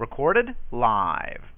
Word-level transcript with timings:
Recorded 0.00 0.56
live. 0.72 1.49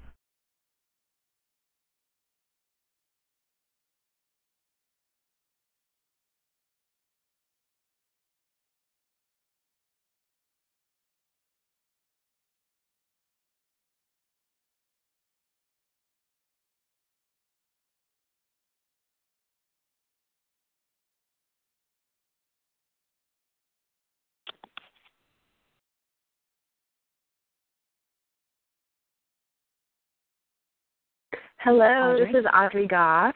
Hello, 31.64 31.84
Audrey? 32.14 32.32
this 32.32 32.40
is 32.40 32.46
Audrey 32.52 32.86
Goff, 32.88 33.34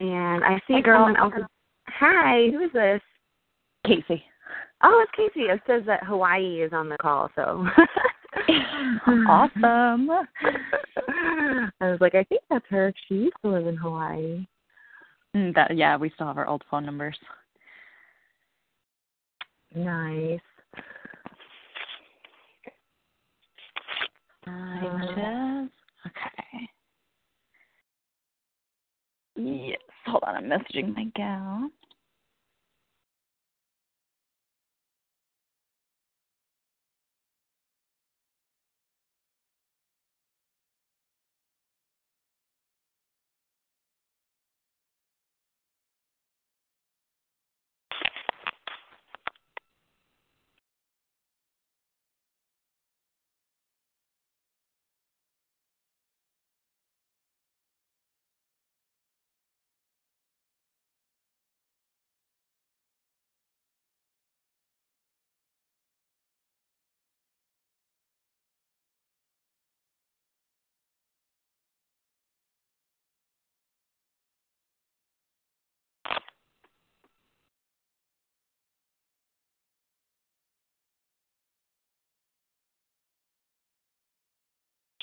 and 0.00 0.44
I 0.44 0.56
see 0.66 0.74
Hey, 0.74 0.82
girl. 0.82 1.04
someone 1.06 1.16
else. 1.16 1.34
Hi, 1.88 2.48
who 2.50 2.60
is 2.60 2.72
this? 2.72 3.00
Casey. 3.86 4.24
Oh, 4.82 5.04
it's 5.06 5.12
Casey. 5.16 5.46
It 5.46 5.60
says 5.66 5.82
that 5.86 6.04
Hawaii 6.04 6.62
is 6.62 6.72
on 6.72 6.88
the 6.88 6.96
call, 6.98 7.30
so. 7.34 7.64
awesome. 9.28 10.10
I 11.80 11.90
was 11.90 11.98
like, 12.00 12.14
I 12.14 12.24
think 12.24 12.42
that's 12.50 12.64
her. 12.68 12.92
She 13.08 13.14
used 13.14 13.36
to 13.44 13.50
live 13.50 13.66
in 13.66 13.76
Hawaii. 13.76 14.46
Mm, 15.36 15.54
That 15.54 15.76
yeah, 15.76 15.96
we 15.96 16.10
still 16.10 16.26
have 16.26 16.38
our 16.38 16.46
old 16.48 16.64
phone 16.70 16.84
numbers. 16.84 17.16
Nice. 19.74 20.40
Images. 24.46 25.70
Okay. 26.06 26.35
Yes. 29.36 29.78
Hold 30.06 30.24
on, 30.26 30.36
I'm 30.36 30.44
messaging 30.44 30.94
my 30.94 31.04
gal. 31.14 31.70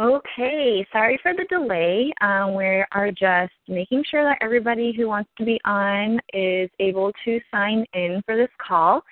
Okay, 0.00 0.86
sorry 0.90 1.18
for 1.22 1.34
the 1.34 1.44
delay. 1.50 2.10
Um, 2.22 2.54
we 2.54 2.82
are 2.92 3.10
just 3.10 3.52
making 3.68 4.02
sure 4.10 4.24
that 4.24 4.38
everybody 4.40 4.94
who 4.96 5.06
wants 5.06 5.28
to 5.36 5.44
be 5.44 5.60
on 5.66 6.18
is 6.32 6.70
able 6.80 7.12
to 7.26 7.38
sign 7.50 7.84
in 7.92 8.22
for 8.24 8.34
this 8.34 8.48
call. 8.66 9.02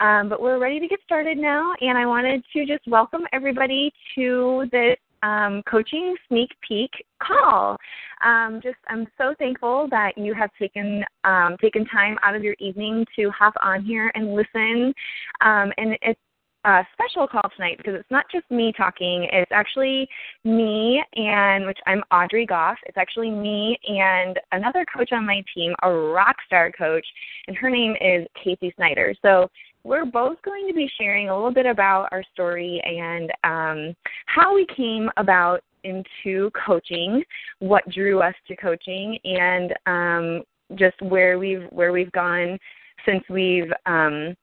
Um, 0.00 0.30
but 0.30 0.40
we're 0.40 0.58
ready 0.58 0.80
to 0.80 0.88
get 0.88 1.00
started 1.04 1.36
now, 1.36 1.74
and 1.82 1.98
I 1.98 2.06
wanted 2.06 2.42
to 2.54 2.64
just 2.64 2.80
welcome 2.86 3.26
everybody 3.34 3.92
to 4.14 4.64
this 4.72 4.96
um, 5.22 5.62
coaching 5.70 6.16
sneak 6.28 6.48
peek 6.66 6.90
call. 7.22 7.76
Um, 8.24 8.60
just 8.62 8.78
I'm 8.88 9.06
so 9.18 9.34
thankful 9.38 9.86
that 9.90 10.16
you 10.16 10.32
have 10.32 10.48
taken 10.58 11.04
um, 11.24 11.58
taken 11.60 11.84
time 11.84 12.16
out 12.22 12.34
of 12.34 12.42
your 12.42 12.56
evening 12.58 13.04
to 13.16 13.30
hop 13.30 13.52
on 13.62 13.84
here 13.84 14.10
and 14.14 14.34
listen. 14.34 14.94
Um, 15.42 15.72
and 15.76 15.98
it's 16.00 16.18
a 16.64 16.86
special 16.92 17.26
call 17.26 17.48
tonight 17.56 17.76
because 17.78 17.94
it's 17.94 18.10
not 18.10 18.26
just 18.30 18.48
me 18.50 18.72
talking. 18.76 19.28
It's 19.32 19.50
actually 19.52 20.08
me 20.44 21.02
and 21.16 21.66
which 21.66 21.78
I'm 21.86 22.02
Audrey 22.12 22.46
Goff. 22.46 22.76
It's 22.86 22.96
actually 22.96 23.30
me 23.30 23.78
and 23.88 24.38
another 24.52 24.86
coach 24.94 25.10
on 25.12 25.26
my 25.26 25.42
team, 25.54 25.74
a 25.82 25.90
rock 25.90 26.36
star 26.46 26.70
coach, 26.70 27.06
and 27.48 27.56
her 27.56 27.68
name 27.68 27.94
is 28.00 28.26
Casey 28.42 28.72
Snyder. 28.76 29.14
So 29.22 29.50
we're 29.84 30.04
both 30.04 30.40
going 30.42 30.68
to 30.68 30.74
be 30.74 30.88
sharing 30.98 31.28
a 31.28 31.34
little 31.34 31.52
bit 31.52 31.66
about 31.66 32.08
our 32.12 32.22
story 32.32 32.80
and 32.84 33.32
um, 33.42 33.96
how 34.26 34.54
we 34.54 34.66
came 34.76 35.10
about 35.16 35.62
into 35.84 36.50
coaching, 36.64 37.24
what 37.58 37.88
drew 37.90 38.20
us 38.20 38.34
to 38.46 38.54
coaching, 38.54 39.18
and 39.24 39.74
um, 39.86 40.42
just 40.76 41.00
where 41.02 41.40
we've 41.40 41.64
where 41.70 41.90
we've 41.90 42.12
gone 42.12 42.56
since 43.04 43.24
we've 43.28 43.72
um, 43.86 44.36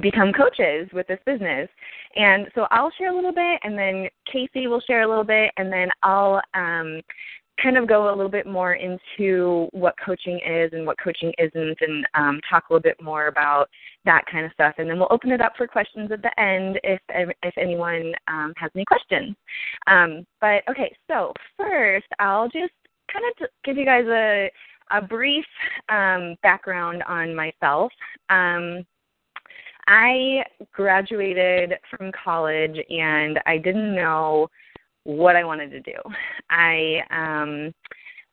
become 0.00 0.32
coaches 0.32 0.88
with 0.92 1.06
this 1.06 1.18
business. 1.26 1.68
And 2.16 2.46
so 2.54 2.66
I'll 2.70 2.92
share 2.98 3.12
a 3.12 3.14
little 3.14 3.32
bit, 3.32 3.60
and 3.62 3.76
then 3.78 4.08
Casey 4.30 4.66
will 4.66 4.80
share 4.80 5.02
a 5.02 5.08
little 5.08 5.24
bit, 5.24 5.52
and 5.56 5.72
then 5.72 5.88
I'll 6.02 6.40
um, 6.54 7.02
kind 7.62 7.76
of 7.76 7.86
go 7.86 8.08
a 8.08 8.14
little 8.14 8.30
bit 8.30 8.46
more 8.46 8.74
into 8.74 9.68
what 9.72 9.94
coaching 10.04 10.40
is 10.46 10.72
and 10.72 10.86
what 10.86 10.96
coaching 11.02 11.32
isn't, 11.38 11.78
and 11.80 12.06
um, 12.14 12.40
talk 12.48 12.64
a 12.68 12.72
little 12.72 12.82
bit 12.82 13.02
more 13.02 13.26
about 13.26 13.68
that 14.04 14.24
kind 14.30 14.46
of 14.46 14.52
stuff. 14.52 14.74
And 14.78 14.88
then 14.88 14.98
we'll 14.98 15.08
open 15.10 15.30
it 15.30 15.40
up 15.40 15.52
for 15.56 15.66
questions 15.66 16.10
at 16.10 16.22
the 16.22 16.40
end 16.40 16.80
if 16.82 17.00
if 17.08 17.54
anyone 17.58 18.12
um, 18.28 18.52
has 18.56 18.70
any 18.74 18.84
questions. 18.84 19.36
Um, 19.86 20.26
but 20.40 20.62
okay, 20.68 20.94
so 21.08 21.32
first 21.56 22.06
I'll 22.18 22.48
just 22.48 22.72
kind 23.12 23.24
of 23.28 23.48
give 23.64 23.76
you 23.76 23.84
guys 23.84 24.06
a 24.06 24.50
a 24.90 25.00
brief 25.00 25.44
um, 25.88 26.36
background 26.42 27.02
on 27.04 27.34
myself. 27.34 27.90
Um, 28.28 28.84
I 29.86 30.44
graduated 30.72 31.74
from 31.90 32.12
college 32.12 32.76
and 32.90 33.40
I 33.46 33.58
didn't 33.58 33.94
know 33.94 34.48
what 35.04 35.36
I 35.36 35.44
wanted 35.44 35.70
to 35.70 35.80
do. 35.80 35.96
I 36.50 37.00
um 37.10 37.74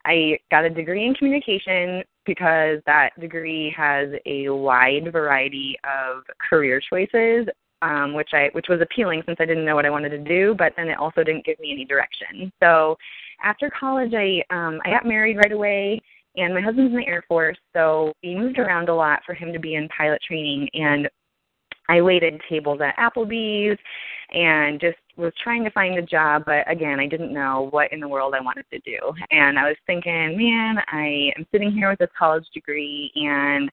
I 0.05 0.39
got 0.49 0.65
a 0.65 0.69
degree 0.69 1.05
in 1.05 1.13
communication 1.15 2.03
because 2.25 2.79
that 2.85 3.09
degree 3.19 3.73
has 3.75 4.09
a 4.25 4.49
wide 4.49 5.11
variety 5.11 5.75
of 5.83 6.23
career 6.49 6.79
choices, 6.89 7.47
um, 7.81 8.13
which 8.13 8.29
I 8.33 8.49
which 8.53 8.67
was 8.69 8.81
appealing 8.81 9.23
since 9.25 9.37
I 9.39 9.45
didn't 9.45 9.65
know 9.65 9.75
what 9.75 9.85
I 9.85 9.89
wanted 9.89 10.09
to 10.09 10.19
do, 10.19 10.55
but 10.57 10.73
then 10.77 10.87
it 10.87 10.97
also 10.97 11.23
didn't 11.23 11.45
give 11.45 11.59
me 11.59 11.71
any 11.71 11.85
direction. 11.85 12.51
So 12.61 12.97
after 13.43 13.71
college 13.71 14.13
I 14.13 14.43
um 14.51 14.79
I 14.85 14.91
got 14.91 15.05
married 15.05 15.37
right 15.37 15.51
away 15.51 15.99
and 16.37 16.53
my 16.53 16.61
husband's 16.61 16.93
in 16.93 16.99
the 16.99 17.07
Air 17.07 17.23
Force, 17.27 17.57
so 17.73 18.13
we 18.23 18.35
moved 18.35 18.59
around 18.59 18.87
a 18.87 18.95
lot 18.95 19.21
for 19.25 19.33
him 19.33 19.51
to 19.51 19.59
be 19.59 19.75
in 19.75 19.89
pilot 19.89 20.21
training 20.25 20.69
and 20.73 21.09
I 21.89 22.01
waited 22.01 22.39
tables 22.49 22.79
at 22.81 22.95
Applebee's 22.97 23.77
and 24.31 24.79
just 24.79 24.97
was 25.17 25.33
trying 25.43 25.63
to 25.63 25.71
find 25.71 25.97
a 25.97 26.03
job, 26.03 26.43
but 26.45 26.69
again, 26.71 26.99
I 26.99 27.07
didn't 27.07 27.33
know 27.33 27.67
what 27.71 27.91
in 27.91 27.99
the 27.99 28.07
world 28.07 28.35
I 28.35 28.41
wanted 28.41 28.65
to 28.71 28.79
do. 28.79 28.99
And 29.31 29.59
I 29.59 29.67
was 29.67 29.75
thinking, 29.85 30.37
man, 30.37 30.77
I 30.91 31.31
am 31.37 31.45
sitting 31.51 31.71
here 31.71 31.89
with 31.89 31.99
this 31.99 32.09
college 32.17 32.45
degree 32.53 33.11
and 33.15 33.69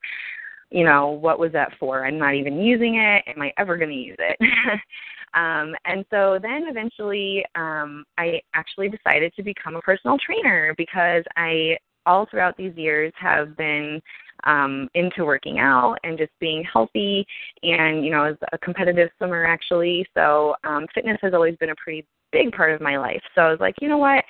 you 0.71 0.85
know, 0.85 1.11
what 1.11 1.39
was 1.39 1.53
that 1.53 1.73
for? 1.79 2.05
I'm 2.05 2.19
not 2.19 2.35
even 2.35 2.59
using 2.61 2.97
it. 2.97 3.23
Am 3.29 3.41
I 3.41 3.53
ever 3.57 3.77
going 3.77 3.91
to 3.91 3.95
use 3.95 4.17
it? 4.19 4.37
um, 5.35 5.75
and 5.85 6.05
so 6.11 6.39
then 6.43 6.65
eventually 6.69 7.45
um, 7.55 8.05
I 8.19 8.41
actually 8.55 8.89
decided 8.89 9.33
to 9.37 9.43
become 9.45 9.77
a 9.77 9.81
personal 9.81 10.19
trainer 10.19 10.75
because 10.77 11.23
I 11.37 11.77
all 12.05 12.27
throughout 12.31 12.57
these 12.57 12.75
years 12.77 13.13
have 13.17 13.57
been 13.57 14.01
um, 14.47 14.89
into 14.95 15.25
working 15.25 15.59
out 15.59 15.97
and 16.05 16.17
just 16.17 16.33
being 16.41 16.65
healthy. 16.73 17.27
And 17.63 18.05
you 18.05 18.11
know, 18.11 18.25
as 18.25 18.37
a 18.53 18.59
competitive 18.59 19.11
swimmer 19.19 19.45
actually, 19.45 20.07
so 20.15 20.55
um, 20.65 20.87
fitness 20.95 21.19
has 21.23 21.35
always 21.35 21.57
been 21.57 21.71
a 21.71 21.77
pretty 21.77 22.07
big 22.33 22.53
part 22.53 22.73
of 22.73 22.81
my 22.81 22.99
life. 22.99 23.23
So 23.35 23.43
I 23.43 23.51
was 23.51 23.61
like, 23.61 23.75
you 23.81 23.89
know 23.89 23.99
what? 23.99 24.25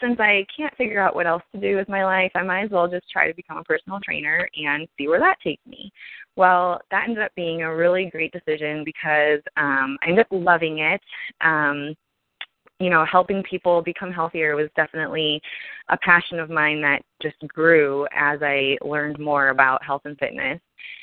Since 0.00 0.20
I 0.20 0.46
can't 0.56 0.76
figure 0.76 1.00
out 1.00 1.16
what 1.16 1.26
else 1.26 1.42
to 1.52 1.60
do 1.60 1.74
with 1.74 1.88
my 1.88 2.04
life, 2.04 2.30
I 2.36 2.42
might 2.44 2.62
as 2.62 2.70
well 2.70 2.86
just 2.86 3.10
try 3.10 3.26
to 3.26 3.34
become 3.34 3.58
a 3.58 3.64
personal 3.64 3.98
trainer 4.04 4.48
and 4.56 4.86
see 4.96 5.08
where 5.08 5.18
that 5.18 5.38
takes 5.42 5.66
me. 5.66 5.90
Well, 6.36 6.80
that 6.92 7.08
ended 7.08 7.24
up 7.24 7.34
being 7.34 7.62
a 7.62 7.74
really 7.74 8.08
great 8.12 8.32
decision 8.32 8.84
because 8.84 9.40
um, 9.56 9.98
I 10.02 10.10
ended 10.10 10.20
up 10.20 10.28
loving 10.30 10.78
it. 10.78 11.00
Um, 11.40 11.96
you 12.80 12.90
know, 12.90 13.04
helping 13.04 13.42
people 13.42 13.82
become 13.82 14.12
healthier 14.12 14.54
was 14.54 14.68
definitely 14.76 15.40
a 15.88 15.96
passion 15.98 16.38
of 16.38 16.48
mine 16.48 16.80
that 16.82 17.02
just 17.20 17.36
grew 17.48 18.06
as 18.14 18.38
I 18.40 18.78
learned 18.82 19.18
more 19.18 19.48
about 19.48 19.82
health 19.82 20.02
and 20.04 20.16
fitness 20.18 20.60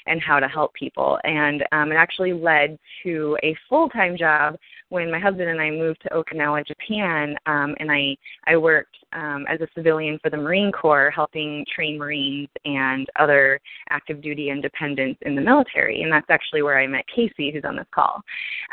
and 0.07 0.21
how 0.21 0.39
to 0.39 0.47
help 0.47 0.73
people. 0.73 1.19
And 1.25 1.65
um, 1.73 1.91
it 1.91 1.95
actually 1.95 2.31
led 2.31 2.77
to 3.03 3.37
a 3.43 3.55
full 3.67 3.89
time 3.89 4.15
job 4.17 4.55
when 4.87 5.11
my 5.11 5.19
husband 5.19 5.49
and 5.49 5.59
I 5.59 5.69
moved 5.69 6.01
to 6.03 6.09
Okinawa, 6.09 6.65
Japan. 6.65 7.35
Um, 7.45 7.75
and 7.79 7.91
I, 7.91 8.15
I 8.47 8.55
worked 8.55 8.95
um, 9.11 9.45
as 9.49 9.59
a 9.59 9.67
civilian 9.75 10.17
for 10.23 10.29
the 10.29 10.37
Marine 10.37 10.71
Corps, 10.71 11.11
helping 11.11 11.65
train 11.73 11.97
Marines 11.97 12.47
and 12.63 13.05
other 13.19 13.59
active 13.89 14.21
duty 14.21 14.49
independents 14.49 15.19
in 15.25 15.35
the 15.35 15.41
military. 15.41 16.03
And 16.03 16.11
that's 16.11 16.29
actually 16.29 16.61
where 16.61 16.79
I 16.79 16.87
met 16.87 17.03
Casey, 17.13 17.51
who's 17.51 17.65
on 17.65 17.75
this 17.75 17.87
call. 17.93 18.21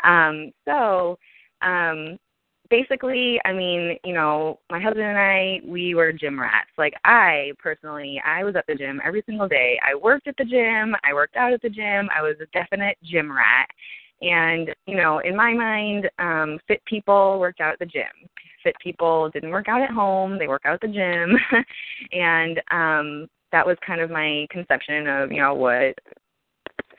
Um, 0.05 0.51
so, 0.65 1.17
um, 1.61 2.17
basically, 2.73 3.39
I 3.45 3.53
mean, 3.53 3.99
you 4.03 4.15
know, 4.15 4.59
my 4.71 4.81
husband 4.81 5.05
and 5.05 5.17
I, 5.17 5.61
we 5.63 5.93
were 5.93 6.11
gym 6.11 6.39
rats. 6.39 6.71
Like 6.75 6.95
I 7.05 7.51
personally, 7.59 8.19
I 8.25 8.43
was 8.43 8.55
at 8.55 8.65
the 8.67 8.73
gym 8.73 8.99
every 9.05 9.21
single 9.27 9.47
day. 9.47 9.79
I 9.85 9.93
worked 9.93 10.27
at 10.27 10.35
the 10.39 10.43
gym, 10.43 10.95
I 11.03 11.13
worked 11.13 11.35
out 11.35 11.53
at 11.53 11.61
the 11.61 11.69
gym. 11.69 12.09
I 12.15 12.23
was 12.23 12.35
a 12.41 12.47
definite 12.47 12.97
gym 13.03 13.31
rat. 13.31 13.67
And, 14.23 14.73
you 14.87 14.95
know, 14.95 15.19
in 15.19 15.35
my 15.35 15.53
mind, 15.53 16.09
um, 16.17 16.57
fit 16.67 16.83
people 16.85 17.39
worked 17.39 17.61
out 17.61 17.73
at 17.73 17.79
the 17.79 17.85
gym. 17.85 18.09
Fit 18.63 18.75
people 18.81 19.29
didn't 19.29 19.51
work 19.51 19.67
out 19.67 19.81
at 19.81 19.91
home, 19.91 20.39
they 20.39 20.47
work 20.47 20.63
out 20.65 20.73
at 20.73 20.81
the 20.81 20.87
gym. 20.87 21.37
and 22.11 22.59
um 22.71 23.27
that 23.51 23.67
was 23.67 23.77
kind 23.85 24.01
of 24.01 24.09
my 24.09 24.47
conception 24.49 25.05
of, 25.05 25.31
you 25.31 25.37
know, 25.37 25.53
what 25.53 25.93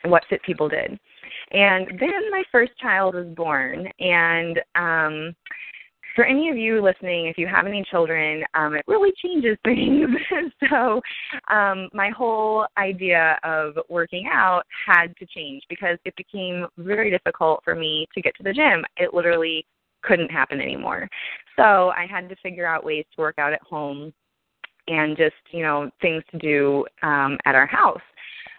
what 0.05 0.23
fit 0.29 0.41
people 0.43 0.69
did. 0.69 0.97
And 1.55 1.87
then 1.99 2.31
my 2.31 2.43
first 2.51 2.77
child 2.79 3.15
was 3.15 3.27
born, 3.27 3.87
and 4.01 4.59
um, 4.75 5.33
for 6.13 6.25
any 6.25 6.49
of 6.49 6.57
you 6.57 6.81
listening, 6.81 7.27
if 7.27 7.37
you 7.37 7.47
have 7.47 7.65
any 7.65 7.81
children, 7.89 8.43
um, 8.55 8.73
it 8.75 8.83
really 8.87 9.13
changes 9.23 9.57
things. 9.63 10.09
so, 10.69 10.99
um, 11.49 11.87
my 11.93 12.09
whole 12.09 12.65
idea 12.77 13.39
of 13.45 13.77
working 13.87 14.27
out 14.29 14.63
had 14.85 15.15
to 15.15 15.25
change 15.27 15.63
because 15.69 15.97
it 16.03 16.13
became 16.17 16.65
very 16.77 17.09
difficult 17.09 17.61
for 17.63 17.73
me 17.73 18.05
to 18.13 18.21
get 18.21 18.35
to 18.35 18.43
the 18.43 18.51
gym. 18.51 18.83
It 18.97 19.13
literally 19.13 19.65
couldn't 20.03 20.31
happen 20.31 20.59
anymore. 20.59 21.07
So, 21.55 21.93
I 21.95 22.05
had 22.05 22.27
to 22.27 22.35
figure 22.43 22.67
out 22.67 22.83
ways 22.83 23.05
to 23.15 23.21
work 23.21 23.35
out 23.37 23.53
at 23.53 23.61
home 23.61 24.13
and 24.89 25.15
just, 25.15 25.35
you 25.51 25.63
know, 25.63 25.89
things 26.01 26.21
to 26.31 26.37
do 26.37 26.85
um, 27.01 27.37
at 27.45 27.55
our 27.55 27.65
house. 27.65 28.01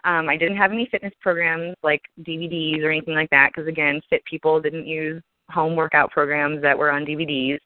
Um, 0.07 0.29
I 0.29 0.37
didn't 0.37 0.57
have 0.57 0.73
any 0.73 0.89
fitness 0.91 1.13
programs 1.21 1.75
like 1.83 2.03
DVDs 2.21 2.83
or 2.83 2.91
anything 2.91 3.15
like 3.15 3.31
that 3.31 3.51
because 3.53 3.69
again, 3.69 4.01
fit 4.09 4.25
people 4.25 4.61
didn't 4.61 4.87
use 4.87 5.23
home 5.51 5.77
workout 5.77 6.11
programs 6.11 6.63
that 6.63 6.79
were 6.79 6.91
on 6.91 7.05
DVDs, 7.05 7.59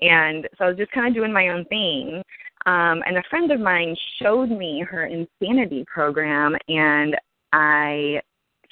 and 0.00 0.48
so 0.56 0.64
I 0.64 0.68
was 0.68 0.76
just 0.76 0.92
kind 0.92 1.08
of 1.08 1.14
doing 1.14 1.32
my 1.32 1.48
own 1.48 1.64
thing. 1.66 2.22
Um, 2.66 3.02
and 3.06 3.16
a 3.16 3.22
friend 3.30 3.50
of 3.50 3.60
mine 3.60 3.96
showed 4.20 4.50
me 4.50 4.84
her 4.88 5.06
insanity 5.06 5.84
program, 5.92 6.56
and 6.68 7.16
I 7.52 8.20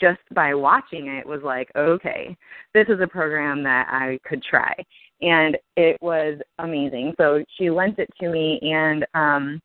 just 0.01 0.21
by 0.35 0.55
watching 0.55 1.09
it 1.09 1.27
was 1.27 1.41
like, 1.43 1.71
okay, 1.77 2.37
this 2.75 2.87
is 2.89 3.01
a 3.01 3.07
program 3.07 3.63
that 3.65 3.89
I 3.91 4.19
could 4.29 4.43
try. 4.43 4.75
And 5.23 5.57
it 5.77 5.97
was 6.01 6.39
amazing. 6.59 7.15
So 7.19 7.43
she 7.57 7.71
lent 7.71 7.99
it 7.99 8.11
to 8.21 8.29
me 8.29 8.61
and 8.63 9.07
um 9.15 9.61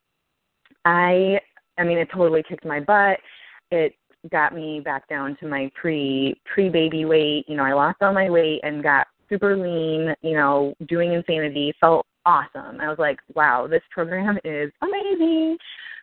I 0.86 1.40
I 1.78 1.84
mean 1.84 1.98
it 1.98 2.10
totally 2.14 2.44
kicked 2.48 2.66
my 2.66 2.80
butt 2.80 3.20
it 3.72 3.96
got 4.32 4.54
me 4.54 4.80
back 4.80 5.08
down 5.10 5.36
to 5.40 5.48
my 5.48 5.72
pre 5.80 6.40
pre 6.46 6.70
baby 6.70 7.06
weight. 7.06 7.46
You 7.48 7.56
know, 7.56 7.64
I 7.64 7.74
lost 7.74 8.02
all 8.02 8.14
my 8.14 8.30
weight 8.30 8.62
and 8.64 8.84
got 8.84 9.08
super 9.30 9.56
lean, 9.56 10.14
you 10.22 10.34
know, 10.34 10.74
doing 10.88 11.14
insanity, 11.14 11.74
felt 11.80 12.06
awesome. 12.26 12.80
I 12.80 12.90
was 12.90 13.00
like, 13.00 13.20
wow, 13.34 13.68
this 13.68 13.82
program 13.92 14.38
is 14.44 14.72
amazing. 14.82 15.58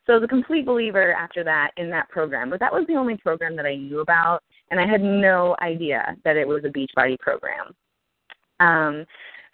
So 0.07 0.15
I 0.15 0.17
was 0.17 0.25
a 0.25 0.29
complete 0.29 0.65
believer 0.65 1.13
after 1.13 1.45
that 1.45 1.71
in 1.77 1.91
that 1.91 2.09
program. 2.09 2.51
But 2.51 2.61
that 2.61 2.73
was 2.73 2.87
the 2.89 2.97
only 2.97 3.17
program 3.19 3.55
that 3.57 3.67
I 3.67 3.77
knew 3.77 4.01
about 4.01 4.43
and 4.71 4.81
I 4.81 4.87
had 4.87 5.03
no 5.03 5.57
idea 5.61 6.17
that 6.25 6.37
it 6.37 6.47
was 6.47 6.65
a 6.65 6.69
Beachbody 6.69 7.19
program. 7.19 7.75
Um 8.61 9.05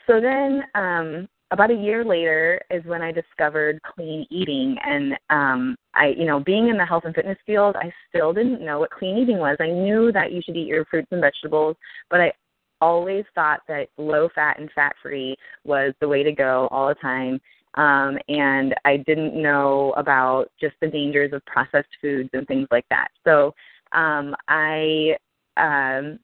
so 0.06 0.21
then 0.21 0.62
um 0.75 1.28
about 1.54 1.70
a 1.70 1.75
year 1.75 2.04
later 2.04 2.61
is 2.68 2.84
when 2.84 3.00
I 3.00 3.12
discovered 3.12 3.80
clean 3.82 4.26
eating 4.28 4.76
and 4.84 5.14
um 5.30 5.76
I 5.94 6.08
you 6.08 6.26
know 6.26 6.40
being 6.40 6.68
in 6.68 6.76
the 6.76 6.84
health 6.84 7.04
and 7.06 7.14
fitness 7.14 7.38
field 7.46 7.76
I 7.76 7.92
still 8.08 8.32
didn't 8.32 8.64
know 8.64 8.80
what 8.80 8.90
clean 8.90 9.16
eating 9.16 9.38
was. 9.38 9.56
I 9.61 9.68
knew 9.68 10.11
that 10.12 10.32
you 10.32 10.42
should 10.44 10.56
eat 10.56 10.66
your 10.66 10.84
fruits 10.87 11.08
and 11.12 11.20
vegetables, 11.20 11.76
but 12.11 12.20
I 12.20 12.32
always 12.80 13.25
thought 13.34 13.61
that 13.68 13.88
low 13.96 14.28
fat 14.34 14.58
and 14.58 14.68
fat 14.75 14.94
free 15.00 15.37
was 15.64 15.94
the 16.00 16.08
way 16.08 16.25
to 16.25 16.32
go 16.32 16.68
all 16.73 16.88
the 16.88 16.94
time. 16.96 17.40
Um, 17.76 18.18
and 18.28 18.75
I 18.84 18.99
didn't 18.99 19.40
know 19.40 19.94
about 19.96 20.50
just 20.61 20.75
the 20.80 20.88
dangers 20.88 21.32
of 21.32 21.44
processed 21.46 21.88
foods 22.00 22.30
and 22.32 22.46
things 22.46 22.68
like 22.70 22.84
that. 22.90 23.08
So 23.25 23.54
um, 23.92 24.34
I 24.49 25.16
um, 25.56 26.18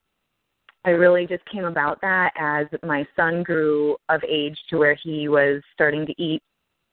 I 0.84 0.90
really 0.90 1.26
just 1.26 1.44
came 1.46 1.64
about 1.64 2.00
that 2.00 2.32
as 2.38 2.66
my 2.82 3.06
son 3.14 3.42
grew 3.42 3.96
of 4.08 4.22
age 4.26 4.56
to 4.70 4.78
where 4.78 4.96
he 5.02 5.28
was 5.28 5.62
starting 5.74 6.06
to 6.06 6.22
eat 6.22 6.42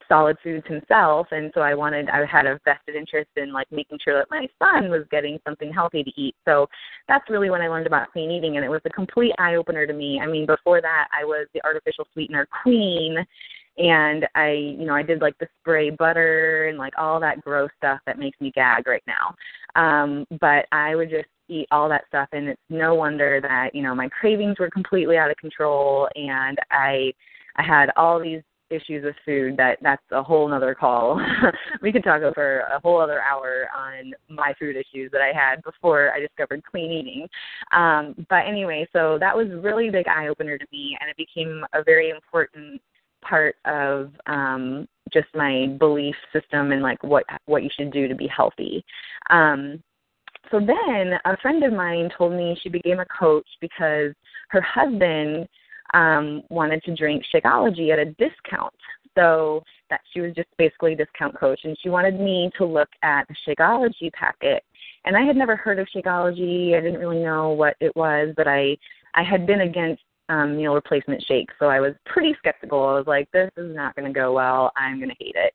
solid 0.09 0.37
foods 0.43 0.65
himself 0.67 1.27
and 1.31 1.51
so 1.53 1.61
I 1.61 1.73
wanted 1.73 2.09
I 2.09 2.25
had 2.25 2.45
a 2.45 2.59
vested 2.65 2.95
interest 2.95 3.29
in 3.35 3.51
like 3.51 3.67
making 3.71 3.99
sure 4.03 4.17
that 4.17 4.27
my 4.29 4.47
son 4.59 4.89
was 4.89 5.03
getting 5.11 5.37
something 5.45 5.71
healthy 5.73 6.03
to 6.03 6.11
eat. 6.15 6.35
So 6.45 6.67
that's 7.07 7.29
really 7.29 7.49
when 7.49 7.61
I 7.61 7.67
learned 7.67 7.87
about 7.87 8.11
clean 8.11 8.31
eating 8.31 8.55
and 8.55 8.65
it 8.65 8.69
was 8.69 8.81
a 8.85 8.89
complete 8.89 9.33
eye 9.37 9.55
opener 9.55 9.85
to 9.85 9.93
me. 9.93 10.19
I 10.21 10.27
mean 10.27 10.45
before 10.45 10.81
that 10.81 11.07
I 11.17 11.25
was 11.25 11.47
the 11.53 11.63
artificial 11.63 12.07
sweetener 12.13 12.47
queen 12.63 13.17
and 13.77 14.27
I 14.35 14.51
you 14.51 14.85
know 14.85 14.95
I 14.95 15.03
did 15.03 15.21
like 15.21 15.37
the 15.39 15.47
spray 15.59 15.89
butter 15.89 16.67
and 16.67 16.77
like 16.77 16.93
all 16.97 17.19
that 17.19 17.41
gross 17.41 17.69
stuff 17.77 17.99
that 18.05 18.19
makes 18.19 18.39
me 18.39 18.51
gag 18.51 18.87
right 18.87 19.03
now. 19.07 19.35
Um 19.75 20.25
but 20.39 20.67
I 20.71 20.95
would 20.95 21.09
just 21.09 21.27
eat 21.49 21.67
all 21.71 21.89
that 21.89 22.05
stuff 22.07 22.27
and 22.31 22.49
it's 22.49 22.61
no 22.69 22.95
wonder 22.95 23.39
that 23.41 23.73
you 23.73 23.81
know 23.81 23.95
my 23.95 24.09
cravings 24.09 24.59
were 24.59 24.69
completely 24.69 25.17
out 25.17 25.31
of 25.31 25.37
control 25.37 26.07
and 26.15 26.57
I 26.71 27.13
I 27.55 27.63
had 27.63 27.89
all 27.95 28.21
these 28.21 28.41
issues 28.69 29.03
with 29.03 29.15
food 29.25 29.55
that 29.57 29.77
that's 29.81 30.03
a 30.11 30.21
whole 30.21 30.47
nother 30.47 30.75
call. 30.75 31.21
We 31.81 31.91
could 31.91 32.03
talk 32.03 32.21
for 32.33 32.59
a 32.59 32.79
whole 32.81 32.99
other 32.99 33.21
hour 33.21 33.67
on 33.75 34.13
my 34.29 34.53
food 34.59 34.75
issues 34.75 35.11
that 35.11 35.21
i 35.21 35.31
had 35.33 35.61
before 35.63 36.11
i 36.11 36.19
discovered 36.19 36.63
clean 36.69 36.91
eating. 36.91 37.27
Um 37.71 38.25
but 38.29 38.45
anyway 38.47 38.87
so 38.93 39.17
that 39.19 39.35
was 39.35 39.47
really 39.61 39.89
a 39.89 39.91
big 39.91 40.07
eye 40.07 40.27
opener 40.27 40.57
to 40.57 40.65
me 40.71 40.97
and 40.99 41.09
it 41.09 41.17
became 41.17 41.63
a 41.73 41.83
very 41.83 42.09
important 42.09 42.81
part 43.21 43.55
of 43.65 44.11
um 44.27 44.87
just 45.13 45.27
my 45.33 45.67
belief 45.79 46.15
system 46.33 46.71
and 46.71 46.81
like 46.81 47.01
what 47.03 47.23
what 47.45 47.63
you 47.63 47.69
should 47.77 47.91
do 47.91 48.07
to 48.07 48.15
be 48.15 48.27
healthy. 48.27 48.83
Um 49.29 49.81
so 50.51 50.59
then 50.59 51.13
a 51.25 51.37
friend 51.41 51.63
of 51.63 51.73
mine 51.73 52.09
told 52.17 52.33
me 52.33 52.57
she 52.61 52.69
became 52.69 52.99
a 52.99 53.05
coach 53.05 53.47
because 53.61 54.13
her 54.49 54.61
husband 54.61 55.47
um, 55.93 56.43
wanted 56.49 56.83
to 56.83 56.95
drink 56.95 57.23
Shakeology 57.33 57.91
at 57.91 57.99
a 57.99 58.05
discount. 58.05 58.73
So 59.15 59.63
that 59.89 60.01
she 60.13 60.21
was 60.21 60.33
just 60.35 60.49
basically 60.59 60.93
a 60.93 60.95
discount 60.95 61.39
coach, 61.39 61.61
and 61.63 61.75
she 61.81 61.89
wanted 61.89 62.19
me 62.19 62.51
to 62.57 62.65
look 62.65 62.89
at 63.01 63.27
the 63.27 63.35
Shakeology 63.47 64.13
packet. 64.13 64.63
And 65.05 65.17
I 65.17 65.21
had 65.21 65.35
never 65.35 65.55
heard 65.55 65.79
of 65.79 65.87
Shakeology. 65.95 66.77
I 66.77 66.81
didn't 66.81 66.99
really 66.99 67.23
know 67.23 67.49
what 67.49 67.75
it 67.79 67.95
was, 67.95 68.33
but 68.37 68.47
I 68.47 68.77
I 69.15 69.23
had 69.23 69.47
been 69.47 69.61
against 69.61 70.03
um, 70.29 70.57
meal 70.57 70.75
replacement 70.75 71.23
shakes, 71.27 71.53
so 71.57 71.65
I 71.65 71.79
was 71.79 71.93
pretty 72.05 72.35
skeptical. 72.37 72.83
I 72.83 72.93
was 72.93 73.07
like, 73.07 73.27
this 73.31 73.49
is 73.57 73.75
not 73.75 73.95
going 73.95 74.11
to 74.11 74.17
go 74.17 74.33
well. 74.33 74.71
I'm 74.75 74.97
going 74.99 75.09
to 75.09 75.15
hate 75.19 75.35
it. 75.35 75.53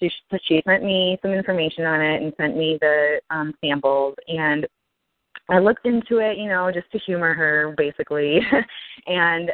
She, 0.00 0.10
she 0.44 0.62
sent 0.66 0.82
me 0.82 1.18
some 1.22 1.32
information 1.32 1.84
on 1.84 2.00
it 2.00 2.22
and 2.22 2.32
sent 2.36 2.56
me 2.56 2.78
the 2.80 3.20
um, 3.30 3.54
samples, 3.62 4.14
and 4.28 4.66
I 5.48 5.58
looked 5.58 5.86
into 5.86 6.18
it, 6.18 6.38
you 6.38 6.48
know, 6.48 6.70
just 6.72 6.90
to 6.92 6.98
humor 6.98 7.34
her, 7.34 7.74
basically. 7.76 8.40
and 9.06 9.50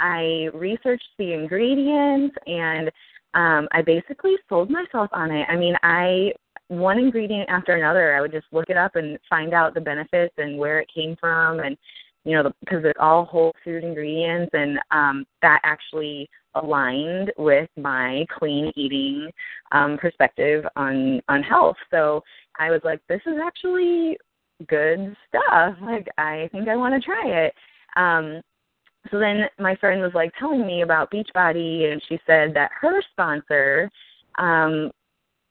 I 0.00 0.48
researched 0.54 1.08
the 1.18 1.32
ingredients 1.32 2.34
and 2.46 2.90
um 3.34 3.68
I 3.70 3.82
basically 3.82 4.34
sold 4.48 4.70
myself 4.70 5.08
on 5.12 5.30
it. 5.30 5.46
I 5.48 5.56
mean, 5.56 5.76
I 5.82 6.32
one 6.68 6.98
ingredient 6.98 7.48
after 7.48 7.76
another, 7.76 8.16
I 8.16 8.20
would 8.20 8.32
just 8.32 8.46
look 8.52 8.68
it 8.68 8.76
up 8.76 8.96
and 8.96 9.18
find 9.28 9.54
out 9.54 9.74
the 9.74 9.80
benefits 9.80 10.34
and 10.38 10.58
where 10.58 10.80
it 10.80 10.88
came 10.92 11.16
from 11.20 11.60
and 11.60 11.76
you 12.24 12.36
know, 12.36 12.52
because 12.60 12.84
it's 12.84 12.98
all 13.00 13.24
whole 13.24 13.52
food 13.64 13.84
ingredients 13.84 14.50
and 14.52 14.78
um 14.90 15.26
that 15.42 15.60
actually 15.64 16.28
aligned 16.54 17.32
with 17.38 17.68
my 17.76 18.26
clean 18.38 18.72
eating 18.76 19.30
um 19.72 19.96
perspective 19.98 20.64
on 20.76 21.20
on 21.28 21.42
health. 21.42 21.76
So 21.90 22.22
I 22.58 22.70
was 22.70 22.80
like, 22.84 23.00
this 23.08 23.20
is 23.26 23.38
actually 23.42 24.18
good 24.68 25.16
stuff. 25.28 25.76
Like 25.82 26.06
I 26.18 26.48
think 26.52 26.68
I 26.68 26.76
want 26.76 26.94
to 26.94 27.00
try 27.00 27.26
it. 27.26 27.54
Um 27.96 28.42
so 29.10 29.18
then 29.18 29.44
my 29.58 29.74
friend 29.76 30.02
was 30.02 30.12
like 30.14 30.32
telling 30.38 30.66
me 30.66 30.82
about 30.82 31.10
Beachbody, 31.10 31.90
and 31.90 32.02
she 32.08 32.18
said 32.26 32.52
that 32.54 32.70
her 32.80 33.00
sponsor 33.12 33.90
um, 34.38 34.90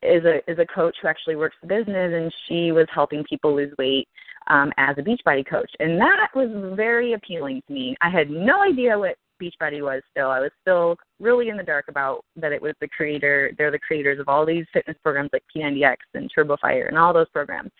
is 0.03 0.23
a 0.23 0.37
is 0.49 0.59
a 0.59 0.65
coach 0.65 0.95
who 1.01 1.07
actually 1.07 1.35
works 1.35 1.55
the 1.61 1.67
business, 1.67 2.13
and 2.13 2.33
she 2.47 2.71
was 2.71 2.85
helping 2.93 3.23
people 3.23 3.55
lose 3.55 3.73
weight 3.79 4.07
um, 4.47 4.71
as 4.77 4.95
a 4.97 5.01
Beachbody 5.01 5.47
coach, 5.47 5.71
and 5.79 5.99
that 5.99 6.29
was 6.35 6.49
very 6.75 7.13
appealing 7.13 7.61
to 7.67 7.73
me. 7.73 7.95
I 8.01 8.09
had 8.09 8.29
no 8.29 8.61
idea 8.61 8.97
what 8.97 9.15
Beachbody 9.41 9.81
was. 9.81 10.01
Still, 10.11 10.29
I 10.29 10.39
was 10.39 10.51
still 10.61 10.95
really 11.19 11.49
in 11.49 11.57
the 11.57 11.63
dark 11.63 11.85
about 11.87 12.23
that 12.35 12.51
it 12.51 12.61
was 12.61 12.73
the 12.81 12.87
creator. 12.87 13.51
They're 13.57 13.71
the 13.71 13.79
creators 13.79 14.19
of 14.19 14.27
all 14.27 14.45
these 14.45 14.65
fitness 14.73 14.97
programs 15.03 15.29
like 15.33 15.43
P90X 15.55 15.97
and 16.13 16.29
TurboFire 16.35 16.87
and 16.87 16.97
all 16.97 17.13
those 17.13 17.29
programs. 17.29 17.71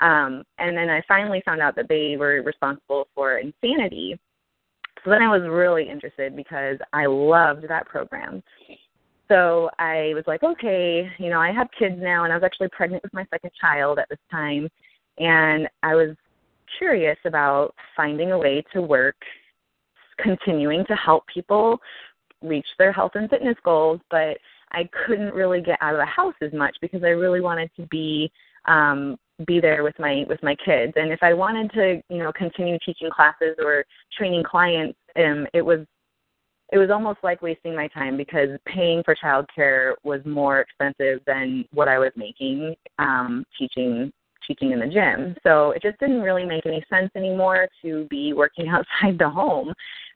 Um, 0.00 0.42
and 0.58 0.76
then 0.76 0.88
I 0.88 1.02
finally 1.06 1.42
found 1.44 1.60
out 1.60 1.76
that 1.76 1.88
they 1.88 2.16
were 2.18 2.42
responsible 2.42 3.08
for 3.14 3.38
Insanity, 3.38 4.18
so 5.04 5.10
then 5.10 5.22
I 5.22 5.28
was 5.28 5.42
really 5.48 5.88
interested 5.88 6.36
because 6.36 6.78
I 6.92 7.06
loved 7.06 7.68
that 7.68 7.86
program. 7.86 8.42
So 9.28 9.70
I 9.78 10.12
was 10.14 10.24
like, 10.26 10.42
okay, 10.42 11.08
you 11.18 11.30
know, 11.30 11.40
I 11.40 11.52
have 11.52 11.68
kids 11.76 11.96
now, 11.98 12.24
and 12.24 12.32
I 12.32 12.36
was 12.36 12.44
actually 12.44 12.68
pregnant 12.68 13.02
with 13.02 13.12
my 13.12 13.24
second 13.30 13.50
child 13.60 13.98
at 13.98 14.08
this 14.08 14.18
time, 14.30 14.68
and 15.18 15.68
I 15.82 15.94
was 15.94 16.14
curious 16.78 17.18
about 17.24 17.74
finding 17.96 18.32
a 18.32 18.38
way 18.38 18.62
to 18.72 18.82
work, 18.82 19.16
continuing 20.22 20.84
to 20.86 20.94
help 20.94 21.26
people 21.26 21.78
reach 22.42 22.66
their 22.78 22.92
health 22.92 23.12
and 23.14 23.28
fitness 23.30 23.56
goals, 23.64 24.00
but 24.10 24.38
I 24.72 24.88
couldn't 25.06 25.34
really 25.34 25.60
get 25.60 25.78
out 25.80 25.94
of 25.94 26.00
the 26.00 26.06
house 26.06 26.34
as 26.40 26.52
much 26.52 26.76
because 26.80 27.02
I 27.04 27.08
really 27.08 27.40
wanted 27.40 27.70
to 27.76 27.86
be 27.86 28.30
um 28.66 29.16
be 29.46 29.60
there 29.60 29.82
with 29.82 29.98
my 29.98 30.24
with 30.28 30.42
my 30.42 30.54
kids. 30.64 30.92
And 30.96 31.10
if 31.10 31.20
i 31.22 31.32
wanted 31.32 31.72
to 31.72 32.02
you 32.08 32.18
know 32.18 32.32
continue 32.32 32.78
teaching 32.84 33.10
classes 33.10 33.56
or 33.58 33.84
training 34.16 34.44
clients 34.44 34.98
um 35.16 35.46
it 35.52 35.62
was 35.62 35.80
it 36.72 36.78
was 36.78 36.90
almost 36.90 37.18
like 37.22 37.42
wasting 37.42 37.74
my 37.74 37.88
time 37.88 38.16
because 38.16 38.50
paying 38.66 39.02
for 39.04 39.14
childcare 39.14 39.94
was 40.04 40.20
more 40.24 40.60
expensive 40.60 41.20
than 41.26 41.64
what 41.72 41.88
i 41.88 41.98
was 41.98 42.12
making 42.16 42.74
um 42.98 43.44
teaching 43.58 44.12
teaching 44.52 44.72
in 44.72 44.80
the 44.80 44.86
gym. 44.86 45.34
So 45.42 45.70
it 45.70 45.82
just 45.82 45.98
didn't 45.98 46.22
really 46.22 46.44
make 46.44 46.66
any 46.66 46.84
sense 46.90 47.10
anymore 47.16 47.68
to 47.82 48.06
be 48.10 48.32
working 48.32 48.68
outside 48.68 49.18
the 49.18 49.28
home. 49.28 49.72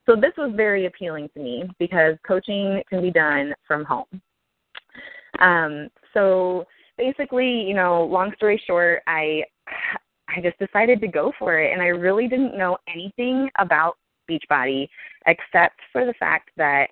So 0.06 0.14
this 0.14 0.32
was 0.38 0.52
very 0.54 0.86
appealing 0.86 1.28
to 1.34 1.42
me 1.42 1.64
because 1.78 2.16
coaching 2.26 2.82
can 2.88 3.02
be 3.02 3.10
done 3.10 3.54
from 3.66 3.84
home. 3.84 4.22
Um 5.40 5.88
so 6.14 6.64
basically, 6.96 7.62
you 7.62 7.74
know, 7.74 8.04
long 8.04 8.32
story 8.36 8.62
short, 8.66 9.02
I 9.06 9.42
I 10.28 10.40
just 10.40 10.58
decided 10.58 11.00
to 11.00 11.08
go 11.08 11.32
for 11.38 11.58
it 11.60 11.72
and 11.72 11.82
I 11.82 11.86
really 11.86 12.28
didn't 12.28 12.56
know 12.56 12.78
anything 12.88 13.48
about 13.58 13.96
Beachbody 14.30 14.88
except 15.26 15.78
for 15.92 16.04
the 16.04 16.14
fact 16.14 16.50
that 16.56 16.88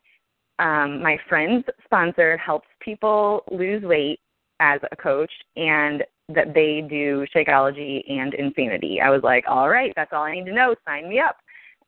um 0.59 1.03
my 1.03 1.17
friend's 1.29 1.65
sponsor 1.85 2.37
helps 2.37 2.69
people 2.81 3.45
lose 3.51 3.83
weight 3.83 4.21
as 4.65 4.81
a 4.91 4.97
coach 4.97 5.31
and 5.57 6.03
that 6.31 6.55
they 6.55 6.83
do 6.89 7.27
Shakeology 7.37 8.03
and 8.11 8.33
Insanity. 8.33 8.99
I 9.01 9.11
was 9.11 9.23
like, 9.23 9.45
all 9.47 9.69
right, 9.69 9.93
that's 9.95 10.13
all 10.13 10.23
I 10.23 10.35
need 10.35 10.47
to 10.47 10.55
know. 10.55 10.75
Sign 10.87 11.09
me 11.09 11.19
up. 11.21 11.37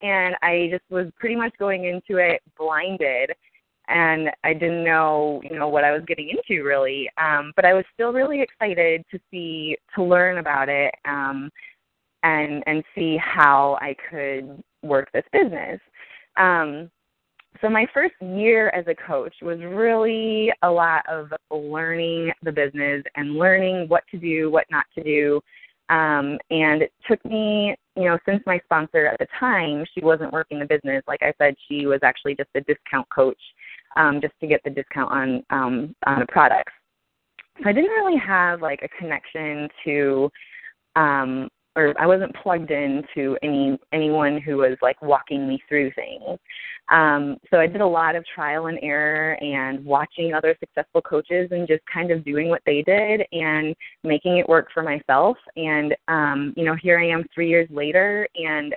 And 0.02 0.36
I 0.42 0.68
just 0.70 0.84
was 0.90 1.06
pretty 1.18 1.36
much 1.36 1.54
going 1.58 1.84
into 1.84 2.18
it 2.18 2.42
blinded 2.58 3.30
and 3.88 4.30
I 4.44 4.52
didn't 4.52 4.84
know, 4.84 5.40
you 5.48 5.58
know, 5.58 5.68
what 5.68 5.84
I 5.84 5.92
was 5.92 6.02
getting 6.06 6.28
into 6.28 6.64
really. 6.64 7.08
Um, 7.16 7.52
but 7.56 7.64
I 7.64 7.72
was 7.72 7.84
still 7.94 8.12
really 8.12 8.42
excited 8.42 9.04
to 9.10 9.18
see 9.30 9.78
to 9.94 10.02
learn 10.02 10.38
about 10.38 10.68
it 10.68 10.94
um, 11.06 11.50
and 12.22 12.62
and 12.66 12.84
see 12.94 13.16
how 13.16 13.78
I 13.80 13.94
could 14.10 14.62
work 14.82 15.10
this 15.12 15.24
business. 15.32 15.80
Um, 16.36 16.90
so 17.60 17.68
my 17.68 17.86
first 17.92 18.14
year 18.20 18.70
as 18.70 18.86
a 18.86 18.94
coach 18.94 19.34
was 19.42 19.58
really 19.60 20.52
a 20.62 20.70
lot 20.70 21.02
of 21.08 21.32
learning 21.50 22.32
the 22.42 22.52
business 22.52 23.02
and 23.16 23.36
learning 23.36 23.88
what 23.88 24.04
to 24.10 24.18
do, 24.18 24.50
what 24.50 24.66
not 24.70 24.86
to 24.96 25.02
do. 25.02 25.40
Um, 25.88 26.38
and 26.50 26.82
it 26.82 26.92
took 27.08 27.24
me, 27.24 27.76
you 27.94 28.04
know, 28.04 28.18
since 28.26 28.42
my 28.46 28.58
sponsor 28.64 29.06
at 29.06 29.18
the 29.18 29.26
time, 29.38 29.84
she 29.94 30.04
wasn't 30.04 30.32
working 30.32 30.58
the 30.58 30.66
business. 30.66 31.02
Like 31.06 31.22
I 31.22 31.32
said, 31.38 31.54
she 31.68 31.86
was 31.86 32.00
actually 32.02 32.34
just 32.34 32.50
a 32.54 32.60
discount 32.62 33.08
coach 33.10 33.40
um, 33.96 34.20
just 34.20 34.34
to 34.40 34.46
get 34.46 34.60
the 34.64 34.70
discount 34.70 35.12
on 35.12 35.44
um, 35.50 35.94
on 36.06 36.20
the 36.20 36.26
products. 36.26 36.72
So 37.62 37.68
I 37.68 37.72
didn't 37.72 37.90
really 37.90 38.18
have 38.18 38.60
like 38.62 38.80
a 38.82 38.88
connection 39.00 39.68
to 39.84 40.30
um, 40.96 41.48
or 41.76 41.94
I 42.00 42.06
wasn't 42.06 42.34
plugged 42.34 42.70
into 42.70 43.36
any 43.42 43.78
anyone 43.92 44.40
who 44.40 44.56
was 44.56 44.76
like 44.82 45.00
walking 45.02 45.46
me 45.46 45.62
through 45.68 45.92
things. 45.92 46.38
Um, 46.88 47.36
so 47.50 47.58
I 47.58 47.66
did 47.66 47.80
a 47.80 47.86
lot 47.86 48.16
of 48.16 48.24
trial 48.32 48.66
and 48.66 48.78
error 48.80 49.34
and 49.42 49.84
watching 49.84 50.32
other 50.32 50.56
successful 50.58 51.02
coaches 51.02 51.48
and 51.50 51.68
just 51.68 51.82
kind 51.92 52.10
of 52.10 52.24
doing 52.24 52.48
what 52.48 52.62
they 52.64 52.82
did 52.82 53.22
and 53.32 53.74
making 54.04 54.38
it 54.38 54.48
work 54.48 54.68
for 54.72 54.82
myself. 54.82 55.36
And 55.56 55.94
um, 56.08 56.54
you 56.56 56.64
know, 56.64 56.76
here 56.80 56.98
I 56.98 57.08
am 57.08 57.24
three 57.34 57.48
years 57.48 57.68
later, 57.70 58.26
and 58.36 58.74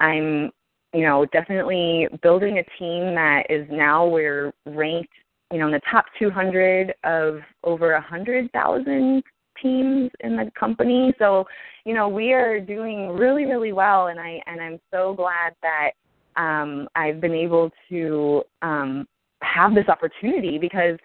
I'm 0.00 0.50
you 0.94 1.02
know 1.02 1.26
definitely 1.32 2.06
building 2.22 2.58
a 2.58 2.78
team 2.78 3.14
that 3.14 3.44
is 3.50 3.66
now 3.70 4.06
we're 4.06 4.52
ranked 4.64 5.12
you 5.52 5.58
know 5.58 5.66
in 5.66 5.72
the 5.72 5.80
top 5.90 6.06
200 6.18 6.94
of 7.04 7.40
over 7.64 7.92
a 7.92 8.00
hundred 8.00 8.50
thousand 8.52 9.22
teams 9.62 10.10
in 10.20 10.36
the 10.36 10.50
company. 10.58 11.12
So, 11.18 11.44
you 11.84 11.94
know, 11.94 12.08
we 12.08 12.32
are 12.32 12.60
doing 12.60 13.10
really, 13.10 13.44
really 13.44 13.72
well, 13.72 14.08
and 14.08 14.18
I 14.20 14.40
and 14.46 14.60
I'm 14.60 14.80
so 14.90 15.14
glad 15.14 15.54
that 15.62 15.90
um, 16.36 16.88
I've 16.94 17.20
been 17.20 17.34
able 17.34 17.70
to 17.88 18.42
um, 18.62 19.06
have 19.42 19.74
this 19.74 19.88
opportunity 19.88 20.58
because 20.58 20.98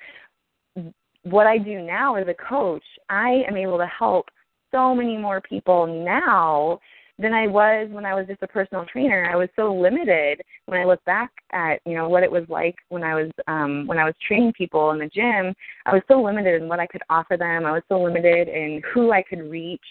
what 1.24 1.48
I 1.48 1.58
do 1.58 1.82
now 1.82 2.16
as 2.16 2.28
a 2.28 2.34
coach, 2.34 2.84
I 3.10 3.44
am 3.48 3.58
able 3.58 3.78
to 3.78 3.88
help 3.88 4.28
so 4.72 4.94
many 4.94 5.18
more 5.18 5.42
people 5.42 5.88
now 6.04 6.80
than 7.19 7.34
I 7.34 7.47
was 7.47 7.89
when 7.91 8.06
I 8.06 8.15
was 8.15 8.26
just 8.28 8.41
a 8.41 8.47
personal 8.47 8.86
trainer. 8.86 9.30
I 9.32 9.36
was 9.36 9.49
so 9.56 9.73
limited 9.73 10.41
when 10.65 10.80
I 10.80 10.86
look 10.86 11.04
back 11.06 11.32
at, 11.52 11.80
you 11.86 11.95
know, 11.95 12.10
what 12.10 12.23
it 12.23 12.32
was 12.32 12.43
like 12.49 12.76
when 12.89 13.04
I 13.04 13.15
was 13.15 13.32
um 13.47 13.86
when 13.88 13.99
I 13.99 14.06
was 14.06 14.15
training 14.28 14.54
people 14.58 14.91
in 14.91 14.99
the 14.99 15.10
gym. 15.10 15.54
I 15.86 15.93
was 15.93 16.02
so 16.08 16.21
limited 16.21 16.62
in 16.62 16.67
what 16.67 16.80
I 16.80 16.88
could 16.88 17.04
offer 17.10 17.38
them. 17.38 17.65
I 17.65 17.71
was 17.71 17.84
so 17.88 18.02
limited 18.02 18.47
in 18.47 18.82
who 18.93 19.12
I 19.12 19.21
could 19.21 19.49
reach. 19.49 19.82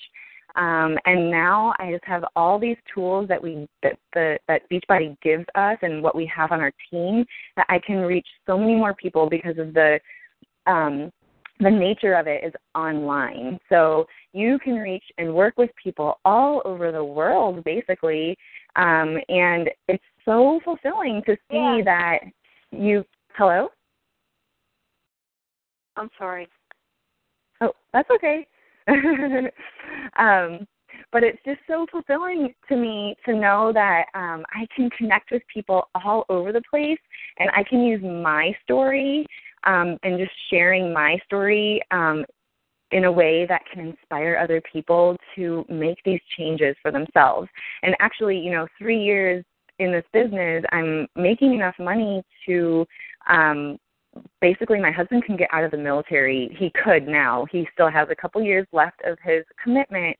Um, 0.55 0.99
and 1.07 1.31
now 1.31 1.73
I 1.79 1.93
just 1.93 2.05
have 2.05 2.25
all 2.37 2.59
these 2.59 2.77
tools 2.93 3.27
that 3.29 3.43
we 3.43 3.67
that 3.83 3.99
the 4.13 4.39
that 4.49 4.69
Beachbody 4.71 5.17
gives 5.23 5.47
us 5.55 5.79
and 5.83 6.03
what 6.03 6.17
we 6.17 6.31
have 6.35 6.53
on 6.53 6.61
our 6.61 6.73
team 6.91 7.25
that 7.57 7.67
I 7.69 7.79
can 7.79 7.99
reach 7.99 8.27
so 8.47 8.59
many 8.59 8.75
more 8.75 8.95
people 8.95 9.31
because 9.31 9.59
of 9.59 9.73
the 9.73 9.99
um, 10.67 11.11
the 11.63 11.71
nature 11.71 12.15
of 12.15 12.27
it 12.27 12.45
is 12.45 12.53
online. 12.75 13.59
So 13.69 14.07
you 14.33 14.59
can 14.59 14.75
reach 14.75 15.05
and 15.19 15.33
work 15.33 15.55
with 15.57 15.71
people 15.83 16.19
all 16.25 16.63
over 16.65 16.93
the 16.93 17.05
world, 17.05 17.63
basically. 17.65 18.37
Um, 18.77 19.19
and 19.29 19.71
it's 19.89 20.03
so 20.25 20.61
fulfilling 20.65 21.23
to 21.27 21.37
see 21.51 21.57
yeah. 21.57 21.81
that 21.85 22.19
you. 22.71 23.05
Hello? 23.37 23.69
I'm 25.97 26.11
sorry. 26.19 26.49
Oh, 27.61 27.73
that's 27.93 28.09
okay. 28.11 28.47
um, 30.19 30.67
but 31.13 31.23
it's 31.23 31.39
just 31.45 31.61
so 31.69 31.87
fulfilling 31.91 32.55
to 32.69 32.77
me 32.77 33.15
to 33.27 33.35
know 33.35 33.71
that 33.73 34.07
um, 34.15 34.45
I 34.51 34.67
can 34.75 34.91
connect 34.91 35.31
with 35.31 35.43
people 35.53 35.89
all 35.95 36.25
over 36.29 36.53
the 36.53 36.63
place 36.69 36.99
and 37.39 37.51
I 37.55 37.63
can 37.63 37.83
use 37.83 38.03
my 38.03 38.57
story 38.65 39.27
um, 39.65 39.99
and 40.03 40.19
just 40.19 40.33
sharing 40.51 40.93
my 40.93 41.19
story 41.27 41.81
um, 41.91 42.25
in 42.91 43.05
a 43.05 43.13
way 43.13 43.47
that 43.47 43.63
can 43.73 43.87
inspire 43.87 44.39
other 44.43 44.63
people 44.73 45.17
to 45.35 45.65
make 45.69 45.99
these 46.05 46.21
changes 46.37 46.77
for 46.83 46.91
themselves. 46.91 47.49
And 47.83 47.95
actually, 48.01 48.39
you 48.39 48.51
know, 48.51 48.67
three 48.79 49.03
years 49.03 49.45
in 49.79 49.93
this 49.93 50.05
business, 50.13 50.65
I'm 50.73 51.07
making 51.17 51.55
enough 51.55 51.75
money 51.79 52.23
to 52.47 52.87
um, 53.29 53.79
basically 54.41 54.81
my 54.81 54.91
husband 54.91 55.25
can 55.25 55.37
get 55.37 55.49
out 55.53 55.65
of 55.65 55.71
the 55.71 55.77
military. 55.77 56.55
He 56.59 56.71
could 56.85 57.07
now. 57.07 57.47
He 57.51 57.67
still 57.73 57.91
has 57.91 58.09
a 58.11 58.17
couple 58.17 58.43
years 58.43 58.67
left 58.73 59.01
of 59.05 59.19
his 59.23 59.45
commitment, 59.63 60.17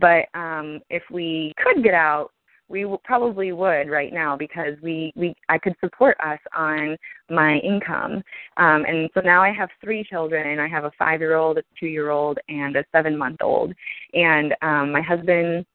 but 0.00 0.26
um 0.34 0.80
if 0.90 1.02
we 1.10 1.52
could 1.62 1.82
get 1.82 1.94
out, 1.94 2.30
we 2.68 2.82
w- 2.82 3.00
probably 3.04 3.52
would 3.52 3.88
right 3.88 4.12
now 4.12 4.36
because 4.36 4.74
we 4.82 5.12
we 5.16 5.34
I 5.48 5.58
could 5.58 5.74
support 5.80 6.16
us 6.24 6.38
on 6.56 6.96
my 7.30 7.56
income. 7.58 8.22
Um 8.58 8.84
and 8.86 9.10
so 9.14 9.20
now 9.20 9.42
I 9.42 9.52
have 9.52 9.70
three 9.82 10.04
children. 10.04 10.58
I 10.58 10.68
have 10.68 10.84
a 10.84 10.92
5-year-old, 11.00 11.58
a 11.58 11.62
2-year-old 11.82 12.38
and 12.48 12.76
a 12.76 12.84
7-month-old. 12.94 13.74
And 14.14 14.54
um 14.62 14.92
my 14.92 15.02
husband 15.02 15.66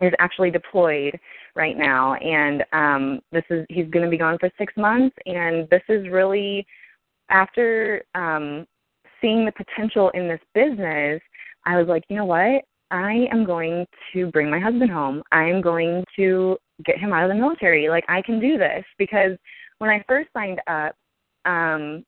is 0.00 0.12
actually 0.18 0.50
deployed 0.50 1.18
right 1.54 1.76
now 1.76 2.14
and 2.14 2.64
um 2.72 3.20
this 3.32 3.44
is 3.50 3.66
he's 3.68 3.88
going 3.90 4.04
to 4.04 4.10
be 4.10 4.16
gone 4.16 4.38
for 4.38 4.50
6 4.56 4.72
months 4.76 5.16
and 5.26 5.68
this 5.68 5.82
is 5.88 6.08
really 6.08 6.66
after 7.30 8.02
um 8.14 8.66
seeing 9.20 9.44
the 9.44 9.52
potential 9.52 10.10
in 10.10 10.28
this 10.28 10.40
business, 10.54 11.20
I 11.66 11.78
was 11.78 11.88
like, 11.88 12.04
you 12.08 12.16
know 12.16 12.24
what? 12.24 12.62
I 12.90 13.26
am 13.30 13.44
going 13.44 13.86
to 14.12 14.30
bring 14.30 14.50
my 14.50 14.58
husband 14.58 14.90
home. 14.90 15.22
I 15.30 15.44
am 15.44 15.60
going 15.60 16.04
to 16.16 16.56
get 16.84 16.98
him 16.98 17.12
out 17.12 17.24
of 17.24 17.28
the 17.28 17.40
military. 17.40 17.88
Like 17.88 18.04
I 18.08 18.22
can 18.22 18.40
do 18.40 18.58
this 18.58 18.84
because 18.98 19.32
when 19.78 19.90
I 19.90 20.04
first 20.08 20.28
signed 20.32 20.60
up, 20.66 20.94
um 21.44 22.04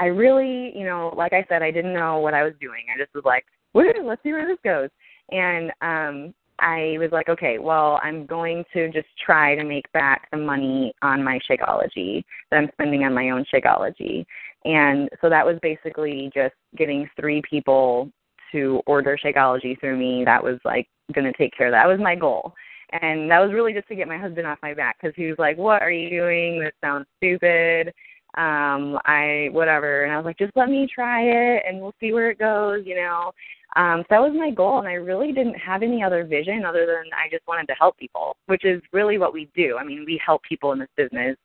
I 0.00 0.06
really, 0.06 0.72
you 0.78 0.84
know, 0.84 1.12
like 1.16 1.32
I 1.32 1.44
said, 1.48 1.62
I 1.62 1.72
didn't 1.72 1.94
know 1.94 2.20
what 2.20 2.34
I 2.34 2.44
was 2.44 2.52
doing. 2.60 2.84
I 2.94 2.98
just 2.98 3.14
was 3.14 3.24
like, 3.24 3.44
Woo, 3.74 3.90
let's 4.04 4.22
see 4.22 4.32
where 4.32 4.46
this 4.46 4.58
goes. 4.64 4.90
And 5.30 5.72
um 5.80 6.34
I 6.60 6.96
was 6.98 7.10
like, 7.12 7.28
okay, 7.28 7.58
well, 7.58 8.00
I'm 8.02 8.26
going 8.26 8.64
to 8.72 8.90
just 8.90 9.08
try 9.24 9.54
to 9.54 9.64
make 9.64 9.90
back 9.92 10.28
the 10.30 10.38
money 10.38 10.92
on 11.02 11.22
my 11.22 11.38
Shakeology 11.48 12.24
that 12.50 12.56
I'm 12.56 12.70
spending 12.72 13.04
on 13.04 13.14
my 13.14 13.30
own 13.30 13.44
Shakeology. 13.52 14.24
And 14.64 15.08
so 15.20 15.28
that 15.28 15.46
was 15.46 15.56
basically 15.62 16.30
just 16.34 16.54
getting 16.76 17.08
three 17.18 17.42
people 17.48 18.10
to 18.52 18.80
order 18.86 19.18
Shakeology 19.22 19.78
through 19.78 19.96
me. 19.96 20.24
That 20.24 20.42
was 20.42 20.58
like 20.64 20.88
going 21.14 21.30
to 21.30 21.38
take 21.38 21.56
care 21.56 21.68
of 21.68 21.72
that. 21.72 21.84
that 21.84 21.88
was 21.88 22.00
my 22.00 22.14
goal. 22.14 22.54
And 23.02 23.30
that 23.30 23.40
was 23.40 23.52
really 23.52 23.74
just 23.74 23.88
to 23.88 23.94
get 23.94 24.08
my 24.08 24.18
husband 24.18 24.46
off 24.46 24.58
my 24.62 24.74
back 24.74 24.96
because 25.00 25.14
he 25.14 25.26
was 25.26 25.38
like, 25.38 25.58
"What 25.58 25.82
are 25.82 25.90
you 25.90 26.08
doing? 26.08 26.60
This 26.60 26.72
sounds 26.82 27.06
stupid." 27.18 27.88
Um, 28.36 28.98
I 29.04 29.48
whatever, 29.52 30.04
and 30.04 30.12
I 30.12 30.16
was 30.16 30.24
like, 30.24 30.38
"Just 30.38 30.56
let 30.56 30.70
me 30.70 30.88
try 30.92 31.22
it, 31.22 31.64
and 31.68 31.82
we'll 31.82 31.94
see 32.00 32.14
where 32.14 32.30
it 32.30 32.38
goes," 32.38 32.86
you 32.86 32.94
know. 32.94 33.32
Um, 33.76 34.00
so 34.02 34.06
that 34.10 34.20
was 34.20 34.32
my 34.34 34.50
goal, 34.50 34.78
and 34.78 34.88
I 34.88 34.94
really 34.94 35.32
didn't 35.32 35.54
have 35.54 35.82
any 35.82 36.02
other 36.02 36.24
vision 36.24 36.64
other 36.64 36.86
than 36.86 37.04
I 37.12 37.28
just 37.30 37.46
wanted 37.46 37.66
to 37.68 37.74
help 37.74 37.98
people, 37.98 38.36
which 38.46 38.64
is 38.64 38.80
really 38.92 39.18
what 39.18 39.34
we 39.34 39.50
do. 39.54 39.76
I 39.78 39.84
mean, 39.84 40.04
we 40.06 40.20
help 40.24 40.42
people 40.42 40.72
in 40.72 40.78
this 40.78 40.88
business. 40.96 41.36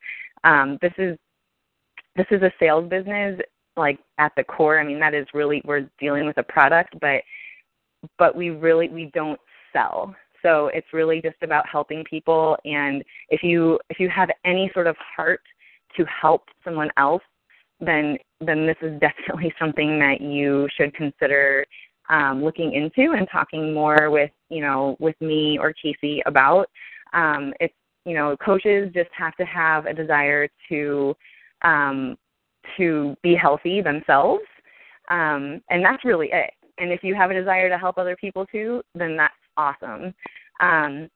Um, 0.42 0.78
this 0.80 0.92
is 0.98 1.18
this 2.16 2.26
is 2.30 2.42
a 2.42 2.52
sales 2.58 2.88
business 2.88 3.40
like 3.76 3.98
at 4.18 4.32
the 4.36 4.44
core 4.44 4.78
i 4.78 4.84
mean 4.84 5.00
that 5.00 5.14
is 5.14 5.26
really 5.34 5.60
we're 5.64 5.88
dealing 5.98 6.26
with 6.26 6.38
a 6.38 6.42
product 6.42 6.94
but 7.00 7.22
but 8.18 8.36
we 8.36 8.50
really 8.50 8.88
we 8.88 9.10
don't 9.14 9.40
sell 9.72 10.14
so 10.42 10.68
it's 10.68 10.92
really 10.92 11.20
just 11.20 11.36
about 11.42 11.68
helping 11.68 12.04
people 12.04 12.56
and 12.64 13.02
if 13.30 13.42
you 13.42 13.78
if 13.90 13.98
you 13.98 14.08
have 14.08 14.30
any 14.44 14.70
sort 14.74 14.86
of 14.86 14.96
heart 14.98 15.40
to 15.96 16.04
help 16.04 16.44
someone 16.64 16.90
else 16.96 17.22
then 17.80 18.16
then 18.40 18.66
this 18.66 18.76
is 18.82 19.00
definitely 19.00 19.52
something 19.58 19.98
that 19.98 20.20
you 20.20 20.68
should 20.76 20.94
consider 20.94 21.64
um, 22.08 22.44
looking 22.44 22.72
into 22.74 23.12
and 23.12 23.28
talking 23.30 23.72
more 23.72 24.10
with 24.10 24.30
you 24.48 24.60
know 24.60 24.96
with 25.00 25.18
me 25.20 25.58
or 25.58 25.72
Casey 25.72 26.22
about. 26.26 26.68
Um, 27.12 27.52
it's 27.60 27.74
you 28.04 28.14
know 28.14 28.36
coaches 28.44 28.90
just 28.94 29.10
have 29.16 29.34
to 29.36 29.44
have 29.44 29.86
a 29.86 29.94
desire 29.94 30.48
to 30.68 31.14
um, 31.62 32.16
to 32.76 33.16
be 33.22 33.34
healthy 33.34 33.80
themselves, 33.80 34.44
um, 35.10 35.62
and 35.70 35.84
that's 35.84 36.04
really 36.04 36.28
it. 36.32 36.50
And 36.78 36.90
if 36.90 37.04
you 37.04 37.14
have 37.14 37.30
a 37.30 37.34
desire 37.34 37.68
to 37.68 37.78
help 37.78 37.98
other 37.98 38.16
people 38.16 38.46
too, 38.46 38.82
then 38.94 39.16
that's 39.16 39.34
awesome. 39.56 40.12
Um, 40.60 41.08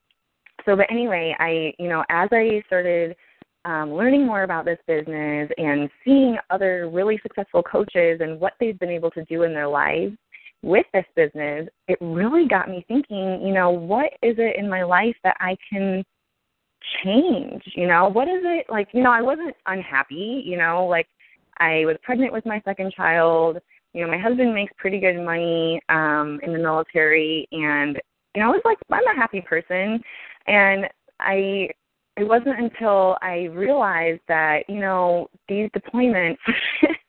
so, 0.64 0.77
but 0.77 0.90
anyway, 0.90 1.35
I 1.38 1.74
you 1.79 1.88
know 1.88 2.05
as 2.09 2.29
I 2.33 2.62
started 2.66 3.16
um, 3.64 3.92
learning 3.92 4.24
more 4.24 4.44
about 4.44 4.64
this 4.64 4.79
business 4.87 5.51
and 5.59 5.90
seeing 6.05 6.38
other 6.48 6.88
really 6.88 7.18
successful 7.22 7.62
coaches 7.62 8.20
and 8.22 8.40
what 8.40 8.55
they've 8.59 8.79
been 8.79 8.88
able 8.88 9.11
to 9.11 9.24
do 9.24 9.42
in 9.42 9.53
their 9.53 9.68
lives 9.68 10.16
with 10.62 10.87
this 10.92 11.05
business, 11.14 11.68
it 11.87 11.99
really 12.01 12.49
got 12.49 12.68
me 12.68 12.85
thinking, 12.88 13.40
you 13.42 13.53
know, 13.53 13.71
what 13.71 14.12
is 14.23 14.37
it 14.38 14.57
in 14.57 14.68
my 14.68 14.83
life 14.83 15.14
that 15.23 15.37
I 15.40 15.57
can 15.71 16.05
change? 17.05 17.62
You 17.77 17.87
know, 17.87 18.09
what 18.09 18.29
is 18.29 18.42
it 18.42 18.66
like, 18.68 18.88
you 18.92 19.03
know, 19.03 19.12
I 19.12 19.23
wasn't 19.23 19.55
unhappy, 19.66 20.42
you 20.44 20.57
know, 20.57 20.87
like 20.87 21.07
I 21.59 21.85
was 21.85 21.97
pregnant 22.03 22.33
with 22.33 22.47
my 22.47 22.61
second 22.64 22.92
child. 22.92 23.59
You 23.94 24.05
know, 24.05 24.11
my 24.11 24.18
husband 24.18 24.55
makes 24.55 24.73
pretty 24.79 25.01
good 25.01 25.16
money 25.16 25.81
um 25.88 26.40
in 26.42 26.53
the 26.53 26.59
military 26.59 27.49
and 27.53 27.99
you 28.35 28.42
know, 28.42 28.49
I 28.49 28.51
was 28.51 28.62
like 28.64 28.79
I'm 28.90 29.07
a 29.07 29.21
happy 29.21 29.40
person 29.40 30.03
and 30.47 30.87
I 31.21 31.68
it 32.16 32.27
wasn't 32.27 32.59
until 32.59 33.16
I 33.23 33.44
realized 33.53 34.23
that, 34.27 34.64
you 34.68 34.81
know, 34.81 35.29
these 35.49 35.71
deployments 35.71 36.38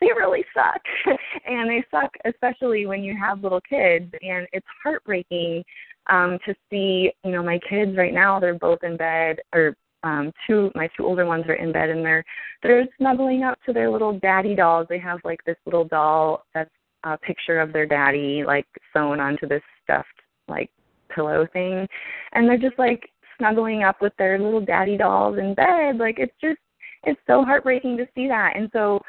they 0.00 0.08
really 0.16 0.44
suck. 0.54 0.80
and 1.46 1.70
they 1.70 1.84
suck 1.90 2.10
especially 2.24 2.86
when 2.86 3.02
you 3.02 3.16
have 3.18 3.42
little 3.42 3.60
kids 3.60 4.12
and 4.22 4.46
it's 4.52 4.66
heartbreaking 4.82 5.64
um 6.08 6.38
to 6.46 6.54
see, 6.70 7.10
you 7.24 7.30
know, 7.30 7.42
my 7.42 7.58
kids 7.68 7.96
right 7.96 8.14
now 8.14 8.40
they're 8.40 8.54
both 8.54 8.82
in 8.82 8.96
bed 8.96 9.36
or 9.52 9.76
um 10.02 10.32
two 10.46 10.70
my 10.74 10.88
two 10.96 11.04
older 11.04 11.26
ones 11.26 11.44
are 11.48 11.54
in 11.54 11.72
bed 11.72 11.90
and 11.90 12.04
they're 12.04 12.24
they're 12.62 12.86
snuggling 12.98 13.42
up 13.42 13.58
to 13.66 13.72
their 13.72 13.90
little 13.90 14.18
daddy 14.18 14.54
dolls 14.54 14.86
they 14.88 14.98
have 14.98 15.18
like 15.24 15.44
this 15.44 15.56
little 15.66 15.84
doll 15.84 16.44
that's 16.54 16.70
a 17.04 17.18
picture 17.18 17.60
of 17.60 17.72
their 17.72 17.86
daddy 17.86 18.42
like 18.46 18.66
sewn 18.94 19.20
onto 19.20 19.46
this 19.46 19.62
stuffed 19.84 20.08
like 20.48 20.70
pillow 21.14 21.46
thing, 21.52 21.86
and 22.32 22.48
they're 22.48 22.58
just 22.58 22.78
like 22.78 23.10
snuggling 23.38 23.82
up 23.82 24.00
with 24.00 24.12
their 24.18 24.38
little 24.38 24.60
daddy 24.60 24.96
dolls 24.96 25.38
in 25.38 25.54
bed. 25.54 25.98
Like 25.98 26.18
it's 26.18 26.34
just 26.40 26.58
it's 27.04 27.20
so 27.26 27.44
heartbreaking 27.44 27.96
to 27.96 28.06
see 28.14 28.28
that. 28.28 28.52
And 28.56 28.68
so 28.72 29.00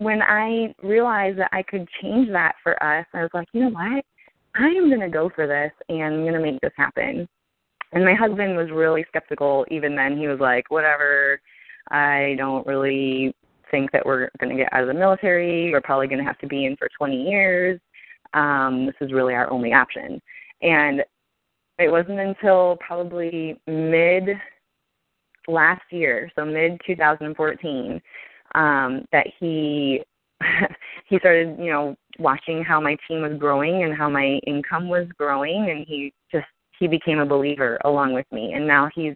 when 0.00 0.22
I 0.22 0.74
realized 0.82 1.38
that 1.38 1.50
I 1.52 1.62
could 1.62 1.86
change 2.00 2.28
that 2.30 2.54
for 2.62 2.82
us, 2.82 3.04
I 3.12 3.20
was 3.20 3.30
like, 3.34 3.46
you 3.52 3.60
know 3.60 3.68
what? 3.68 4.02
I 4.54 4.66
am 4.66 4.88
going 4.88 5.00
to 5.00 5.10
go 5.10 5.30
for 5.34 5.46
this 5.46 5.72
and 5.90 6.14
I'm 6.14 6.22
going 6.22 6.32
to 6.32 6.40
make 6.40 6.58
this 6.62 6.72
happen. 6.74 7.28
And 7.92 8.04
my 8.04 8.14
husband 8.14 8.56
was 8.56 8.70
really 8.70 9.04
skeptical 9.08 9.66
even 9.70 9.94
then. 9.94 10.16
He 10.16 10.26
was 10.26 10.40
like, 10.40 10.70
whatever, 10.70 11.38
I 11.90 12.34
don't 12.38 12.66
really 12.66 13.34
think 13.70 13.92
that 13.92 14.04
we're 14.06 14.30
going 14.40 14.56
to 14.56 14.62
get 14.62 14.72
out 14.72 14.82
of 14.82 14.88
the 14.88 14.94
military. 14.94 15.70
We're 15.70 15.82
probably 15.82 16.06
going 16.06 16.18
to 16.18 16.24
have 16.24 16.38
to 16.38 16.46
be 16.46 16.64
in 16.64 16.76
for 16.76 16.88
20 16.96 17.22
years. 17.28 17.78
Um, 18.32 18.86
this 18.86 18.94
is 19.02 19.12
really 19.12 19.34
our 19.34 19.50
only 19.50 19.74
option. 19.74 20.20
And 20.62 21.02
it 21.78 21.90
wasn't 21.90 22.20
until 22.20 22.78
probably 22.86 23.60
mid 23.66 24.30
last 25.46 25.82
year, 25.90 26.30
so 26.36 26.46
mid 26.46 26.80
2014, 26.86 28.00
um, 28.54 29.04
that 29.12 29.26
he 29.38 30.02
he 31.08 31.18
started, 31.18 31.56
you 31.58 31.70
know, 31.70 31.96
watching 32.18 32.62
how 32.62 32.80
my 32.80 32.96
team 33.06 33.22
was 33.22 33.38
growing 33.38 33.84
and 33.84 33.96
how 33.96 34.08
my 34.08 34.40
income 34.46 34.88
was 34.88 35.06
growing, 35.18 35.70
and 35.70 35.86
he 35.86 36.12
just 36.32 36.46
he 36.78 36.86
became 36.86 37.18
a 37.18 37.26
believer 37.26 37.78
along 37.84 38.14
with 38.14 38.26
me, 38.32 38.52
and 38.54 38.66
now 38.66 38.88
he's 38.94 39.14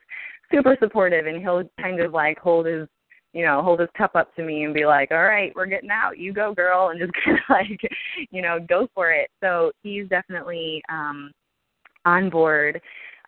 super 0.53 0.77
supportive, 0.81 1.27
and 1.27 1.41
he'll 1.41 1.65
kind 1.81 2.01
of 2.01 2.13
like 2.13 2.39
hold 2.39 2.67
his 2.67 2.89
you 3.35 3.45
know, 3.45 3.63
hold 3.63 3.81
his 3.81 3.89
cup 3.99 4.15
up 4.15 4.33
to 4.37 4.45
me 4.45 4.63
and 4.63 4.73
be 4.73 4.87
like, 4.87 5.11
"All 5.11 5.25
right, 5.25 5.53
we're 5.57 5.67
getting 5.67 5.91
out. 5.91 6.19
You 6.19 6.33
go, 6.33 6.55
girl," 6.55 6.91
and 6.91 7.01
just 7.01 7.13
kind 7.25 7.37
of 7.37 7.43
like, 7.51 7.81
you 8.31 8.41
know, 8.41 8.61
go 8.69 8.89
for 8.95 9.11
it. 9.11 9.29
So 9.43 9.73
he's 9.83 10.09
definitely 10.09 10.81
um 10.89 11.33
on 12.07 12.31
board. 12.31 12.81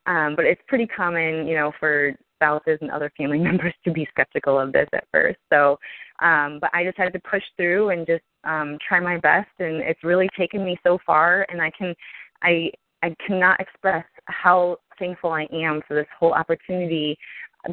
Um, 0.06 0.36
but 0.36 0.44
it's 0.44 0.62
pretty 0.68 0.86
common, 0.86 1.48
you 1.48 1.56
know, 1.56 1.72
for 1.80 2.14
spouses 2.36 2.78
and 2.80 2.90
other 2.90 3.10
family 3.16 3.38
members 3.48 3.74
to 3.84 3.92
be 3.92 4.06
skeptical 4.10 4.58
of 4.58 4.72
this 4.72 4.88
at 4.92 5.04
first. 5.12 5.38
So, 5.52 5.78
um, 6.22 6.58
but 6.60 6.70
I 6.72 6.84
had 6.96 7.12
to 7.12 7.20
push 7.30 7.42
through 7.56 7.90
and 7.90 8.06
just 8.06 8.22
um, 8.44 8.78
try 8.86 9.00
my 9.00 9.18
best, 9.18 9.50
and 9.58 9.82
it's 9.82 10.02
really 10.04 10.28
taken 10.38 10.64
me 10.64 10.78
so 10.82 10.98
far. 11.04 11.46
And 11.50 11.60
I 11.60 11.70
can, 11.76 11.94
I, 12.42 12.70
I 13.02 13.14
cannot 13.26 13.60
express 13.60 14.04
how 14.26 14.78
thankful 14.98 15.30
I 15.30 15.46
am 15.52 15.82
for 15.86 15.94
this 15.94 16.06
whole 16.18 16.32
opportunity 16.32 17.18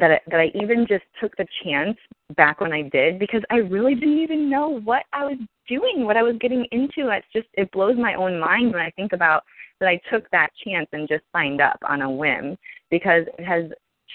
that 0.00 0.10
I, 0.10 0.20
that 0.30 0.40
I 0.40 0.50
even 0.60 0.86
just 0.88 1.04
took 1.20 1.36
the 1.36 1.46
chance 1.62 1.96
back 2.36 2.60
when 2.60 2.72
I 2.72 2.82
did 2.82 3.18
because 3.18 3.42
I 3.50 3.56
really 3.56 3.94
didn't 3.94 4.18
even 4.18 4.50
know 4.50 4.80
what 4.80 5.04
I 5.12 5.24
was 5.24 5.38
doing, 5.68 6.04
what 6.04 6.16
I 6.16 6.22
was 6.22 6.36
getting 6.40 6.66
into. 6.72 7.10
It's 7.10 7.26
just 7.32 7.46
it 7.54 7.70
blows 7.72 7.96
my 7.96 8.14
own 8.14 8.40
mind 8.40 8.72
when 8.72 8.82
I 8.82 8.90
think 8.90 9.12
about 9.12 9.44
that 9.80 9.88
I 9.88 10.00
took 10.10 10.28
that 10.30 10.50
chance 10.64 10.88
and 10.92 11.08
just 11.08 11.24
signed 11.32 11.60
up 11.60 11.78
on 11.88 12.02
a 12.02 12.10
whim 12.10 12.56
because 12.90 13.24
it 13.38 13.44
has 13.44 13.64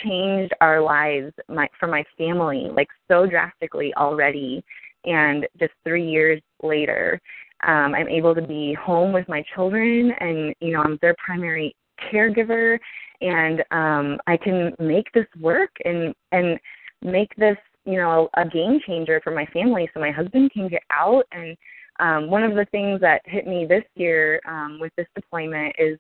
changed 0.04 0.54
our 0.62 0.82
lives 0.82 1.32
my 1.48 1.68
for 1.80 1.88
my 1.88 2.04
family 2.18 2.68
like 2.72 2.90
so 3.10 3.26
drastically 3.26 3.94
already. 3.96 4.64
And 5.06 5.48
just 5.60 5.74
3 5.86 6.10
years 6.10 6.42
later 6.62 7.20
um 7.66 7.94
I'm 7.96 8.08
able 8.08 8.36
to 8.36 8.42
be 8.42 8.74
home 8.74 9.12
with 9.14 9.28
my 9.28 9.44
children 9.56 10.12
and 10.20 10.54
you 10.60 10.74
know 10.74 10.82
I'm 10.82 10.98
their 11.02 11.16
primary 11.24 11.76
caregiver. 12.12 12.80
And 13.22 13.64
um 13.72 14.20
I 14.28 14.38
can 14.38 14.74
make 14.80 15.12
this 15.14 15.28
work 15.40 15.72
and 15.86 16.14
and 16.32 16.60
make 17.02 17.34
this 17.36 17.58
you 17.86 17.98
know 17.98 18.30
a 18.36 18.48
game 18.48 18.80
changer 18.86 19.22
for 19.24 19.32
my 19.32 19.46
family. 19.48 19.90
So 19.94 20.00
my 20.00 20.12
husband 20.12 20.52
can 20.52 20.68
get 20.68 20.84
out. 20.92 21.24
And 21.32 21.58
um 22.00 22.30
one 22.30 22.44
of 22.44 22.56
the 22.56 22.66
things 22.72 23.02
that 23.02 23.22
hit 23.26 23.48
me 23.48 23.66
this 23.66 23.84
year 23.96 24.40
um 24.48 24.80
with 24.80 24.94
this 24.98 25.08
deployment 25.16 25.76
is 25.78 25.98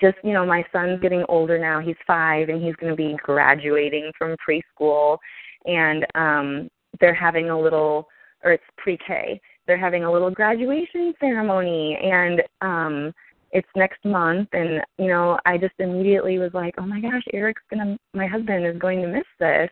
just 0.00 0.16
you 0.22 0.32
know 0.32 0.46
my 0.46 0.64
son's 0.72 1.00
getting 1.00 1.24
older 1.28 1.58
now. 1.58 1.80
He's 1.80 1.96
five 2.06 2.48
and 2.48 2.62
he's 2.62 2.76
going 2.76 2.92
to 2.92 2.96
be 2.96 3.16
graduating 3.22 4.10
from 4.18 4.36
preschool. 4.46 5.18
And 5.66 6.06
um 6.14 6.68
they're 7.00 7.14
having 7.14 7.50
a 7.50 7.58
little 7.58 8.08
or 8.44 8.52
it's 8.52 8.64
pre-k. 8.78 9.40
They're 9.66 9.78
having 9.78 10.04
a 10.04 10.12
little 10.12 10.30
graduation 10.30 11.14
ceremony. 11.20 11.98
And 12.02 12.42
um 12.60 13.12
it's 13.52 13.68
next 13.76 14.04
month. 14.04 14.48
And 14.52 14.80
you 14.98 15.08
know 15.08 15.38
i 15.44 15.58
just 15.58 15.74
immediately 15.78 16.38
was 16.38 16.52
like 16.54 16.74
oh 16.78 16.86
my 16.86 17.00
gosh 17.00 17.24
eric's 17.32 17.62
going 17.70 17.86
to 17.86 17.98
my 18.14 18.26
husband 18.26 18.66
is 18.66 18.78
going 18.78 19.02
to 19.02 19.08
miss 19.08 19.24
this 19.38 19.70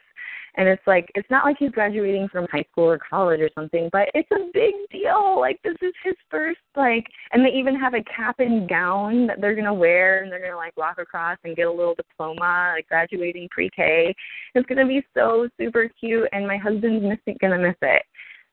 and 0.56 0.68
it's 0.68 0.82
like 0.86 1.10
it's 1.14 1.30
not 1.30 1.44
like 1.44 1.56
he's 1.58 1.70
graduating 1.70 2.28
from 2.28 2.46
high 2.50 2.64
school 2.70 2.84
or 2.84 2.98
college 2.98 3.40
or 3.40 3.50
something 3.54 3.88
but 3.92 4.08
it's 4.14 4.30
a 4.32 4.50
big 4.52 4.74
deal. 4.90 5.38
Like 5.40 5.60
this 5.62 5.76
is 5.82 5.92
his 6.04 6.14
first 6.30 6.58
like 6.76 7.06
and 7.32 7.44
they 7.44 7.50
even 7.50 7.78
have 7.78 7.94
a 7.94 8.02
cap 8.04 8.36
and 8.38 8.68
gown 8.68 9.26
that 9.26 9.40
they're 9.40 9.54
going 9.54 9.64
to 9.64 9.74
wear 9.74 10.22
and 10.22 10.32
they're 10.32 10.40
going 10.40 10.52
to 10.52 10.56
like 10.56 10.76
walk 10.76 10.98
across 10.98 11.38
and 11.44 11.56
get 11.56 11.66
a 11.66 11.72
little 11.72 11.94
diploma 11.94 12.72
like 12.76 12.88
graduating 12.88 13.48
pre-k. 13.50 14.14
It's 14.54 14.66
going 14.66 14.78
to 14.78 14.86
be 14.86 15.04
so 15.14 15.48
super 15.58 15.90
cute 16.00 16.28
and 16.32 16.46
my 16.46 16.56
husband's 16.56 17.02
missing 17.02 17.38
going 17.40 17.58
to 17.60 17.68
miss 17.68 17.76
it. 17.82 18.02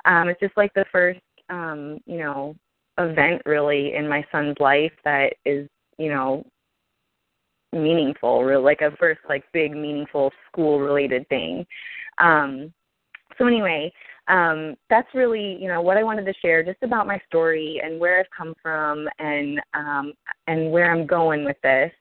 Um 0.06 0.30
it's 0.30 0.40
just 0.40 0.58
like 0.58 0.74
the 0.74 0.86
first 0.92 1.20
um 1.50 2.00
you 2.06 2.18
know 2.18 2.56
event 2.98 3.42
really 3.46 3.94
in 3.94 4.08
my 4.08 4.24
son's 4.32 4.56
life 4.60 4.94
that 5.04 5.34
is 5.46 5.68
you 5.98 6.10
know 6.10 6.46
meaningful, 7.76 8.44
real 8.44 8.64
like 8.64 8.82
a 8.82 8.96
first 8.98 9.20
like 9.30 9.44
big 9.54 9.74
meaningful 9.74 10.32
school 10.52 10.80
related 10.80 11.28
thing. 11.30 11.66
Um, 12.18 12.74
so 13.38 13.48
anyway, 13.48 13.92
um, 14.28 14.76
that's 14.90 15.08
really 15.14 15.58
you 15.60 15.68
know 15.68 15.82
what 15.82 15.98
I 15.98 16.04
wanted 16.04 16.26
to 16.26 16.34
share 16.42 16.64
just 16.64 16.82
about 16.82 17.08
my 17.08 17.20
story 17.28 17.82
and 17.84 18.00
where 18.00 18.20
I've 18.20 18.26
come 18.36 18.54
from 18.62 19.08
and 19.20 19.60
um, 19.74 20.14
and 20.48 20.72
where 20.72 20.92
I'm 20.92 21.06
going 21.06 21.46
with 21.46 21.58
this. 21.62 21.92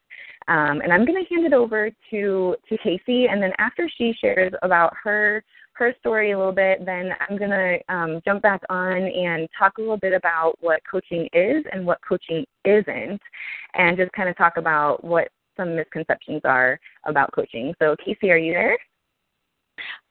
Um, 0.47 0.83
and 0.83 0.93
I'm 0.93 1.07
going 1.07 1.25
to 1.25 1.35
hand 1.35 1.47
it 1.47 1.55
over 1.55 1.91
to 2.11 2.57
to 2.69 2.79
Casey, 2.79 3.27
and 3.27 3.43
then 3.43 3.53
after 3.59 3.89
she 3.97 4.15
shares 4.21 4.53
about 4.63 4.93
her 5.03 5.43
her 5.75 5.93
story 5.99 6.31
a 6.31 6.39
little 6.39 6.53
bit, 6.53 6.87
then 6.87 7.11
I'm 7.29 7.37
going 7.37 7.51
to 7.51 7.79
um, 7.93 8.21
jump 8.25 8.43
back 8.43 8.63
on 8.71 8.97
and 8.97 9.49
talk 9.59 9.79
a 9.79 9.81
little 9.81 9.97
bit 9.97 10.13
about 10.13 10.55
what 10.61 10.81
coaching 10.89 11.29
is 11.33 11.65
and 11.73 11.85
what 11.85 11.99
coaching 12.07 12.45
isn't, 12.65 13.21
and 13.75 13.97
just 13.97 14.13
kind 14.13 14.29
of 14.29 14.37
talk 14.37 14.57
about 14.57 15.03
what 15.03 15.29
some 15.57 15.77
misconceptions 15.77 16.41
are 16.45 16.79
about 17.07 17.33
coaching. 17.33 17.75
So, 17.79 17.97
Casey, 18.05 18.31
are 18.31 18.39
you 18.39 18.53
there? 18.53 18.79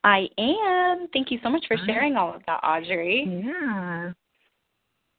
I 0.03 0.27
am. 0.38 1.08
Thank 1.13 1.32
you 1.32 1.39
so 1.43 1.49
much 1.49 1.65
for 1.67 1.77
sharing 1.86 2.15
all 2.15 2.34
of 2.36 2.41
that, 2.45 2.60
Audrey. 2.63 3.43
Yeah. 3.45 4.12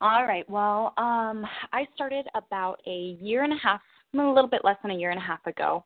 All 0.00 0.26
right. 0.26 0.48
Well, 0.50 0.92
um, 0.98 1.46
I 1.72 1.86
started 1.94 2.26
about 2.34 2.80
a 2.86 3.16
year 3.20 3.44
and 3.44 3.52
a 3.52 3.56
half, 3.56 3.80
a 4.12 4.18
little 4.18 4.48
bit 4.48 4.64
less 4.64 4.76
than 4.82 4.90
a 4.90 4.94
year 4.94 5.10
and 5.10 5.18
a 5.18 5.22
half 5.22 5.46
ago. 5.46 5.84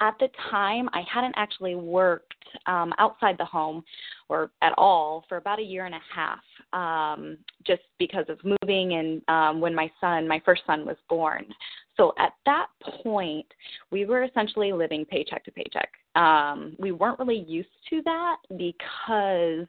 At 0.00 0.14
the 0.20 0.28
time, 0.50 0.88
I 0.92 1.02
hadn't 1.12 1.34
actually 1.36 1.74
worked 1.74 2.32
um, 2.66 2.92
outside 2.98 3.36
the 3.36 3.44
home 3.44 3.84
or 4.28 4.52
at 4.62 4.72
all 4.78 5.24
for 5.28 5.36
about 5.36 5.58
a 5.58 5.62
year 5.62 5.86
and 5.86 5.94
a 5.94 6.00
half, 6.14 6.38
um, 6.72 7.38
just 7.66 7.82
because 7.98 8.26
of 8.28 8.38
moving 8.44 8.94
and 8.94 9.22
um, 9.28 9.60
when 9.60 9.74
my 9.74 9.90
son, 10.00 10.26
my 10.28 10.40
first 10.44 10.62
son, 10.66 10.84
was 10.84 10.96
born. 11.08 11.46
So 11.96 12.12
at 12.18 12.32
that 12.46 12.66
point, 13.02 13.46
we 13.90 14.06
were 14.06 14.22
essentially 14.22 14.72
living 14.72 15.04
paycheck 15.04 15.44
to 15.44 15.50
paycheck. 15.50 15.90
Um, 16.14 16.76
we 16.78 16.92
weren't 16.92 17.18
really 17.18 17.44
used 17.46 17.68
to 17.90 18.02
that 18.04 18.36
because 18.56 19.66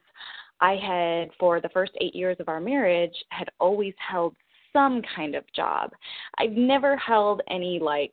I 0.60 0.76
had, 0.76 1.30
for 1.38 1.60
the 1.60 1.70
first 1.70 1.92
eight 2.00 2.14
years 2.14 2.36
of 2.38 2.48
our 2.48 2.60
marriage, 2.60 3.14
had 3.30 3.48
always 3.58 3.94
held 3.98 4.34
some 4.72 5.02
kind 5.16 5.34
of 5.34 5.44
job. 5.54 5.90
I've 6.38 6.52
never 6.52 6.96
held 6.96 7.42
any 7.48 7.78
like 7.80 8.12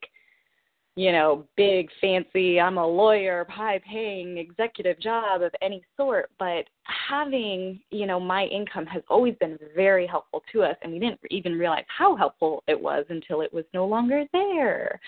you 0.98 1.12
know, 1.12 1.46
big, 1.56 1.90
fancy, 2.02 2.60
I'm 2.60 2.80
a 2.80 2.88
lawyer, 2.88 3.46
high 3.50 3.80
paying 3.88 4.40
executive 4.40 5.00
job 5.00 5.44
of 5.44 5.52
any 5.62 5.84
sort, 5.96 6.32
but 6.40 6.66
having, 7.08 7.80
you 7.92 8.08
know, 8.08 8.20
my 8.20 8.46
income 8.46 8.88
has 8.88 9.04
always 9.08 9.36
been 9.40 9.60
very 9.76 10.08
helpful 10.08 10.42
to 10.52 10.64
us, 10.64 10.76
and 10.82 10.92
we 10.92 10.98
didn't 10.98 11.20
even 11.30 11.54
realize 11.54 11.86
how 11.96 12.16
helpful 12.16 12.64
it 12.68 12.82
was 12.82 13.06
until 13.10 13.42
it 13.42 13.54
was 13.54 13.64
no 13.76 13.86
longer 13.86 14.24
there. 14.34 15.00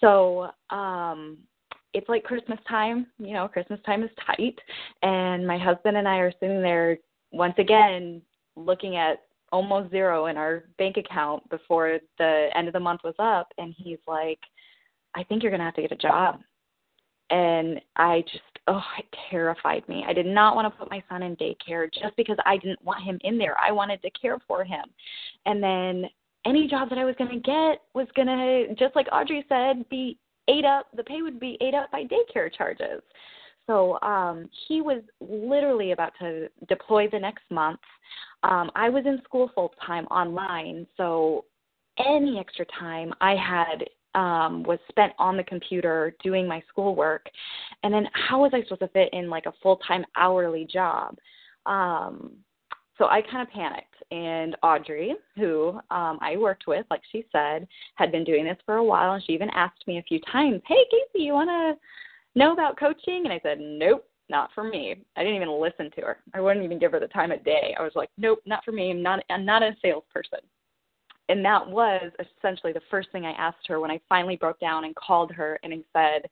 So, 0.00 0.48
um, 0.70 1.36
it's 1.92 2.08
like 2.08 2.24
Christmas 2.24 2.58
time, 2.66 3.06
you 3.18 3.34
know, 3.34 3.46
Christmas 3.46 3.80
time 3.84 4.02
is 4.02 4.10
tight, 4.26 4.58
and 5.02 5.46
my 5.46 5.58
husband 5.58 5.98
and 5.98 6.08
I 6.08 6.16
are 6.16 6.32
sitting 6.40 6.62
there 6.62 6.96
once 7.30 7.54
again 7.58 8.22
looking 8.56 8.96
at 8.96 9.18
almost 9.52 9.90
zero 9.90 10.26
in 10.26 10.38
our 10.38 10.64
bank 10.78 10.96
account 10.96 11.46
before 11.50 11.98
the 12.16 12.48
end 12.54 12.68
of 12.68 12.72
the 12.72 12.80
month 12.80 13.02
was 13.04 13.14
up, 13.18 13.48
and 13.58 13.74
he's 13.76 13.98
like, 14.08 14.40
I 15.16 15.24
think 15.24 15.42
you're 15.42 15.50
going 15.50 15.60
to 15.60 15.64
have 15.64 15.74
to 15.74 15.82
get 15.82 15.92
a 15.92 15.96
job. 15.96 16.40
And 17.30 17.80
I 17.96 18.22
just, 18.30 18.44
oh, 18.68 18.82
it 18.98 19.06
terrified 19.30 19.88
me. 19.88 20.04
I 20.06 20.12
did 20.12 20.26
not 20.26 20.54
want 20.54 20.72
to 20.72 20.78
put 20.78 20.90
my 20.90 21.02
son 21.08 21.22
in 21.22 21.34
daycare 21.36 21.92
just 21.92 22.16
because 22.16 22.36
I 22.44 22.56
didn't 22.58 22.84
want 22.84 23.02
him 23.02 23.18
in 23.22 23.38
there. 23.38 23.56
I 23.60 23.72
wanted 23.72 24.00
to 24.02 24.10
care 24.10 24.38
for 24.46 24.62
him. 24.62 24.84
And 25.46 25.60
then 25.62 26.04
any 26.46 26.68
job 26.68 26.88
that 26.90 26.98
I 26.98 27.04
was 27.04 27.16
going 27.18 27.30
to 27.30 27.40
get 27.40 27.82
was 27.94 28.06
going 28.14 28.28
to, 28.28 28.74
just 28.78 28.94
like 28.94 29.08
Audrey 29.10 29.44
said, 29.48 29.88
be 29.88 30.18
ate 30.48 30.64
up, 30.64 30.86
the 30.94 31.02
pay 31.02 31.22
would 31.22 31.40
be 31.40 31.58
ate 31.60 31.74
up 31.74 31.90
by 31.90 32.04
daycare 32.04 32.54
charges. 32.56 33.02
So 33.66 33.98
um, 34.02 34.48
he 34.68 34.80
was 34.80 35.02
literally 35.20 35.90
about 35.90 36.12
to 36.20 36.48
deploy 36.68 37.08
the 37.10 37.18
next 37.18 37.42
month. 37.50 37.80
Um, 38.44 38.70
I 38.76 38.88
was 38.88 39.04
in 39.06 39.20
school 39.24 39.50
full 39.54 39.74
time 39.84 40.04
online, 40.06 40.86
so 40.96 41.44
any 41.98 42.38
extra 42.38 42.64
time 42.78 43.12
I 43.20 43.34
had 43.34 43.84
um, 44.16 44.62
was 44.64 44.78
spent 44.88 45.12
on 45.18 45.36
the 45.36 45.44
computer 45.44 46.16
doing 46.24 46.48
my 46.48 46.62
schoolwork. 46.68 47.26
And 47.84 47.94
then 47.94 48.08
how 48.14 48.42
was 48.42 48.50
I 48.54 48.62
supposed 48.62 48.80
to 48.80 48.88
fit 48.88 49.10
in 49.12 49.30
like 49.30 49.46
a 49.46 49.52
full 49.62 49.76
time 49.76 50.04
hourly 50.16 50.64
job? 50.64 51.16
Um, 51.66 52.32
so 52.98 53.06
I 53.06 53.20
kind 53.22 53.46
of 53.46 53.52
panicked. 53.52 53.94
And 54.10 54.56
Audrey, 54.62 55.14
who 55.36 55.78
um, 55.90 56.18
I 56.22 56.36
worked 56.38 56.66
with, 56.66 56.86
like 56.90 57.02
she 57.12 57.26
said, 57.30 57.68
had 57.96 58.10
been 58.10 58.24
doing 58.24 58.44
this 58.44 58.56
for 58.64 58.76
a 58.76 58.84
while, 58.84 59.12
and 59.12 59.22
she 59.22 59.32
even 59.32 59.50
asked 59.50 59.86
me 59.86 59.98
a 59.98 60.02
few 60.02 60.20
times, 60.32 60.62
"Hey, 60.66 60.84
Casey, 60.90 61.24
you 61.24 61.32
want 61.32 61.50
to 61.50 62.38
know 62.38 62.52
about 62.52 62.78
coaching?" 62.78 63.22
And 63.24 63.32
I 63.32 63.40
said, 63.42 63.58
"Nope, 63.60 64.08
not 64.28 64.50
for 64.54 64.62
me." 64.62 64.94
I 65.16 65.22
didn't 65.24 65.36
even 65.36 65.60
listen 65.60 65.90
to 65.96 66.00
her. 66.02 66.18
I 66.34 66.40
wouldn't 66.40 66.64
even 66.64 66.78
give 66.78 66.92
her 66.92 67.00
the 67.00 67.08
time 67.08 67.32
of 67.32 67.44
day. 67.44 67.74
I 67.78 67.82
was 67.82 67.92
like, 67.96 68.10
"Nope, 68.16 68.38
not 68.46 68.64
for 68.64 68.72
me. 68.72 68.92
I'm 68.92 69.02
not. 69.02 69.24
I'm 69.28 69.44
not 69.44 69.64
a 69.64 69.76
salesperson." 69.82 70.40
And 71.28 71.44
that 71.44 71.68
was 71.68 72.12
essentially 72.20 72.72
the 72.72 72.80
first 72.90 73.10
thing 73.10 73.24
I 73.26 73.32
asked 73.32 73.66
her 73.66 73.80
when 73.80 73.90
I 73.90 74.00
finally 74.08 74.36
broke 74.36 74.60
down 74.60 74.84
and 74.84 74.94
called 74.94 75.32
her 75.32 75.58
and 75.62 75.72
I 75.72 75.82
said, 75.92 76.30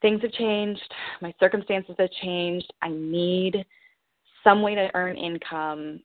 "Things 0.00 0.22
have 0.22 0.32
changed. 0.32 0.94
My 1.20 1.34
circumstances 1.38 1.94
have 1.98 2.10
changed. 2.22 2.72
I 2.82 2.88
need." 2.88 3.64
some 4.44 4.62
way 4.62 4.74
to 4.74 4.90
earn 4.94 5.16
income 5.16 6.00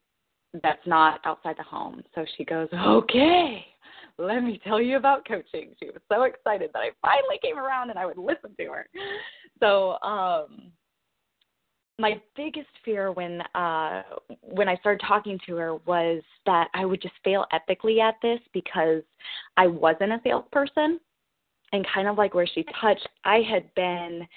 that's 0.63 0.85
not 0.85 1.19
outside 1.25 1.55
the 1.57 1.63
home. 1.63 2.01
So 2.13 2.25
she 2.37 2.45
goes, 2.45 2.67
Okay, 2.73 3.65
let 4.17 4.41
me 4.41 4.59
tell 4.63 4.81
you 4.81 4.97
about 4.97 5.27
coaching. 5.27 5.71
She 5.79 5.87
was 5.87 6.01
so 6.11 6.23
excited 6.23 6.71
that 6.73 6.79
I 6.79 6.89
finally 7.01 7.39
came 7.41 7.57
around 7.57 7.89
and 7.89 7.99
I 7.99 8.05
would 8.05 8.17
listen 8.17 8.55
to 8.57 8.65
her. 8.67 8.87
So, 9.59 9.97
um, 10.01 10.71
my 11.97 12.21
biggest 12.35 12.67
fear 12.83 13.11
when 13.11 13.41
uh 13.53 14.03
when 14.41 14.67
I 14.67 14.75
started 14.77 15.01
talking 15.07 15.39
to 15.47 15.55
her 15.55 15.75
was 15.85 16.21
that 16.45 16.67
I 16.73 16.85
would 16.85 17.01
just 17.01 17.15
fail 17.23 17.45
ethically 17.51 18.01
at 18.01 18.15
this 18.21 18.39
because 18.53 19.01
I 19.57 19.67
wasn't 19.67 20.11
a 20.11 20.19
salesperson 20.23 20.99
and 21.71 21.85
kind 21.93 22.07
of 22.07 22.17
like 22.17 22.33
where 22.33 22.47
she 22.47 22.65
touched 22.81 23.07
I 23.23 23.41
had 23.49 23.73
been 23.75 24.27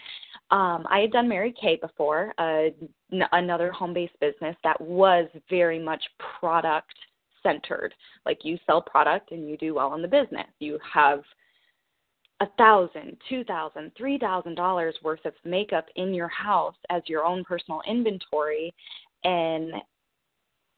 um, 0.50 0.86
I 0.88 1.00
had 1.00 1.12
done 1.12 1.28
Mary 1.28 1.54
Kay 1.60 1.76
before, 1.76 2.32
uh, 2.38 2.70
n- 3.12 3.28
another 3.32 3.70
home 3.70 3.92
based 3.92 4.18
business 4.18 4.56
that 4.64 4.80
was 4.80 5.28
very 5.50 5.78
much 5.78 6.02
product 6.40 6.94
centered. 7.42 7.92
Like 8.24 8.38
you 8.44 8.58
sell 8.66 8.80
product 8.80 9.30
and 9.30 9.48
you 9.48 9.58
do 9.58 9.74
well 9.74 9.94
in 9.94 10.02
the 10.02 10.08
business. 10.08 10.46
You 10.58 10.78
have 10.90 11.22
a 12.40 12.46
thousand, 12.57 13.16
two 13.29 13.44
thousand, 13.44 13.90
three 13.96 14.18
thousand 14.18 14.55
dollars 14.55 14.94
worth 15.03 15.24
of 15.24 15.35
makeup 15.44 15.87
in 15.96 16.14
your 16.14 16.29
house 16.29 16.77
as 16.90 17.03
your 17.07 17.24
own 17.24 17.44
personal 17.44 17.81
inventory, 17.88 18.72
and 19.24 19.72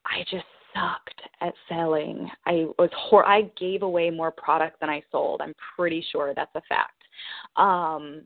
I 0.06 0.24
just 0.30 0.46
sucked 0.74 1.20
at 1.40 1.52
selling. 1.68 2.30
I 2.46 2.66
was 2.78 2.90
hor- 2.96 3.26
I 3.26 3.42
gave 3.58 3.82
away 3.82 4.10
more 4.10 4.30
product 4.30 4.80
than 4.80 4.88
I 4.88 5.02
sold. 5.12 5.40
I'm 5.42 5.54
pretty 5.76 6.04
sure 6.12 6.32
that's 6.34 6.54
a 6.54 6.62
fact. 6.68 7.02
Um, 7.56 8.22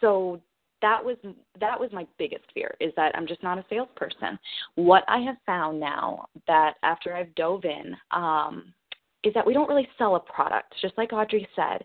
so 0.00 0.40
that 0.82 1.02
was 1.02 1.16
that 1.60 1.78
was 1.78 1.90
my 1.92 2.06
biggest 2.18 2.44
fear 2.52 2.74
is 2.80 2.92
that 2.96 3.16
I'm 3.16 3.26
just 3.26 3.42
not 3.42 3.58
a 3.58 3.64
salesperson. 3.70 4.38
What 4.74 5.04
I 5.08 5.20
have 5.20 5.36
found 5.46 5.80
now 5.80 6.26
that 6.46 6.74
after 6.82 7.14
I've 7.14 7.34
dove 7.34 7.64
in 7.64 7.96
um, 8.10 8.74
is 9.24 9.32
that 9.34 9.46
we 9.46 9.54
don't 9.54 9.68
really 9.68 9.88
sell 9.96 10.16
a 10.16 10.20
product. 10.20 10.74
Just 10.82 10.98
like 10.98 11.12
Audrey 11.12 11.48
said, 11.54 11.84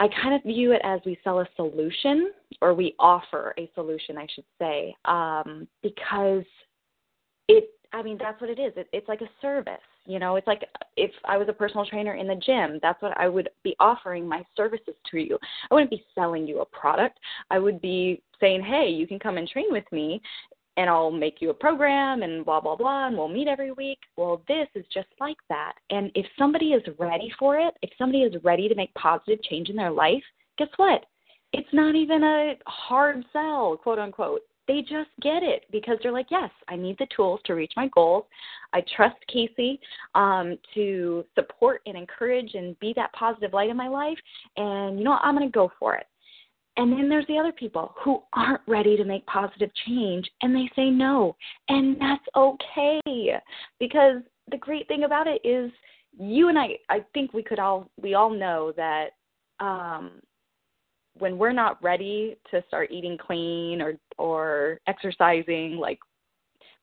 I 0.00 0.08
kind 0.22 0.34
of 0.34 0.42
view 0.42 0.72
it 0.72 0.80
as 0.82 1.00
we 1.04 1.18
sell 1.22 1.40
a 1.40 1.48
solution 1.56 2.32
or 2.62 2.72
we 2.72 2.94
offer 2.98 3.54
a 3.58 3.70
solution, 3.74 4.16
I 4.16 4.26
should 4.34 4.44
say, 4.58 4.94
um, 5.04 5.68
because 5.82 6.44
it. 7.48 7.70
I 7.92 8.02
mean, 8.02 8.18
that's 8.20 8.40
what 8.40 8.48
it 8.48 8.60
is. 8.60 8.72
It, 8.76 8.86
it's 8.92 9.08
like 9.08 9.20
a 9.20 9.28
service. 9.42 9.74
You 10.06 10.20
know, 10.20 10.36
it's 10.36 10.46
like 10.46 10.62
if 10.96 11.10
I 11.24 11.36
was 11.36 11.48
a 11.48 11.52
personal 11.52 11.84
trainer 11.84 12.14
in 12.14 12.28
the 12.28 12.36
gym, 12.36 12.78
that's 12.80 13.02
what 13.02 13.18
I 13.18 13.28
would 13.28 13.48
be 13.64 13.74
offering 13.80 14.26
my 14.26 14.44
services 14.56 14.94
to 15.10 15.18
you. 15.18 15.36
I 15.70 15.74
wouldn't 15.74 15.90
be 15.90 16.04
selling 16.14 16.46
you 16.46 16.60
a 16.60 16.64
product. 16.64 17.18
I 17.50 17.58
would 17.58 17.80
be 17.80 18.22
saying, 18.40 18.62
hey, 18.62 18.88
you 18.88 19.08
can 19.08 19.18
come 19.18 19.38
and 19.38 19.48
train 19.48 19.66
with 19.70 19.84
me 19.90 20.22
and 20.80 20.88
I'll 20.88 21.10
make 21.10 21.42
you 21.42 21.50
a 21.50 21.54
program 21.54 22.22
and 22.22 22.42
blah, 22.42 22.58
blah, 22.58 22.74
blah, 22.74 23.06
and 23.06 23.16
we'll 23.16 23.28
meet 23.28 23.48
every 23.48 23.70
week. 23.70 23.98
Well, 24.16 24.42
this 24.48 24.66
is 24.74 24.86
just 24.92 25.08
like 25.20 25.36
that. 25.50 25.74
And 25.90 26.10
if 26.14 26.24
somebody 26.38 26.68
is 26.68 26.82
ready 26.98 27.30
for 27.38 27.58
it, 27.58 27.74
if 27.82 27.90
somebody 27.98 28.22
is 28.22 28.42
ready 28.42 28.66
to 28.66 28.74
make 28.74 28.94
positive 28.94 29.42
change 29.42 29.68
in 29.68 29.76
their 29.76 29.90
life, 29.90 30.22
guess 30.56 30.68
what? 30.78 31.04
It's 31.52 31.68
not 31.74 31.96
even 31.96 32.24
a 32.24 32.54
hard 32.66 33.22
sell, 33.30 33.76
quote 33.76 33.98
unquote 33.98 34.40
they 34.68 34.82
just 34.82 35.10
get 35.20 35.42
it 35.42 35.64
because 35.72 35.98
they're 36.00 36.12
like, 36.12 36.28
yes, 36.30 36.50
I 36.68 36.76
need 36.76 36.96
the 37.00 37.08
tools 37.14 37.40
to 37.46 37.54
reach 37.54 37.72
my 37.76 37.88
goals. 37.88 38.26
I 38.72 38.84
trust 38.94 39.16
Casey 39.26 39.80
um, 40.14 40.56
to 40.74 41.24
support 41.34 41.80
and 41.86 41.96
encourage 41.96 42.54
and 42.54 42.78
be 42.78 42.92
that 42.94 43.12
positive 43.12 43.52
light 43.52 43.68
in 43.68 43.76
my 43.76 43.88
life. 43.88 44.18
And 44.56 44.96
you 44.96 45.04
know 45.04 45.10
what? 45.10 45.22
I'm 45.24 45.34
going 45.34 45.48
to 45.48 45.52
go 45.52 45.72
for 45.76 45.96
it. 45.96 46.06
And 46.76 46.92
then 46.92 47.08
there's 47.08 47.26
the 47.26 47.38
other 47.38 47.52
people 47.52 47.94
who 48.02 48.22
aren't 48.32 48.62
ready 48.66 48.96
to 48.96 49.04
make 49.04 49.26
positive 49.26 49.70
change 49.86 50.30
and 50.42 50.54
they 50.54 50.70
say 50.76 50.88
no. 50.88 51.36
And 51.68 51.96
that's 52.00 52.24
okay 52.36 53.00
because 53.78 54.22
the 54.50 54.56
great 54.56 54.86
thing 54.88 55.04
about 55.04 55.26
it 55.26 55.40
is 55.44 55.70
you 56.18 56.48
and 56.48 56.58
I 56.58 56.70
I 56.88 57.04
think 57.14 57.32
we 57.32 57.42
could 57.42 57.58
all 57.58 57.90
we 58.00 58.14
all 58.14 58.30
know 58.30 58.72
that 58.76 59.10
um 59.60 60.20
when 61.18 61.38
we're 61.38 61.52
not 61.52 61.82
ready 61.82 62.36
to 62.50 62.62
start 62.68 62.90
eating 62.90 63.18
clean 63.18 63.80
or 63.80 63.94
or 64.18 64.80
exercising 64.86 65.76
like 65.76 65.98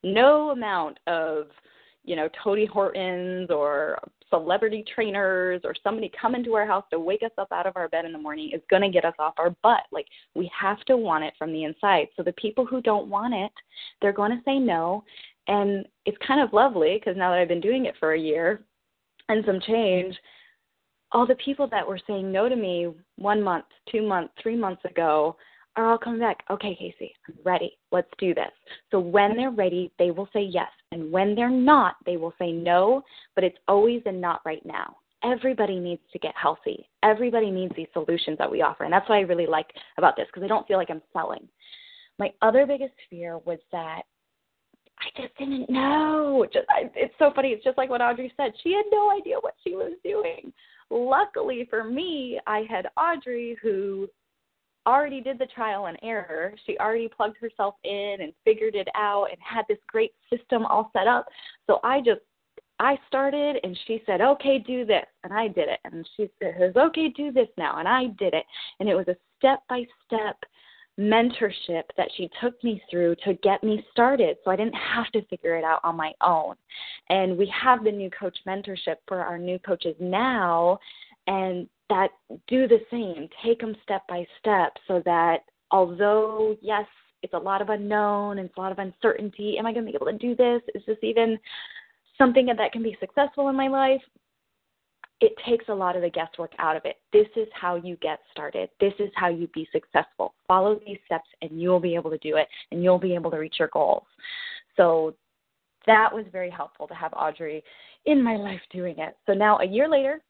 no 0.03 0.51
amount 0.51 0.99
of 1.07 1.47
you 2.03 2.15
know 2.15 2.29
Tony 2.43 2.65
Hortons 2.65 3.49
or 3.49 3.99
celebrity 4.29 4.83
trainers 4.93 5.61
or 5.63 5.73
somebody 5.83 6.11
coming 6.19 6.43
to 6.43 6.53
our 6.55 6.65
house 6.65 6.83
to 6.91 6.99
wake 6.99 7.23
us 7.23 7.31
up 7.37 7.51
out 7.51 7.67
of 7.67 7.75
our 7.75 7.87
bed 7.89 8.05
in 8.05 8.11
the 8.11 8.17
morning 8.17 8.51
is 8.53 8.61
going 8.69 8.81
to 8.81 8.89
get 8.89 9.05
us 9.05 9.15
off 9.19 9.33
our 9.37 9.51
butt 9.63 9.83
like 9.91 10.05
we 10.35 10.49
have 10.59 10.79
to 10.81 10.97
want 10.97 11.23
it 11.23 11.33
from 11.37 11.51
the 11.51 11.63
inside 11.63 12.07
so 12.15 12.23
the 12.23 12.33
people 12.33 12.65
who 12.65 12.81
don't 12.81 13.07
want 13.07 13.33
it 13.33 13.51
they're 14.01 14.11
going 14.11 14.31
to 14.31 14.43
say 14.45 14.59
no 14.59 15.03
and 15.47 15.85
it's 16.05 16.17
kind 16.25 16.41
of 16.41 16.53
lovely 16.53 16.99
because 16.99 17.17
now 17.17 17.31
that 17.31 17.39
I've 17.39 17.47
been 17.47 17.61
doing 17.61 17.85
it 17.85 17.95
for 17.99 18.13
a 18.13 18.19
year 18.19 18.63
and 19.29 19.43
some 19.45 19.59
change 19.65 20.15
all 21.11 21.25
the 21.25 21.35
people 21.35 21.67
that 21.69 21.87
were 21.87 21.99
saying 22.07 22.31
no 22.31 22.49
to 22.49 22.55
me 22.55 22.89
one 23.17 23.41
month, 23.41 23.65
two 23.91 24.05
months, 24.05 24.33
three 24.41 24.55
months 24.55 24.83
ago 24.85 25.35
are 25.75 25.91
all 25.91 25.97
coming 25.97 26.19
back. 26.19 26.43
Okay, 26.49 26.75
Casey, 26.75 27.13
I'm 27.27 27.35
ready. 27.43 27.77
Let's 27.91 28.09
do 28.17 28.33
this. 28.33 28.51
So 28.91 28.99
when 28.99 29.37
they're 29.37 29.51
ready, 29.51 29.91
they 29.99 30.11
will 30.11 30.27
say 30.33 30.41
yes. 30.41 30.69
And 30.91 31.11
when 31.11 31.35
they're 31.35 31.49
not, 31.49 31.95
they 32.05 32.17
will 32.17 32.33
say 32.39 32.51
no, 32.51 33.03
but 33.35 33.43
it's 33.43 33.57
always 33.67 34.01
a 34.05 34.11
not 34.11 34.41
right 34.45 34.65
now. 34.65 34.97
Everybody 35.23 35.79
needs 35.79 36.01
to 36.13 36.19
get 36.19 36.33
healthy. 36.41 36.87
Everybody 37.03 37.51
needs 37.51 37.73
these 37.75 37.87
solutions 37.93 38.37
that 38.37 38.49
we 38.49 38.61
offer. 38.61 38.83
And 38.83 38.93
that's 38.93 39.07
what 39.09 39.15
I 39.15 39.21
really 39.21 39.47
like 39.47 39.67
about 39.97 40.15
this 40.15 40.27
because 40.27 40.43
I 40.43 40.47
don't 40.47 40.67
feel 40.67 40.77
like 40.77 40.89
I'm 40.89 41.01
selling. 41.11 41.47
My 42.19 42.31
other 42.41 42.65
biggest 42.65 42.93
fear 43.09 43.39
was 43.39 43.59
that 43.71 44.03
I 44.99 45.21
just 45.21 45.35
didn't 45.37 45.69
know. 45.69 46.45
Just 46.51 46.65
I, 46.69 46.89
it's 46.95 47.13
so 47.19 47.31
funny. 47.35 47.49
It's 47.49 47.63
just 47.63 47.77
like 47.77 47.89
what 47.89 48.01
Audrey 48.01 48.31
said. 48.37 48.53
She 48.63 48.73
had 48.73 48.85
no 48.91 49.11
idea 49.11 49.35
what 49.41 49.55
she 49.63 49.75
was 49.75 49.93
doing. 50.03 50.51
Luckily 50.89 51.67
for 51.69 51.83
me, 51.83 52.39
I 52.47 52.63
had 52.69 52.87
Audrey 52.97 53.57
who 53.61 54.07
already 54.87 55.21
did 55.21 55.37
the 55.37 55.45
trial 55.47 55.87
and 55.87 55.97
error. 56.01 56.53
She 56.65 56.77
already 56.79 57.09
plugged 57.09 57.37
herself 57.37 57.75
in 57.83 58.17
and 58.21 58.33
figured 58.45 58.75
it 58.75 58.87
out 58.95 59.27
and 59.29 59.37
had 59.41 59.65
this 59.67 59.77
great 59.87 60.13
system 60.31 60.65
all 60.65 60.89
set 60.93 61.07
up. 61.07 61.27
So 61.67 61.79
I 61.83 61.99
just 61.99 62.21
I 62.79 62.97
started 63.07 63.57
and 63.63 63.77
she 63.85 64.01
said, 64.05 64.21
"Okay, 64.21 64.59
do 64.59 64.85
this." 64.85 65.05
And 65.23 65.33
I 65.33 65.47
did 65.47 65.67
it. 65.67 65.79
And 65.83 66.07
she 66.15 66.29
says, 66.41 66.75
"Okay, 66.75 67.09
do 67.09 67.31
this 67.31 67.49
now." 67.57 67.77
And 67.77 67.87
I 67.87 68.05
did 68.17 68.33
it. 68.33 68.45
And 68.79 68.87
it 68.87 68.95
was 68.95 69.07
a 69.07 69.17
step-by-step 69.37 70.37
mentorship 70.99 71.83
that 71.95 72.09
she 72.15 72.29
took 72.41 72.61
me 72.63 72.81
through 72.89 73.15
to 73.23 73.33
get 73.35 73.63
me 73.63 73.85
started 73.91 74.37
so 74.43 74.49
I 74.49 74.55
didn't 74.55 74.75
have 74.75 75.07
to 75.11 75.21
figure 75.25 75.55
it 75.55 75.63
out 75.63 75.81
on 75.83 75.95
my 75.95 76.11
own. 76.21 76.55
And 77.09 77.37
we 77.37 77.47
have 77.47 77.83
the 77.83 77.91
new 77.91 78.09
coach 78.09 78.37
mentorship 78.47 78.97
for 79.07 79.19
our 79.19 79.37
new 79.37 79.59
coaches 79.59 79.95
now 79.99 80.79
and 81.27 81.69
that 81.89 82.09
do 82.47 82.67
the 82.67 82.79
same, 82.91 83.29
take 83.43 83.59
them 83.59 83.75
step 83.83 84.03
by 84.07 84.25
step 84.39 84.73
so 84.87 85.01
that 85.05 85.39
although 85.71 86.55
yes, 86.61 86.85
it's 87.23 87.33
a 87.33 87.37
lot 87.37 87.61
of 87.61 87.69
unknown 87.69 88.37
and 88.37 88.47
it's 88.47 88.57
a 88.57 88.59
lot 88.59 88.71
of 88.71 88.79
uncertainty, 88.79 89.57
am 89.57 89.65
I 89.65 89.73
going 89.73 89.85
to 89.85 89.91
be 89.91 89.95
able 89.95 90.11
to 90.11 90.17
do 90.17 90.35
this? 90.35 90.61
Is 90.75 90.83
this 90.85 90.97
even 91.01 91.37
something 92.17 92.45
that 92.45 92.71
can 92.71 92.83
be 92.83 92.97
successful 92.99 93.49
in 93.49 93.55
my 93.55 93.67
life? 93.67 94.01
it 95.19 95.33
takes 95.47 95.65
a 95.67 95.73
lot 95.73 95.95
of 95.95 96.03
the 96.03 96.09
guesswork 96.09 96.51
out 96.59 96.75
of 96.75 96.85
it. 96.85 96.97
This 97.11 97.27
is 97.35 97.47
how 97.53 97.75
you 97.75 97.97
get 97.97 98.19
started. 98.31 98.69
This 98.79 98.93
is 98.99 99.09
how 99.15 99.29
you 99.29 99.47
be 99.47 99.67
successful. 99.71 100.35
Follow 100.47 100.79
these 100.85 100.99
steps 101.05 101.27
and 101.41 101.59
you'll 101.59 101.79
be 101.79 101.95
able 101.95 102.11
to 102.11 102.19
do 102.19 102.37
it 102.37 102.47
and 102.71 102.83
you'll 102.83 102.99
be 102.99 103.15
able 103.15 103.31
to 103.31 103.37
reach 103.37 103.55
your 103.57 103.69
goals. 103.73 104.03
So 104.75 105.15
that 105.87 106.13
was 106.13 106.25
very 106.31 106.51
helpful 106.51 106.87
to 106.87 106.93
have 106.93 107.13
Audrey 107.13 107.63
in 108.05 108.21
my 108.21 108.35
life 108.35 108.61
doing 108.71 108.99
it. 108.99 109.17
So 109.25 109.33
now 109.33 109.57
a 109.57 109.65
year 109.65 109.89
later, 109.89 110.21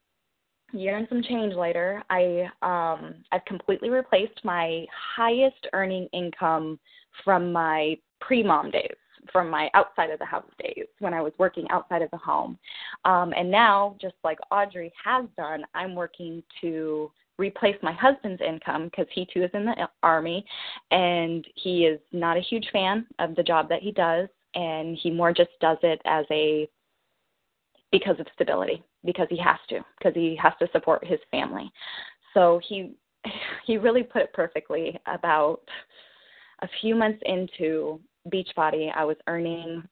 year 0.72 0.96
and 0.96 1.06
some 1.08 1.22
change 1.22 1.54
later, 1.54 2.02
I 2.10 2.48
um 2.62 3.16
I've 3.32 3.44
completely 3.46 3.90
replaced 3.90 4.44
my 4.44 4.86
highest 5.16 5.66
earning 5.72 6.08
income 6.12 6.78
from 7.24 7.52
my 7.52 7.96
pre-mom 8.20 8.70
days 8.70 8.96
from 9.32 9.50
my 9.50 9.70
outside 9.74 10.10
of 10.10 10.18
the 10.18 10.24
house 10.24 10.50
days 10.58 10.86
when 11.00 11.12
I 11.12 11.20
was 11.20 11.32
working 11.38 11.66
outside 11.70 12.02
of 12.02 12.10
the 12.10 12.16
home. 12.16 12.58
Um, 13.04 13.32
and 13.36 13.50
now, 13.50 13.96
just 14.00 14.14
like 14.24 14.38
Audrey 14.50 14.92
has 15.04 15.26
done, 15.36 15.64
I'm 15.74 15.94
working 15.94 16.42
to 16.60 17.10
replace 17.38 17.76
my 17.82 17.92
husband's 17.92 18.42
income 18.42 18.86
because 18.86 19.06
he 19.12 19.26
too 19.32 19.44
is 19.44 19.50
in 19.54 19.64
the 19.64 19.88
army 20.02 20.44
and 20.90 21.46
he 21.54 21.84
is 21.86 22.00
not 22.12 22.36
a 22.36 22.40
huge 22.40 22.68
fan 22.72 23.06
of 23.18 23.36
the 23.36 23.42
job 23.42 23.68
that 23.68 23.82
he 23.82 23.92
does 23.92 24.28
and 24.54 24.98
he 25.00 25.10
more 25.10 25.32
just 25.32 25.50
does 25.60 25.78
it 25.82 26.00
as 26.04 26.24
a 26.32 26.68
because 27.90 28.18
of 28.20 28.26
stability 28.34 28.82
because 29.04 29.26
he 29.30 29.38
has 29.38 29.58
to 29.68 29.80
because 29.98 30.14
he 30.14 30.36
has 30.40 30.52
to 30.60 30.68
support 30.72 31.04
his 31.04 31.20
family. 31.30 31.70
So 32.34 32.60
he 32.66 32.94
he 33.66 33.78
really 33.78 34.02
put 34.02 34.22
it 34.22 34.32
perfectly 34.32 34.98
about 35.06 35.60
a 36.60 36.68
few 36.80 36.94
months 36.94 37.20
into 37.24 38.00
beachbody 38.32 38.90
i 38.94 39.04
was 39.04 39.16
earning 39.26 39.82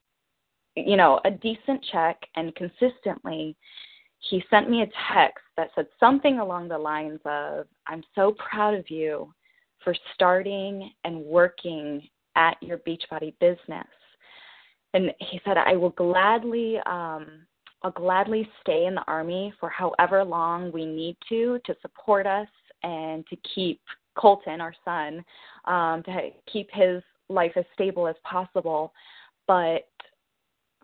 you 0.75 0.97
know 0.97 1.21
a 1.25 1.31
decent 1.31 1.83
check 1.91 2.21
and 2.35 2.55
consistently 2.55 3.57
he 4.19 4.43
sent 4.51 4.69
me 4.69 4.83
a 4.83 5.15
text 5.15 5.45
that 5.57 5.71
said 5.75 5.87
something 5.99 6.41
along 6.41 6.69
the 6.69 6.77
lines 6.77 7.21
of 7.25 7.67
i'm 7.87 8.03
so 8.15 8.35
proud 8.51 8.75
of 8.75 8.91
you 8.91 9.33
for 9.83 9.95
starting 10.15 10.91
and 11.05 11.17
working 11.17 12.03
at 12.35 12.57
your 12.61 12.79
beachbody 12.79 13.33
business. 13.41 13.87
And 14.95 15.13
he 15.21 15.41
said 15.45 15.57
i 15.57 15.77
will 15.77 15.91
gladly 15.91 16.79
um 16.87 17.47
i'll 17.83 17.91
gladly 17.91 18.49
stay 18.61 18.87
in 18.87 18.95
the 18.95 19.05
army 19.07 19.53
for 19.61 19.69
however 19.69 20.25
long 20.25 20.71
we 20.73 20.85
need 20.85 21.17
to 21.29 21.59
to 21.65 21.75
support 21.83 22.27
us 22.27 22.49
and 22.83 23.27
to 23.27 23.37
keep 23.55 23.81
colton 24.19 24.61
our 24.61 24.75
son 24.85 25.25
um 25.67 26.03
to 26.03 26.31
keep 26.51 26.69
his 26.73 27.03
life 27.29 27.53
as 27.57 27.65
stable 27.75 28.07
as 28.07 28.17
possible 28.25 28.93
but 29.47 29.89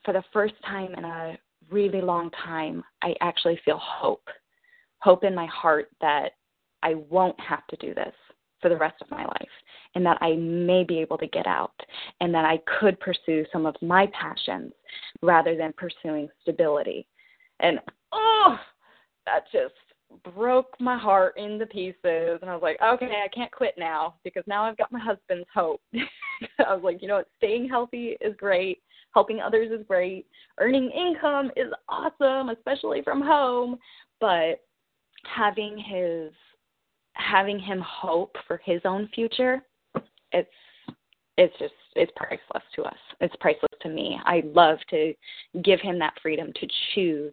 for 0.04 0.12
the 0.12 0.22
first 0.32 0.54
time 0.64 0.94
in 0.96 1.04
a 1.04 1.38
really 1.70 2.00
long 2.00 2.30
time, 2.44 2.82
I 3.02 3.14
actually 3.20 3.58
feel 3.64 3.80
hope. 3.80 4.26
Hope 4.98 5.24
in 5.24 5.34
my 5.34 5.46
heart 5.46 5.90
that 6.00 6.32
I 6.82 6.94
won't 6.94 7.38
have 7.40 7.66
to 7.68 7.76
do 7.76 7.94
this 7.94 8.14
for 8.62 8.68
the 8.68 8.76
rest 8.76 8.96
of 9.02 9.10
my 9.10 9.24
life 9.24 9.48
and 9.94 10.06
that 10.06 10.18
I 10.20 10.36
may 10.36 10.84
be 10.84 10.98
able 11.00 11.18
to 11.18 11.26
get 11.26 11.46
out 11.46 11.74
and 12.20 12.32
that 12.34 12.44
I 12.44 12.60
could 12.80 12.98
pursue 13.00 13.44
some 13.52 13.66
of 13.66 13.74
my 13.82 14.08
passions 14.18 14.72
rather 15.20 15.56
than 15.56 15.74
pursuing 15.76 16.28
stability. 16.40 17.06
And 17.60 17.78
oh, 18.12 18.56
that 19.26 19.44
just 19.52 19.74
broke 20.34 20.74
my 20.80 20.96
heart 20.96 21.34
into 21.36 21.66
pieces 21.66 22.38
and 22.40 22.50
I 22.50 22.54
was 22.54 22.62
like, 22.62 22.78
okay, 22.82 23.22
I 23.24 23.28
can't 23.28 23.52
quit 23.52 23.74
now 23.76 24.14
because 24.24 24.44
now 24.46 24.64
I've 24.64 24.78
got 24.78 24.92
my 24.92 25.00
husband's 25.00 25.48
hope. 25.52 25.82
I 25.94 26.74
was 26.74 26.82
like, 26.82 27.02
you 27.02 27.08
know 27.08 27.16
what, 27.16 27.28
staying 27.38 27.68
healthy 27.68 28.16
is 28.20 28.34
great 28.36 28.78
helping 29.14 29.40
others 29.40 29.70
is 29.70 29.86
great. 29.86 30.26
Earning 30.58 30.90
income 30.90 31.50
is 31.56 31.72
awesome, 31.88 32.48
especially 32.48 33.02
from 33.02 33.20
home, 33.20 33.78
but 34.20 34.60
having 35.24 35.76
his 35.78 36.32
having 37.14 37.58
him 37.58 37.82
hope 37.86 38.36
for 38.46 38.60
his 38.64 38.80
own 38.84 39.08
future, 39.14 39.62
it's 40.32 40.48
it's 41.38 41.56
just 41.58 41.74
it's 41.94 42.12
priceless 42.16 42.62
to 42.76 42.82
us. 42.82 42.96
It's 43.20 43.34
priceless 43.40 43.72
to 43.82 43.88
me. 43.88 44.18
I 44.24 44.42
love 44.54 44.78
to 44.90 45.14
give 45.62 45.80
him 45.80 45.98
that 45.98 46.14
freedom 46.22 46.52
to 46.54 46.66
choose 46.94 47.32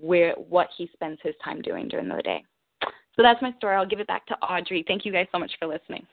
where 0.00 0.34
what 0.34 0.68
he 0.76 0.88
spends 0.92 1.20
his 1.22 1.34
time 1.44 1.62
doing 1.62 1.88
during 1.88 2.08
the 2.08 2.22
day. 2.22 2.44
So 2.82 3.22
that's 3.22 3.42
my 3.42 3.52
story. 3.56 3.76
I'll 3.76 3.86
give 3.86 4.00
it 4.00 4.06
back 4.06 4.26
to 4.26 4.34
Audrey. 4.42 4.84
Thank 4.86 5.04
you 5.04 5.12
guys 5.12 5.26
so 5.32 5.38
much 5.38 5.52
for 5.58 5.66
listening. 5.66 6.06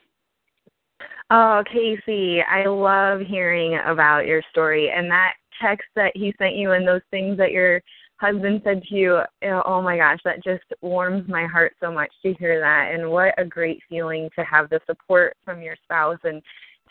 Oh, 1.30 1.62
Casey, 1.70 2.42
I 2.42 2.66
love 2.66 3.20
hearing 3.20 3.78
about 3.86 4.26
your 4.26 4.42
story 4.50 4.90
and 4.90 5.10
that 5.10 5.34
text 5.60 5.86
that 5.96 6.12
he 6.14 6.34
sent 6.38 6.56
you 6.56 6.72
and 6.72 6.86
those 6.86 7.02
things 7.10 7.36
that 7.38 7.52
your 7.52 7.80
husband 8.16 8.60
said 8.64 8.82
to 8.84 8.94
you. 8.94 9.18
Eh, 9.42 9.60
oh 9.66 9.82
my 9.82 9.96
gosh, 9.96 10.20
that 10.24 10.42
just 10.42 10.64
warms 10.80 11.28
my 11.28 11.46
heart 11.46 11.74
so 11.80 11.90
much 11.90 12.12
to 12.22 12.34
hear 12.34 12.60
that. 12.60 12.92
And 12.94 13.10
what 13.10 13.34
a 13.38 13.44
great 13.44 13.80
feeling 13.88 14.28
to 14.38 14.44
have 14.44 14.70
the 14.70 14.80
support 14.86 15.36
from 15.44 15.62
your 15.62 15.76
spouse 15.84 16.18
and 16.24 16.42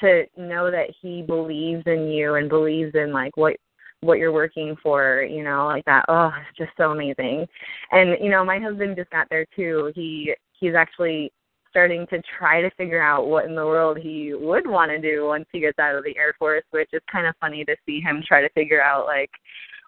to 0.02 0.24
know 0.38 0.72
that 0.72 0.94
he 1.02 1.22
believes 1.22 1.84
in 1.86 2.08
you 2.08 2.36
and 2.36 2.50
believes 2.50 2.94
in 2.96 3.14
like 3.14 3.38
what 3.38 3.56
what 4.02 4.20
you're 4.20 4.34
working 4.34 4.76
for, 4.84 5.24
you 5.24 5.44
know, 5.44 5.66
like 5.66 5.86
that. 5.86 6.04
Oh, 6.10 6.30
it's 6.50 6.58
just 6.58 6.72
so 6.78 6.92
amazing. 6.92 7.48
And 7.92 8.18
you 8.22 8.30
know, 8.30 8.44
my 8.44 8.60
husband 8.60 8.98
just 8.98 9.10
got 9.12 9.28
there 9.30 9.46
too. 9.56 9.92
He 9.96 10.34
he's 10.60 10.76
actually 10.76 11.32
starting 11.70 12.06
to 12.08 12.22
try 12.38 12.62
to 12.62 12.70
figure 12.72 13.02
out 13.02 13.28
what 13.28 13.46
in 13.46 13.56
the 13.56 13.66
world 13.66 13.98
he 13.98 14.34
would 14.36 14.68
want 14.68 14.92
to 14.92 15.00
do 15.00 15.26
once 15.26 15.46
he 15.52 15.60
gets 15.60 15.80
out 15.80 15.96
of 15.96 16.04
the 16.04 16.16
Air 16.18 16.34
Force, 16.38 16.64
which 16.72 16.90
is 16.94 17.02
kind 17.12 17.26
of 17.26 17.34
funny 17.40 17.66
to 17.66 17.76
see 17.86 18.00
him 18.00 18.22
try 18.28 18.42
to 18.42 18.50
figure 18.50 18.82
out 18.82 19.06
like 19.06 19.32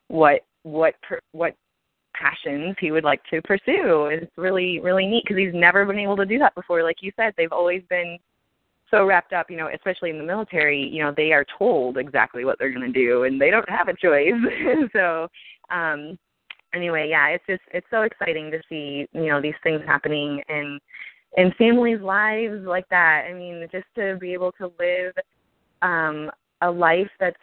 what 0.07 0.41
what 0.65 0.95
what 1.31 1.55
passions 2.13 2.75
he 2.79 2.91
would 2.91 3.03
like 3.03 3.21
to 3.29 3.41
pursue. 3.41 4.05
It's 4.05 4.31
really 4.37 4.79
really 4.79 5.05
neat 5.05 5.23
because 5.25 5.37
he's 5.37 5.53
never 5.53 5.85
been 5.85 5.99
able 5.99 6.17
to 6.17 6.25
do 6.25 6.39
that 6.39 6.55
before. 6.55 6.83
Like 6.83 6.97
you 7.01 7.11
said, 7.15 7.33
they've 7.37 7.51
always 7.51 7.83
been 7.89 8.17
so 8.91 9.05
wrapped 9.05 9.33
up, 9.33 9.49
you 9.49 9.57
know, 9.57 9.69
especially 9.73 10.11
in 10.11 10.17
the 10.17 10.23
military, 10.23 10.87
you 10.87 11.01
know, 11.01 11.11
they 11.15 11.33
are 11.33 11.45
told 11.57 11.97
exactly 11.97 12.45
what 12.45 12.59
they're 12.59 12.71
going 12.71 12.85
to 12.85 12.99
do 12.99 13.23
and 13.23 13.41
they 13.41 13.49
don't 13.49 13.69
have 13.69 13.87
a 13.87 13.95
choice. 13.95 14.33
so, 14.93 15.27
um 15.69 16.17
anyway, 16.73 17.07
yeah, 17.09 17.27
it's 17.29 17.45
just 17.47 17.63
it's 17.73 17.87
so 17.89 18.03
exciting 18.03 18.51
to 18.51 18.59
see, 18.69 19.07
you 19.13 19.27
know, 19.27 19.41
these 19.41 19.55
things 19.63 19.81
happening 19.85 20.41
and 20.49 20.79
in 21.37 21.51
families' 21.57 22.01
lives 22.01 22.65
like 22.65 22.87
that. 22.89 23.25
I 23.29 23.33
mean, 23.33 23.67
just 23.71 23.87
to 23.95 24.17
be 24.19 24.33
able 24.33 24.51
to 24.53 24.71
live 24.79 25.13
um, 25.81 26.31
a 26.61 26.69
life 26.69 27.09
that's 27.19 27.35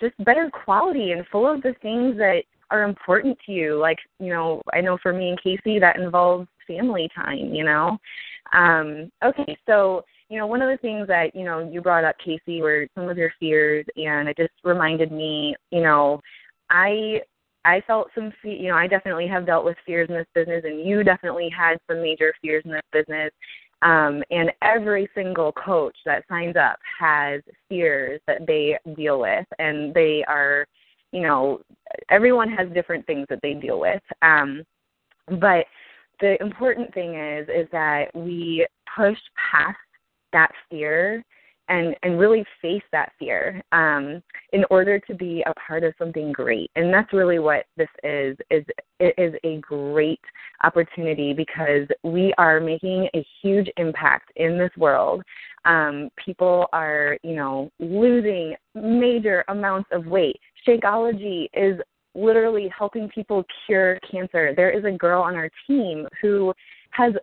just 0.00 0.14
better 0.24 0.50
quality 0.64 1.12
and 1.12 1.26
full 1.30 1.50
of 1.50 1.62
the 1.62 1.74
things 1.80 2.16
that 2.16 2.42
are 2.72 2.82
important 2.82 3.38
to 3.46 3.52
you. 3.52 3.78
Like, 3.78 3.98
you 4.18 4.30
know, 4.30 4.62
I 4.72 4.80
know 4.80 4.98
for 5.02 5.12
me 5.12 5.28
and 5.28 5.42
Casey, 5.42 5.78
that 5.78 5.98
involves 5.98 6.48
family 6.66 7.08
time, 7.14 7.54
you 7.54 7.64
know. 7.64 7.98
Um, 8.52 9.10
okay, 9.24 9.56
so, 9.66 10.04
you 10.28 10.38
know, 10.38 10.46
one 10.46 10.62
of 10.62 10.68
the 10.70 10.78
things 10.78 11.06
that, 11.08 11.34
you 11.34 11.44
know, 11.44 11.68
you 11.70 11.80
brought 11.80 12.04
up, 12.04 12.16
Casey, 12.24 12.62
were 12.62 12.86
some 12.94 13.08
of 13.08 13.18
your 13.18 13.32
fears, 13.38 13.84
and 13.96 14.28
it 14.28 14.36
just 14.36 14.52
reminded 14.64 15.12
me, 15.12 15.54
you 15.70 15.82
know, 15.82 16.20
I 16.70 17.20
I 17.64 17.80
felt 17.86 18.08
some, 18.14 18.32
fe- 18.42 18.58
you 18.58 18.68
know, 18.68 18.76
I 18.76 18.88
definitely 18.88 19.28
have 19.28 19.46
dealt 19.46 19.64
with 19.64 19.76
fears 19.86 20.08
in 20.08 20.16
this 20.16 20.26
business, 20.34 20.64
and 20.64 20.84
you 20.84 21.04
definitely 21.04 21.48
had 21.56 21.78
some 21.88 22.02
major 22.02 22.32
fears 22.42 22.64
in 22.64 22.72
this 22.72 22.80
business. 22.92 23.30
Um, 23.82 24.22
and 24.30 24.52
every 24.62 25.08
single 25.14 25.52
coach 25.52 25.96
that 26.04 26.24
signs 26.28 26.56
up 26.56 26.78
has 26.98 27.40
fears 27.68 28.20
that 28.26 28.46
they 28.46 28.78
deal 28.96 29.20
with, 29.20 29.46
and 29.58 29.92
they 29.94 30.24
are, 30.28 30.66
you 31.12 31.22
know, 31.22 31.60
everyone 32.10 32.50
has 32.50 32.68
different 32.72 33.06
things 33.06 33.26
that 33.28 33.40
they 33.42 33.54
deal 33.54 33.78
with. 33.78 34.02
Um, 34.22 34.64
but 35.40 35.66
the 36.20 36.36
important 36.40 36.92
thing 36.94 37.14
is, 37.14 37.48
is 37.48 37.68
that 37.72 38.06
we 38.14 38.66
push 38.96 39.18
past 39.50 39.76
that 40.32 40.50
fear 40.70 41.24
and 41.68 41.94
and 42.02 42.18
really 42.18 42.44
face 42.60 42.82
that 42.92 43.12
fear 43.18 43.62
um, 43.72 44.22
in 44.52 44.64
order 44.70 44.98
to 44.98 45.14
be 45.14 45.42
a 45.46 45.54
part 45.54 45.84
of 45.84 45.94
something 45.98 46.32
great. 46.32 46.70
And 46.76 46.92
that's 46.92 47.12
really 47.12 47.38
what 47.38 47.64
this 47.76 47.88
is 48.02 48.36
is 48.50 48.64
it 48.98 49.14
is 49.16 49.34
a 49.44 49.58
great 49.58 50.20
opportunity 50.64 51.32
because 51.32 51.86
we 52.02 52.34
are 52.38 52.60
making 52.60 53.08
a 53.14 53.24
huge 53.40 53.68
impact 53.76 54.32
in 54.36 54.58
this 54.58 54.70
world. 54.76 55.22
Um, 55.64 56.10
people 56.16 56.66
are 56.72 57.16
you 57.22 57.36
know 57.36 57.70
losing 57.78 58.54
major 58.74 59.44
amounts 59.48 59.88
of 59.92 60.06
weight 60.06 60.40
shakeology 60.66 61.48
is 61.54 61.80
literally 62.14 62.70
helping 62.76 63.08
people 63.08 63.44
cure 63.66 63.98
cancer 64.10 64.52
there 64.54 64.70
is 64.70 64.84
a 64.84 64.90
girl 64.90 65.22
on 65.22 65.34
our 65.34 65.48
team 65.66 66.06
who 66.20 66.52
has 66.90 67.14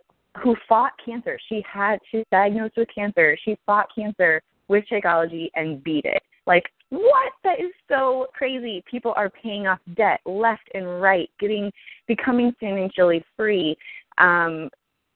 who 0.42 0.56
fought 0.68 0.92
cancer. 1.04 1.38
She 1.48 1.64
had 1.70 1.98
she 2.10 2.18
was 2.18 2.26
diagnosed 2.30 2.74
with 2.76 2.88
cancer. 2.94 3.36
She 3.44 3.56
fought 3.66 3.88
cancer 3.94 4.42
with 4.68 4.84
Shakeology 4.90 5.50
and 5.54 5.82
beat 5.82 6.04
it. 6.04 6.22
Like 6.46 6.64
what? 6.90 7.32
That 7.44 7.60
is 7.60 7.72
so 7.88 8.26
crazy. 8.32 8.82
People 8.90 9.12
are 9.16 9.30
paying 9.30 9.66
off 9.66 9.78
debt 9.96 10.20
left 10.26 10.68
and 10.74 11.00
right, 11.00 11.30
getting 11.38 11.70
becoming 12.06 12.52
financially 12.60 13.24
free. 13.36 13.76
Um, 14.18 14.70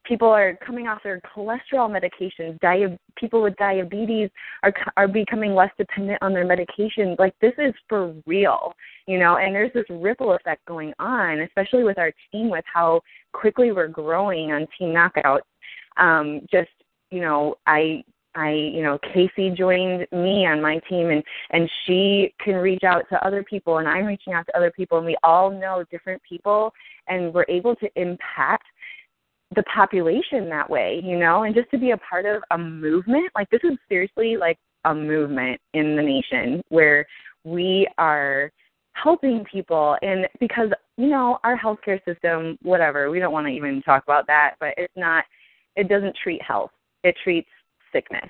people 0.05 0.29
are 0.29 0.57
coming 0.65 0.87
off 0.87 1.03
their 1.03 1.21
cholesterol 1.21 1.91
medications. 1.91 2.61
Dia- 2.61 2.99
people 3.17 3.43
with 3.43 3.57
diabetes 3.57 4.31
are 4.63 4.73
are 4.97 5.09
becoming 5.09 5.55
less 5.55 5.71
dependent 5.79 6.19
on 6.23 6.33
their 6.33 6.47
medications. 6.47 7.19
Like 7.19 7.35
this 7.41 7.55
is 7.59 7.75
for 7.89 8.15
real, 8.27 8.75
you 9.07 9.19
know. 9.19 9.37
And 9.37 9.55
there's 9.55 9.73
this 9.73 9.87
ripple 9.91 10.35
effect 10.35 10.65
going 10.67 10.93
on, 10.99 11.41
especially 11.41 11.85
with 11.85 11.99
our 11.99 12.13
team, 12.31 12.51
with 12.51 12.65
how 12.73 13.01
quickly 13.33 13.73
we're 13.73 13.89
growing 13.89 14.53
on 14.53 14.67
Team 14.79 14.95
Knockouts. 14.95 15.41
Um, 15.97 16.41
just 16.51 16.71
you 17.11 17.21
know, 17.21 17.57
I 17.67 18.05
I, 18.37 18.51
you 18.51 18.83
know, 18.83 18.99
Casey 19.13 19.51
joined 19.51 20.07
me 20.11 20.47
on 20.47 20.61
my 20.61 20.81
team 20.89 21.11
and 21.11 21.23
and 21.51 21.71
she 21.87 22.35
can 22.41 22.55
reach 22.55 22.83
out 22.83 23.05
to 23.11 23.27
other 23.27 23.43
people 23.43 23.79
and 23.79 23.89
I'm 23.89 24.07
reaching 24.07 24.33
out 24.33 24.47
to 24.47 24.57
other 24.57 24.73
people 24.73 24.99
and 24.99 25.07
we 25.07 25.17
all 25.23 25.51
know 25.51 25.85
different 25.91 26.21
people 26.29 26.73
and 27.09 27.33
we're 27.33 27.47
able 27.49 27.77
to 27.77 27.89
impact 27.95 28.65
the 29.55 29.63
population 29.65 30.49
that 30.49 30.69
way, 30.69 31.01
you 31.05 31.19
know, 31.19 31.45
and 31.45 31.55
just 31.55 31.71
to 31.71 31.79
be 31.79 31.93
a 31.93 31.97
part 31.99 32.27
of 32.27 32.43
a 32.51 32.59
movement, 32.59 33.31
like 33.35 33.49
this 33.51 33.61
is 33.65 33.79
seriously 33.89 34.37
like 34.37 34.59
a 34.85 34.95
movement 34.95 35.61
in 35.75 35.97
the 35.97 36.03
nation 36.03 36.63
where 36.69 37.07
we 37.45 37.87
are 37.99 38.51
helping 38.93 39.45
people. 39.45 39.97
And 40.03 40.27
because 40.41 40.71
you 40.97 41.09
know 41.09 41.39
our 41.45 41.59
healthcare 41.59 42.03
system 42.05 42.57
whatever 42.63 43.11
we 43.11 43.19
don't 43.19 43.33
want 43.33 43.47
to 43.47 43.53
even 43.53 43.83
talk 43.83 44.05
about 44.05 44.27
that 44.29 44.55
but 44.61 44.75
it's 44.77 44.93
not 44.97 45.25
it 45.77 45.89
doesn't 45.89 46.17
treat 46.23 46.41
health. 46.41 46.71
It 47.03 47.17
treats 47.23 47.49
sickness. 47.93 48.29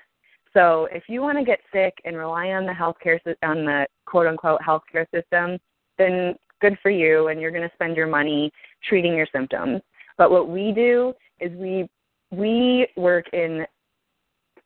So 0.54 0.88
if 0.92 1.04
you 1.08 1.20
want 1.20 1.36
to 1.36 1.44
get 1.44 1.60
sick 1.72 1.94
and 2.04 2.16
rely 2.16 2.48
on 2.50 2.64
the 2.64 2.72
healthcare 2.72 3.18
on 3.42 3.64
the 3.64 3.86
quote 4.06 4.26
unquote 4.26 4.60
healthcare 4.60 5.06
system 5.14 5.58
then 5.98 6.34
good 6.60 6.78
for 6.82 6.90
you 6.90 7.28
and 7.28 7.40
you're 7.40 7.50
going 7.50 7.68
to 7.68 7.74
spend 7.74 7.96
your 7.96 8.06
money 8.06 8.50
treating 8.88 9.14
your 9.14 9.26
symptoms 9.32 9.80
but 10.18 10.30
what 10.30 10.48
we 10.48 10.72
do 10.72 11.12
is 11.40 11.50
we 11.52 11.88
we 12.30 12.86
work 12.96 13.26
in 13.32 13.66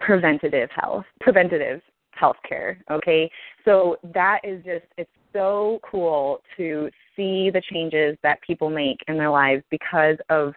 preventative 0.01 0.70
health 0.74 1.05
preventative 1.20 1.80
healthcare 2.20 2.76
okay 2.90 3.30
so 3.64 3.96
that 4.14 4.40
is 4.44 4.64
just 4.64 4.84
it's 4.96 5.11
so 5.32 5.78
cool 5.88 6.40
to 6.57 6.88
see 7.16 7.51
the 7.51 7.62
changes 7.70 8.16
that 8.22 8.40
people 8.42 8.70
make 8.70 8.99
in 9.09 9.16
their 9.16 9.30
lives 9.30 9.62
because 9.70 10.16
of 10.30 10.55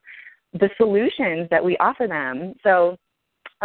the 0.53 0.69
solutions 0.77 1.47
that 1.49 1.63
we 1.63 1.77
offer 1.77 2.07
them. 2.07 2.53
So, 2.63 2.97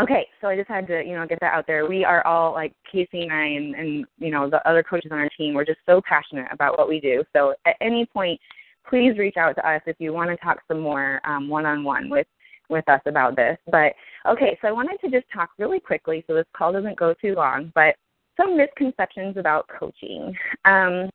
okay, 0.01 0.27
so 0.41 0.49
I 0.49 0.57
just 0.57 0.69
had 0.69 0.87
to, 0.89 1.03
you 1.05 1.15
know, 1.15 1.27
get 1.27 1.39
that 1.41 1.53
out 1.53 1.67
there. 1.67 1.87
We 1.87 2.05
are 2.05 2.25
all 2.27 2.53
like 2.53 2.73
Casey 2.91 3.23
and 3.23 3.33
I 3.33 3.45
and, 3.45 3.75
and 3.75 4.05
you 4.19 4.31
know 4.31 4.49
the 4.49 4.67
other 4.69 4.83
coaches 4.83 5.11
on 5.13 5.19
our 5.19 5.31
team. 5.37 5.55
We're 5.55 5.65
just 5.65 5.81
so 5.87 6.01
passionate 6.09 6.49
about 6.53 6.79
what 6.79 6.89
we 6.89 7.01
do. 7.01 7.25
So, 7.35 7.55
at 7.67 7.77
any 7.81 8.07
point, 8.07 8.41
please 8.89 9.19
reach 9.19 9.37
out 9.37 9.55
to 9.57 9.69
us 9.69 9.83
if 9.87 9.97
you 9.99 10.13
want 10.13 10.31
to 10.31 10.37
talk 10.37 10.59
some 10.69 10.81
more 10.81 11.21
one 11.25 11.67
on 11.67 11.85
one 11.85 12.09
with 12.09 12.27
with 12.69 12.89
us 12.89 13.01
about 13.07 13.37
this. 13.37 13.57
But 13.71 13.95
okay, 14.29 14.59
so 14.61 14.69
I 14.69 14.73
wanted 14.73 14.99
to 15.03 15.11
just 15.11 15.27
talk 15.33 15.51
really 15.59 15.81
quickly 15.81 16.25
so 16.27 16.35
this 16.35 16.47
call 16.57 16.73
doesn't 16.73 16.99
go 16.99 17.15
too 17.21 17.35
long. 17.35 17.73
But 17.75 17.95
some 18.37 18.57
misconceptions 18.57 19.37
about 19.37 19.69
coaching. 19.69 20.35
Um, 20.65 21.11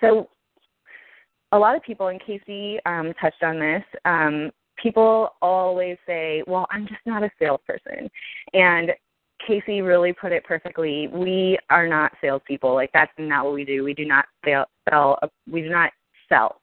so, 0.00 0.28
a 1.52 1.58
lot 1.58 1.76
of 1.76 1.82
people, 1.82 2.08
and 2.08 2.20
Casey 2.24 2.78
um, 2.86 3.12
touched 3.20 3.42
on 3.42 3.58
this, 3.58 3.82
um, 4.06 4.50
people 4.82 5.30
always 5.42 5.98
say, 6.06 6.42
Well, 6.46 6.66
I'm 6.70 6.86
just 6.86 7.00
not 7.04 7.22
a 7.22 7.30
salesperson. 7.38 8.10
And 8.54 8.90
Casey 9.46 9.82
really 9.82 10.12
put 10.12 10.32
it 10.32 10.44
perfectly. 10.44 11.08
We 11.08 11.58
are 11.68 11.88
not 11.88 12.12
salespeople. 12.20 12.74
Like, 12.74 12.90
that's 12.94 13.12
not 13.18 13.44
what 13.44 13.54
we 13.54 13.64
do. 13.64 13.84
We 13.84 13.92
do 13.92 14.04
not 14.04 14.26
sell, 14.44 14.66
sell 14.88 15.18
we 15.50 15.62
do 15.62 15.68
not 15.68 15.90
sell. 16.28 16.61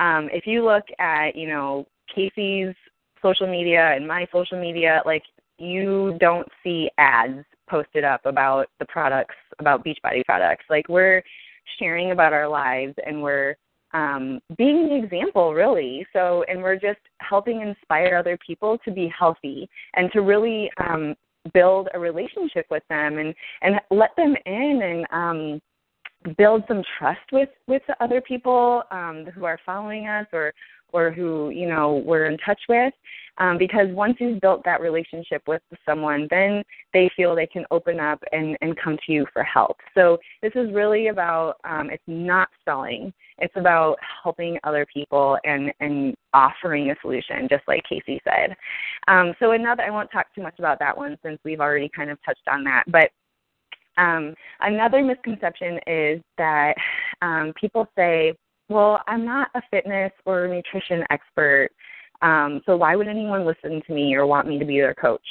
Um, 0.00 0.28
if 0.32 0.46
you 0.46 0.64
look 0.64 0.84
at, 0.98 1.36
you 1.36 1.46
know, 1.46 1.86
Casey's 2.12 2.74
social 3.22 3.46
media 3.46 3.92
and 3.94 4.08
my 4.08 4.26
social 4.32 4.60
media, 4.60 5.02
like, 5.06 5.22
you 5.58 6.16
don't 6.18 6.48
see 6.64 6.90
ads 6.98 7.44
posted 7.68 8.02
up 8.02 8.22
about 8.24 8.66
the 8.80 8.86
products, 8.86 9.34
about 9.58 9.84
Beachbody 9.84 10.24
products. 10.24 10.64
Like 10.68 10.88
we're 10.88 11.22
sharing 11.78 12.10
about 12.10 12.32
our 12.32 12.48
lives 12.48 12.94
and 13.06 13.22
we're 13.22 13.56
um, 13.92 14.40
being 14.56 14.88
the 14.88 14.96
example, 14.96 15.52
really. 15.52 16.06
So, 16.12 16.44
and 16.48 16.62
we're 16.62 16.78
just 16.78 17.00
helping 17.18 17.60
inspire 17.60 18.16
other 18.16 18.38
people 18.44 18.78
to 18.84 18.90
be 18.90 19.12
healthy 19.16 19.68
and 19.94 20.10
to 20.12 20.22
really 20.22 20.70
um, 20.78 21.14
build 21.52 21.88
a 21.94 21.98
relationship 21.98 22.66
with 22.70 22.82
them 22.88 23.18
and 23.18 23.34
and 23.62 23.80
let 23.90 24.10
them 24.16 24.34
in 24.46 24.80
and 24.82 25.06
um, 25.10 25.60
build 26.36 26.64
some 26.68 26.82
trust 26.98 27.20
with 27.32 27.48
with 27.66 27.82
the 27.88 28.02
other 28.02 28.20
people 28.20 28.82
um, 28.90 29.26
who 29.34 29.44
are 29.44 29.58
following 29.64 30.06
us 30.06 30.26
or 30.32 30.52
or 30.92 31.10
who 31.10 31.50
you 31.50 31.68
know 31.68 32.02
we're 32.04 32.26
in 32.26 32.36
touch 32.38 32.60
with. 32.68 32.92
Um, 33.38 33.56
because 33.56 33.86
once 33.92 34.16
you've 34.20 34.40
built 34.40 34.62
that 34.64 34.82
relationship 34.82 35.42
with 35.46 35.62
someone 35.86 36.26
then 36.30 36.62
they 36.92 37.10
feel 37.16 37.34
they 37.34 37.46
can 37.46 37.64
open 37.70 37.98
up 37.98 38.22
and, 38.32 38.58
and 38.60 38.78
come 38.78 38.98
to 39.06 39.12
you 39.12 39.24
for 39.32 39.42
help. 39.42 39.78
So 39.94 40.18
this 40.42 40.52
is 40.54 40.74
really 40.74 41.06
about 41.08 41.54
um, 41.64 41.88
it's 41.90 42.02
not 42.06 42.48
selling. 42.64 43.14
It's 43.38 43.54
about 43.56 43.96
helping 44.22 44.58
other 44.64 44.84
people 44.92 45.38
and 45.44 45.72
and 45.80 46.14
offering 46.34 46.90
a 46.90 46.96
solution 47.00 47.48
just 47.48 47.62
like 47.66 47.82
casey 47.88 48.20
said. 48.24 48.54
Um, 49.08 49.32
so 49.38 49.52
another 49.52 49.84
i 49.84 49.90
won't 49.90 50.12
talk 50.12 50.26
too 50.34 50.42
much 50.42 50.58
about 50.58 50.78
that 50.80 50.96
one 50.96 51.16
since 51.24 51.38
we've 51.44 51.60
already 51.60 51.88
kind 51.88 52.10
of 52.10 52.18
touched 52.24 52.46
on 52.50 52.62
that. 52.64 52.84
But 52.88 53.10
um, 53.96 54.34
another 54.60 55.02
misconception 55.02 55.78
is 55.86 56.20
that 56.38 56.74
um, 57.22 57.52
people 57.60 57.86
say 57.96 58.34
well, 58.68 59.00
I'm 59.08 59.24
not 59.24 59.48
a 59.56 59.62
fitness 59.68 60.12
or 60.24 60.46
nutrition 60.46 61.04
expert, 61.10 61.70
um, 62.22 62.60
so 62.66 62.76
why 62.76 62.94
would 62.96 63.08
anyone 63.08 63.44
listen 63.44 63.82
to 63.86 63.92
me 63.92 64.14
or 64.14 64.26
want 64.26 64.46
me 64.46 64.58
to 64.58 64.64
be 64.64 64.78
their 64.78 64.94
coach? 64.94 65.26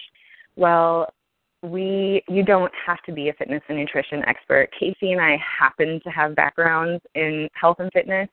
Well, 0.55 1.14
we 1.62 2.24
you 2.28 2.43
don't 2.43 2.72
have 2.86 3.01
to 3.03 3.12
be 3.12 3.30
a 3.30 3.34
fitness 3.34 3.62
and 3.68 3.78
nutrition 3.78 4.24
expert. 4.28 4.70
Casey 4.78 5.12
and 5.12 5.22
I 5.22 5.38
happen 5.38 5.99
to 6.03 6.10
have 6.10 6.36
backgrounds 6.36 7.03
in 7.16 7.49
health 7.53 7.78
and 7.80 7.91
fitness, 7.91 8.30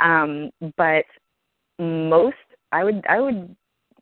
um, 0.00 0.50
but 0.76 1.04
most 1.78 2.36
I 2.72 2.84
would 2.84 3.04
I 3.08 3.20
would 3.20 3.54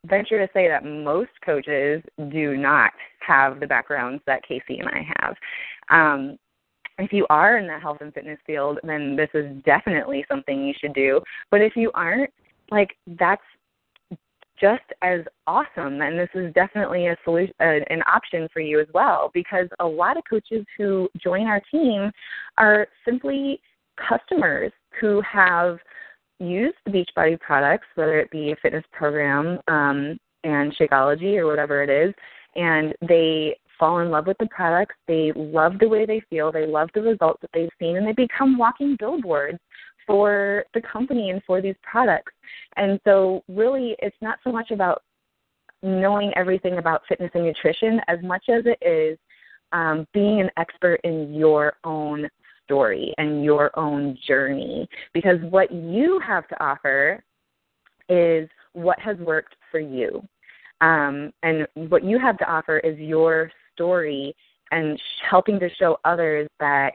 venture 0.05 0.45
to 0.45 0.51
say 0.53 0.67
that 0.67 0.85
most 0.85 1.31
coaches 1.45 2.01
do 2.31 2.55
not 2.57 2.91
have 3.19 3.59
the 3.59 3.67
backgrounds 3.67 4.21
that 4.25 4.43
Casey 4.43 4.79
and 4.79 4.89
I 4.89 5.07
have. 5.19 5.35
Um, 5.89 6.37
if 6.97 7.13
you 7.13 7.25
are 7.29 7.57
in 7.57 7.67
the 7.67 7.79
health 7.79 7.99
and 8.01 8.13
fitness 8.13 8.39
field, 8.45 8.79
then 8.83 9.15
this 9.15 9.29
is 9.33 9.45
definitely 9.63 10.25
something 10.29 10.65
you 10.65 10.73
should 10.79 10.93
do. 10.93 11.21
But 11.49 11.61
if 11.61 11.75
you 11.75 11.91
aren't, 11.93 12.29
like 12.71 12.95
that's 13.19 13.41
just 14.59 14.83
as 15.01 15.21
awesome 15.47 16.01
and 16.01 16.19
this 16.19 16.29
is 16.35 16.53
definitely 16.53 17.07
a 17.07 17.15
solution 17.23 17.53
uh, 17.61 17.79
an 17.89 18.01
option 18.11 18.47
for 18.51 18.59
you 18.59 18.79
as 18.79 18.87
well 18.93 19.31
because 19.33 19.67
a 19.79 19.85
lot 19.85 20.17
of 20.17 20.23
coaches 20.29 20.65
who 20.77 21.09
join 21.17 21.47
our 21.47 21.61
team 21.71 22.11
are 22.57 22.87
simply 23.05 23.61
customers 24.09 24.71
who 24.99 25.21
have 25.21 25.77
used 26.39 26.77
the 26.85 26.91
beachbody 26.91 27.39
products 27.39 27.87
whether 27.95 28.19
it 28.19 28.31
be 28.31 28.51
a 28.51 28.55
fitness 28.61 28.83
program 28.91 29.59
um, 29.67 30.17
and 30.43 30.75
shakeology 30.77 31.37
or 31.37 31.45
whatever 31.45 31.83
it 31.83 31.89
is 31.89 32.13
and 32.55 32.93
they 33.07 33.55
fall 33.79 33.99
in 33.99 34.11
love 34.11 34.27
with 34.27 34.37
the 34.39 34.47
products. 34.47 34.95
They 35.07 35.31
love 35.35 35.79
the 35.79 35.87
way 35.87 36.05
they 36.05 36.21
feel. 36.29 36.51
They 36.51 36.67
love 36.67 36.89
the 36.93 37.01
results 37.01 37.39
that 37.41 37.49
they've 37.53 37.69
seen, 37.79 37.95
and 37.95 38.05
they 38.05 38.11
become 38.11 38.57
walking 38.57 38.97
billboards 38.99 39.57
for 40.05 40.65
the 40.73 40.81
company 40.81 41.29
and 41.29 41.41
for 41.47 41.61
these 41.61 41.75
products. 41.81 42.33
And 42.75 42.99
so, 43.05 43.43
really, 43.47 43.95
it's 43.99 44.17
not 44.21 44.39
so 44.43 44.51
much 44.51 44.71
about 44.71 45.01
knowing 45.81 46.33
everything 46.35 46.77
about 46.77 47.03
fitness 47.07 47.31
and 47.33 47.45
nutrition 47.45 48.01
as 48.09 48.19
much 48.21 48.43
as 48.49 48.63
it 48.65 48.85
is 48.85 49.17
um, 49.71 50.05
being 50.13 50.41
an 50.41 50.49
expert 50.57 50.99
in 51.03 51.33
your 51.33 51.73
own 51.85 52.27
story 52.69 53.15
and 53.17 53.43
your 53.43 53.77
own 53.77 54.15
journey. 54.27 54.87
Because 55.11 55.39
what 55.49 55.71
you 55.71 56.21
have 56.25 56.47
to 56.49 56.63
offer 56.63 57.23
is 58.09 58.47
what 58.73 58.99
has 58.99 59.17
worked 59.17 59.55
for 59.71 59.79
you. 59.79 60.23
Um, 60.81 61.31
and 61.41 61.67
what 61.89 62.03
you 62.03 62.19
have 62.19 62.37
to 62.37 62.49
offer 62.49 62.77
is 62.79 62.97
your 62.99 63.51
story 63.73 64.35
and 64.71 65.01
helping 65.27 65.59
to 65.59 65.69
show 65.79 65.99
others 66.05 66.47
that 66.59 66.91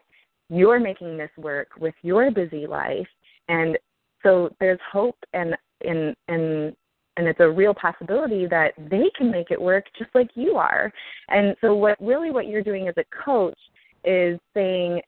you're 0.49 0.79
making 0.79 1.17
this 1.17 1.31
work 1.37 1.69
with 1.81 1.95
your 2.03 2.31
busy 2.31 2.67
life 2.67 3.07
and 3.49 3.79
so 4.23 4.51
there's 4.61 4.79
hope 4.93 5.17
and 5.33 5.57
and 5.83 6.15
and 6.29 6.77
and 7.17 7.29
it's 7.29 7.41
a 7.41 7.51
real 7.51 7.75
possibility 7.75 8.47
that 8.47 8.73
they 8.91 9.11
can 9.17 9.31
make 9.31 9.51
it 9.51 9.61
work 9.61 9.85
just 9.99 10.11
like 10.15 10.31
you 10.35 10.57
are 10.57 10.93
and 11.29 11.57
so 11.61 11.75
what 11.75 12.01
really 12.01 12.31
what 12.31 12.47
you're 12.47 12.63
doing 12.63 12.89
as 12.89 12.95
a 12.99 13.25
coach 13.25 13.59
is 14.05 14.39
saying 14.53 15.01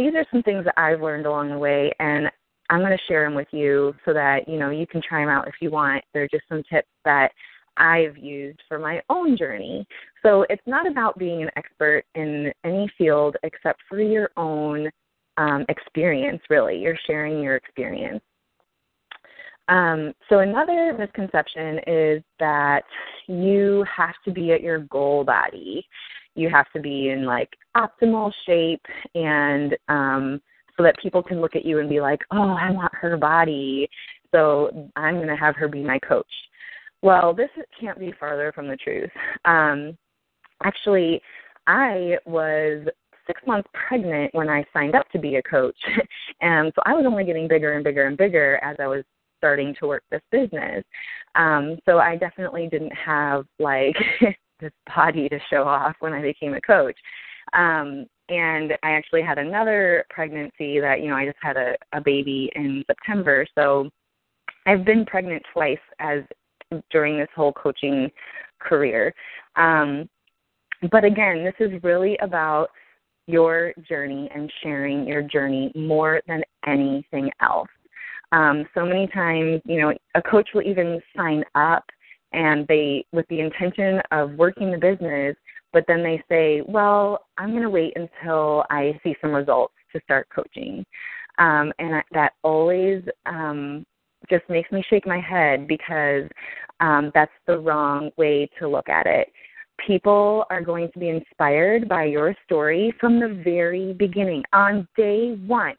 these 0.00 0.14
are 0.14 0.24
some 0.32 0.42
things 0.42 0.64
that 0.64 0.80
I've 0.80 1.02
learned 1.02 1.26
along 1.26 1.50
the 1.50 1.58
way 1.58 1.92
and 2.00 2.30
I'm 2.70 2.80
going 2.80 2.96
to 2.96 3.04
share 3.06 3.24
them 3.24 3.34
with 3.34 3.48
you 3.50 3.94
so 4.06 4.14
that 4.14 4.48
you 4.48 4.58
know 4.58 4.70
you 4.70 4.86
can 4.86 5.02
try 5.06 5.20
them 5.20 5.28
out 5.28 5.46
if 5.46 5.54
you 5.60 5.70
want. 5.70 6.02
They're 6.14 6.28
just 6.28 6.44
some 6.48 6.62
tips 6.72 6.88
that 7.04 7.32
I've 7.76 8.16
used 8.16 8.60
for 8.66 8.78
my 8.78 9.02
own 9.10 9.36
journey. 9.36 9.86
So 10.22 10.46
it's 10.48 10.62
not 10.66 10.86
about 10.86 11.18
being 11.18 11.42
an 11.42 11.50
expert 11.56 12.04
in 12.14 12.50
any 12.64 12.90
field 12.96 13.36
except 13.42 13.80
for 13.90 14.00
your 14.00 14.30
own 14.38 14.88
um, 15.36 15.66
experience, 15.68 16.40
really. 16.48 16.78
You're 16.78 16.98
sharing 17.06 17.42
your 17.42 17.56
experience. 17.56 18.22
Um, 19.68 20.14
so 20.30 20.38
another 20.38 20.96
misconception 20.98 21.80
is 21.86 22.22
that 22.38 22.84
you 23.28 23.84
have 23.94 24.14
to 24.24 24.30
be 24.30 24.52
at 24.52 24.62
your 24.62 24.80
goal 24.80 25.24
body. 25.24 25.86
You 26.40 26.48
have 26.50 26.70
to 26.72 26.80
be 26.80 27.10
in 27.10 27.24
like 27.24 27.50
optimal 27.76 28.32
shape 28.46 28.84
and 29.14 29.76
um, 29.88 30.40
so 30.76 30.82
that 30.82 30.98
people 31.02 31.22
can 31.22 31.40
look 31.40 31.54
at 31.54 31.64
you 31.64 31.78
and 31.78 31.88
be 31.88 32.00
like, 32.00 32.20
oh, 32.30 32.56
I 32.58 32.70
want 32.70 32.94
her 32.94 33.16
body. 33.16 33.88
So 34.32 34.90
I'm 34.96 35.16
going 35.16 35.28
to 35.28 35.36
have 35.36 35.54
her 35.56 35.68
be 35.68 35.82
my 35.82 35.98
coach. 35.98 36.26
Well, 37.02 37.34
this 37.34 37.50
can't 37.78 37.98
be 37.98 38.14
farther 38.18 38.52
from 38.54 38.68
the 38.68 38.76
truth. 38.76 39.10
Um, 39.44 39.96
actually, 40.62 41.20
I 41.66 42.16
was 42.24 42.86
six 43.26 43.40
months 43.46 43.68
pregnant 43.74 44.34
when 44.34 44.48
I 44.48 44.64
signed 44.72 44.94
up 44.94 45.08
to 45.10 45.18
be 45.18 45.36
a 45.36 45.42
coach. 45.42 45.76
and 46.40 46.72
so 46.74 46.82
I 46.86 46.94
was 46.94 47.04
only 47.06 47.24
getting 47.24 47.46
bigger 47.46 47.74
and 47.74 47.84
bigger 47.84 48.06
and 48.06 48.16
bigger 48.16 48.58
as 48.62 48.76
I 48.78 48.86
was 48.86 49.04
starting 49.38 49.74
to 49.80 49.86
work 49.86 50.02
this 50.10 50.22
business. 50.30 50.84
Um, 51.34 51.78
so 51.86 51.98
I 51.98 52.16
definitely 52.16 52.68
didn't 52.70 52.92
have 52.92 53.46
like 53.58 53.96
this 54.60 54.72
body 54.94 55.28
to 55.28 55.38
show 55.50 55.64
off 55.64 55.96
when 56.00 56.12
I 56.12 56.22
became 56.22 56.54
a 56.54 56.60
coach. 56.60 56.96
Um, 57.52 58.06
and 58.28 58.72
I 58.82 58.92
actually 58.92 59.22
had 59.22 59.38
another 59.38 60.04
pregnancy 60.08 60.78
that, 60.78 61.00
you 61.00 61.08
know, 61.08 61.16
I 61.16 61.26
just 61.26 61.38
had 61.42 61.56
a, 61.56 61.74
a 61.92 62.00
baby 62.00 62.50
in 62.54 62.84
September. 62.86 63.44
So 63.56 63.90
I've 64.66 64.84
been 64.84 65.04
pregnant 65.04 65.42
twice 65.52 65.78
as 65.98 66.20
during 66.90 67.18
this 67.18 67.28
whole 67.34 67.52
coaching 67.52 68.10
career. 68.60 69.12
Um, 69.56 70.08
but 70.92 71.04
again, 71.04 71.44
this 71.44 71.54
is 71.58 71.82
really 71.82 72.16
about 72.18 72.68
your 73.26 73.72
journey 73.88 74.30
and 74.34 74.50
sharing 74.62 75.06
your 75.06 75.22
journey 75.22 75.72
more 75.74 76.20
than 76.26 76.42
anything 76.66 77.30
else. 77.42 77.68
Um, 78.32 78.64
so 78.74 78.86
many 78.86 79.08
times, 79.08 79.60
you 79.64 79.80
know, 79.80 79.92
a 80.14 80.22
coach 80.22 80.48
will 80.54 80.62
even 80.62 81.00
sign 81.16 81.44
up 81.54 81.84
and 82.32 82.66
they 82.68 83.04
with 83.12 83.26
the 83.28 83.40
intention 83.40 84.00
of 84.10 84.32
working 84.32 84.70
the 84.70 84.78
business, 84.78 85.36
but 85.72 85.84
then 85.88 86.02
they 86.02 86.22
say, 86.28 86.62
"Well, 86.66 87.26
I'm 87.38 87.50
going 87.50 87.62
to 87.62 87.70
wait 87.70 87.96
until 87.96 88.64
I 88.70 88.98
see 89.02 89.16
some 89.20 89.32
results 89.32 89.74
to 89.92 90.00
start 90.04 90.28
coaching," 90.34 90.84
um, 91.38 91.72
and 91.78 92.02
that 92.12 92.34
always 92.42 93.02
um, 93.26 93.84
just 94.28 94.48
makes 94.48 94.70
me 94.70 94.82
shake 94.88 95.06
my 95.06 95.20
head 95.20 95.66
because 95.66 96.28
um, 96.80 97.10
that's 97.14 97.32
the 97.46 97.58
wrong 97.58 98.10
way 98.16 98.48
to 98.58 98.68
look 98.68 98.88
at 98.88 99.06
it. 99.06 99.28
People 99.86 100.44
are 100.50 100.60
going 100.60 100.90
to 100.92 100.98
be 100.98 101.08
inspired 101.08 101.88
by 101.88 102.04
your 102.04 102.34
story 102.44 102.92
from 103.00 103.18
the 103.18 103.40
very 103.42 103.94
beginning, 103.94 104.44
on 104.52 104.86
day 104.96 105.38
one. 105.46 105.74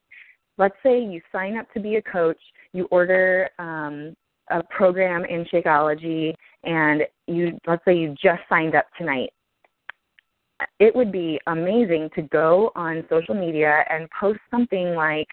Let's 0.58 0.76
say 0.84 1.00
you 1.00 1.22
sign 1.32 1.58
up 1.58 1.72
to 1.74 1.80
be 1.80 1.96
a 1.96 2.02
coach, 2.02 2.40
you 2.74 2.86
order 2.86 3.50
um, 3.60 4.16
a 4.52 4.64
program 4.64 5.26
in 5.26 5.46
Shakeology, 5.46 6.34
and 6.64 7.04
you 7.28 7.58
let's 7.68 7.84
say 7.86 7.96
you 7.96 8.16
just 8.22 8.42
signed 8.50 8.76
up 8.76 8.86
tonight. 8.98 9.30
It 10.80 10.96
would 10.96 11.12
be 11.12 11.40
amazing 11.48 12.10
to 12.16 12.22
go 12.24 12.72
on 12.76 13.04
social 13.10 13.34
media 13.34 13.84
and 13.90 14.08
post 14.20 14.40
something 14.52 14.96
like, 14.96 15.28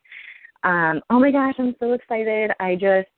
um, 0.64 1.01
"Oh 1.11 1.19
my 1.19 1.31
gosh, 1.31 1.55
I'm 1.59 1.75
so 1.81 1.93
excited! 1.93 2.51
I 2.61 2.75
just 2.75 3.09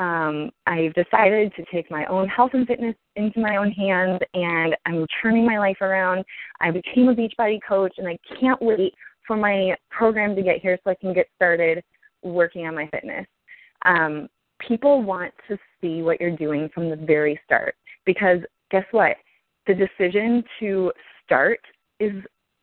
um, 0.00 0.50
I've 0.66 0.94
decided 0.94 1.52
to 1.56 1.64
take 1.70 1.90
my 1.90 2.06
own 2.06 2.26
health 2.26 2.52
and 2.54 2.66
fitness 2.66 2.94
into 3.16 3.38
my 3.38 3.56
own 3.56 3.70
hands, 3.70 4.20
and 4.32 4.74
I'm 4.86 5.06
turning 5.22 5.44
my 5.44 5.58
life 5.58 5.82
around. 5.82 6.24
I 6.60 6.70
became 6.70 7.08
a 7.08 7.14
Beachbody 7.14 7.58
coach, 7.66 7.92
and 7.98 8.08
I 8.08 8.18
can't 8.40 8.60
wait 8.62 8.94
for 9.26 9.36
my 9.36 9.76
program 9.90 10.34
to 10.36 10.42
get 10.42 10.62
here 10.62 10.78
so 10.82 10.90
I 10.90 10.94
can 10.94 11.12
get 11.12 11.26
started 11.36 11.84
working 12.22 12.66
on 12.66 12.74
my 12.74 12.88
fitness. 12.88 13.26
Um, 13.84 14.28
people 14.66 15.02
want 15.02 15.32
to 15.48 15.56
see 15.80 16.02
what 16.02 16.20
you're 16.20 16.36
doing 16.36 16.68
from 16.74 16.90
the 16.90 16.96
very 16.96 17.38
start 17.44 17.74
because 18.04 18.38
guess 18.70 18.84
what? 18.92 19.16
The 19.66 19.74
decision 19.74 20.42
to 20.60 20.92
start 21.24 21.60
is 21.98 22.12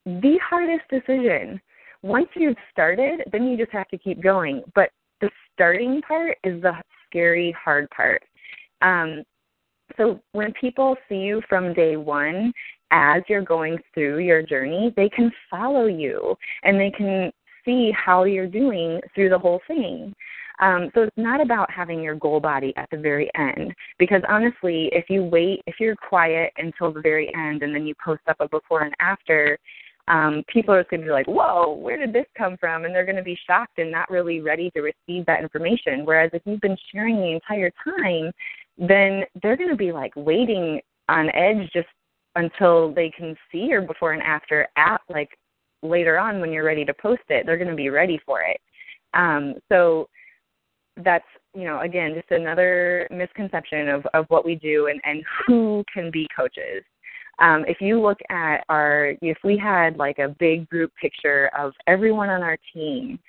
the 0.05 0.39
hardest 0.47 0.83
decision. 0.89 1.59
Once 2.01 2.27
you've 2.35 2.57
started, 2.71 3.21
then 3.31 3.47
you 3.47 3.57
just 3.57 3.71
have 3.71 3.87
to 3.89 3.97
keep 3.97 4.21
going. 4.21 4.63
But 4.75 4.89
the 5.21 5.29
starting 5.53 6.01
part 6.01 6.37
is 6.43 6.61
the 6.61 6.73
scary 7.05 7.55
hard 7.63 7.89
part. 7.89 8.23
Um, 8.81 9.23
so 9.95 10.19
when 10.33 10.53
people 10.59 10.95
see 11.07 11.15
you 11.15 11.41
from 11.47 11.73
day 11.73 11.97
one 11.97 12.53
as 12.91 13.23
you're 13.27 13.41
going 13.41 13.77
through 13.93 14.19
your 14.19 14.41
journey, 14.41 14.93
they 14.95 15.09
can 15.09 15.31
follow 15.49 15.85
you 15.85 16.35
and 16.63 16.79
they 16.79 16.91
can 16.91 17.31
see 17.67 17.91
how 17.91 18.23
you're 18.23 18.47
doing 18.47 18.99
through 19.13 19.29
the 19.29 19.37
whole 19.37 19.61
thing. 19.67 20.15
Um, 20.59 20.89
so 20.95 21.03
it's 21.03 21.17
not 21.17 21.39
about 21.39 21.69
having 21.69 22.01
your 22.01 22.15
goal 22.15 22.39
body 22.39 22.73
at 22.77 22.89
the 22.89 22.97
very 22.97 23.29
end 23.35 23.75
because 23.99 24.23
honestly, 24.27 24.89
if 24.91 25.05
you 25.07 25.23
wait, 25.23 25.61
if 25.67 25.75
you're 25.79 25.95
quiet 25.95 26.51
until 26.57 26.91
the 26.91 27.01
very 27.01 27.31
end 27.35 27.61
and 27.61 27.75
then 27.75 27.85
you 27.85 27.93
post 28.03 28.21
up 28.27 28.37
a 28.39 28.47
before 28.49 28.81
and 28.81 28.95
after, 28.99 29.59
um, 30.07 30.43
people 30.51 30.73
are 30.73 30.81
just 30.81 30.89
going 30.89 31.01
to 31.01 31.05
be 31.05 31.11
like, 31.11 31.27
whoa, 31.27 31.73
where 31.73 31.97
did 31.97 32.13
this 32.13 32.25
come 32.35 32.57
from? 32.57 32.85
And 32.85 32.95
they're 32.95 33.05
going 33.05 33.17
to 33.17 33.23
be 33.23 33.37
shocked 33.45 33.77
and 33.77 33.91
not 33.91 34.09
really 34.09 34.39
ready 34.39 34.71
to 34.71 34.81
receive 34.81 35.25
that 35.25 35.41
information. 35.41 36.05
Whereas 36.05 36.31
if 36.33 36.41
you've 36.45 36.61
been 36.61 36.77
sharing 36.91 37.17
the 37.17 37.33
entire 37.33 37.71
time, 37.83 38.31
then 38.77 39.23
they're 39.43 39.57
going 39.57 39.69
to 39.69 39.75
be 39.75 39.91
like 39.91 40.13
waiting 40.15 40.79
on 41.09 41.29
edge 41.35 41.69
just 41.73 41.87
until 42.35 42.93
they 42.93 43.11
can 43.15 43.35
see 43.51 43.65
your 43.65 43.81
before 43.81 44.13
and 44.13 44.23
after 44.23 44.67
at 44.77 45.01
like 45.09 45.29
later 45.83 46.17
on 46.17 46.39
when 46.39 46.51
you're 46.51 46.65
ready 46.65 46.85
to 46.85 46.93
post 46.93 47.23
it. 47.29 47.45
They're 47.45 47.57
going 47.57 47.69
to 47.69 47.75
be 47.75 47.89
ready 47.89 48.19
for 48.25 48.41
it. 48.41 48.59
Um, 49.13 49.55
so 49.69 50.09
that's 51.03 51.25
you 51.53 51.63
know 51.63 51.79
again 51.81 52.15
just 52.15 52.31
another 52.31 53.07
misconception 53.11 53.87
of 53.87 54.05
of 54.13 54.25
what 54.29 54.43
we 54.43 54.55
do 54.55 54.87
and 54.87 54.99
and 55.03 55.23
who 55.45 55.83
can 55.93 56.09
be 56.09 56.27
coaches 56.35 56.83
um, 57.39 57.65
if 57.67 57.81
you 57.81 58.01
look 58.01 58.19
at 58.29 58.63
our, 58.69 59.13
if 59.21 59.37
we 59.43 59.57
had 59.57 59.97
like 59.97 60.19
a 60.19 60.35
big 60.39 60.67
group 60.69 60.91
picture 60.99 61.51
of 61.57 61.73
everyone 61.85 62.29
on 62.29 62.41
our 62.41 62.57
team 62.73 63.19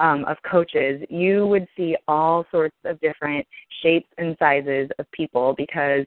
um, 0.00 0.24
of 0.24 0.36
coaches, 0.50 1.00
you 1.08 1.46
would 1.46 1.68
see 1.76 1.96
all 2.08 2.44
sorts 2.50 2.76
of 2.84 3.00
different 3.00 3.46
shapes 3.82 4.08
and 4.18 4.36
sizes 4.38 4.90
of 4.98 5.10
people 5.12 5.54
because 5.56 6.04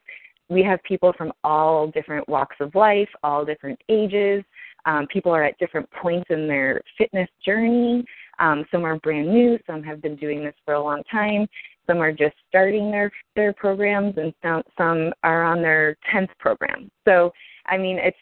we 0.50 0.64
have 0.64 0.84
people 0.84 1.14
from 1.18 1.32
all 1.44 1.88
different 1.88 2.28
walks 2.28 2.58
of 2.60 2.76
life, 2.76 3.10
all 3.24 3.46
different 3.46 3.80
ages. 3.90 4.44
Um, 4.86 5.08
people 5.08 5.32
are 5.32 5.44
at 5.44 5.58
different 5.58 5.90
points 5.92 6.28
in 6.30 6.48
their 6.48 6.82
fitness 6.98 7.30
journey. 7.44 8.06
Um, 8.40 8.66
some 8.72 8.84
are 8.84 9.00
brand 9.00 9.30
new, 9.30 9.58
some 9.66 9.82
have 9.84 10.02
been 10.02 10.16
doing 10.16 10.44
this 10.44 10.56
for 10.66 10.74
a 10.74 10.84
long 10.84 11.02
time. 11.10 11.48
Some 11.88 12.00
are 12.00 12.12
just 12.12 12.36
starting 12.50 12.92
their 12.92 13.12
their 13.36 13.54
programs, 13.54 14.16
and 14.18 14.34
some 14.42 14.64
some 14.78 15.14
are 15.24 15.44
on 15.44 15.62
their 15.62 15.96
tenth 16.12 16.32
program. 16.40 16.90
So, 17.06 17.32
I 17.68 17.78
mean, 17.78 17.98
it's 17.98 18.18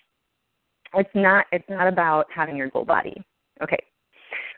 it's 0.94 1.10
not 1.16 1.46
it's 1.52 1.70
not 1.70 1.88
about 1.88 2.28
having 2.34 2.58
your 2.58 2.70
goal 2.70 2.86
body. 2.86 3.24
Okay. 3.62 3.80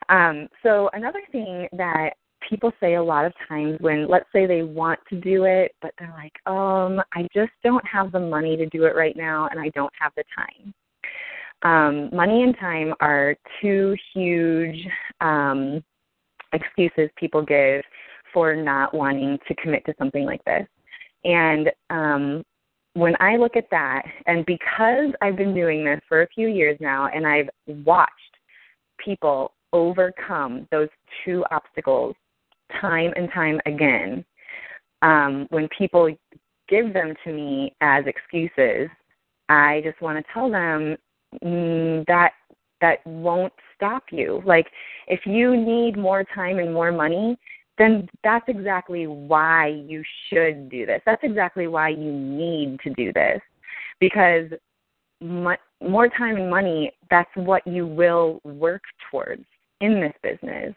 Um, 0.10 0.47
so 0.64 0.89
another 0.93 1.22
thing 1.32 1.68
that 1.74 2.12
people 2.49 2.72
say 2.80 2.95
a 2.95 3.03
lot 3.03 3.26
of 3.26 3.34
times 3.47 3.78
when 3.80 4.08
let's 4.08 4.28
say 4.32 4.45
they 4.45 4.62
want 4.62 4.99
to 5.10 5.20
do 5.20 5.45
it 5.45 5.74
but 5.82 5.91
they're 5.97 6.14
like 6.16 6.34
um 6.45 7.01
i 7.14 7.28
just 7.34 7.51
don't 7.64 7.86
have 7.88 8.12
the 8.12 8.20
money 8.20 8.56
to 8.56 8.68
do 8.68 8.84
it 8.86 8.95
right 8.95 9.16
now 9.16 9.47
and 9.49 9.60
i 9.60 9.70
don't 9.70 9.91
have 9.99 10.12
the 10.16 10.24
time 10.36 10.74
um 11.64 12.10
money 12.14 12.43
and 12.43 12.58
time 12.60 12.93
are 12.99 13.36
two 13.62 13.95
huge 14.14 14.88
um 15.22 15.84
excuses 16.53 17.10
people 17.18 17.41
give 17.41 17.84
for 18.34 18.56
not 18.56 18.93
wanting 18.93 19.39
to 19.47 19.56
commit 19.56 19.86
to 19.86 19.93
something 19.97 20.26
like 20.26 20.43
this. 20.45 20.68
And 21.24 21.72
um, 21.89 22.43
when 22.93 23.16
I 23.20 23.38
look 23.38 23.56
at 23.56 23.70
that, 23.72 24.03
and 24.28 24.45
because 24.45 25.12
I've 25.22 25.38
been 25.38 25.53
doing 25.53 25.84
this 25.84 25.99
for 26.08 26.22
a 26.22 26.28
few 26.28 26.47
years 26.47 26.78
now, 26.80 27.08
and 27.08 27.26
I've 27.26 27.49
watched 27.86 28.12
people 29.03 29.53
overcome 29.74 30.68
those 30.72 30.89
two 31.24 31.43
obstacles 31.51 32.16
time 32.82 33.14
and 33.16 33.30
time 33.34 33.60
again, 33.66 34.24
um, 35.01 35.47
when 35.49 35.68
people 35.78 36.14
give 36.68 36.93
them 36.93 37.14
to 37.24 37.32
me 37.34 37.74
as 37.82 38.03
excuses, 38.06 38.89
I 39.49 39.82
just 39.84 40.01
want 40.01 40.18
to 40.18 40.34
tell 40.34 40.49
them 40.49 40.97
that 41.42 42.32
that 42.82 43.06
won't 43.06 43.54
stop 43.76 44.04
you. 44.12 44.42
Like 44.46 44.68
if 45.08 45.26
you 45.26 45.56
need 45.56 45.98
more 45.98 46.24
time 46.36 46.60
and 46.60 46.74
more 46.74 46.92
money, 46.92 47.38
then 47.78 48.08
that's 48.24 48.46
exactly 48.48 49.08
why 49.08 49.68
you 49.68 50.04
should 50.30 50.70
do 50.70 50.86
this. 50.86 51.02
That's 51.06 51.24
exactly 51.24 51.68
why 51.68 51.90
you 51.90 52.12
need 52.12 52.80
to 52.82 52.94
do 52.94 53.12
this 53.14 53.42
because 54.00 54.50
more 55.22 56.10
time 56.10 56.36
and 56.38 56.50
money, 56.50 56.92
that's 57.10 57.30
what 57.36 57.66
you 57.66 57.88
will 57.88 58.40
work 58.44 58.82
towards 59.10 59.46
in 59.82 60.00
this 60.00 60.14
business. 60.24 60.74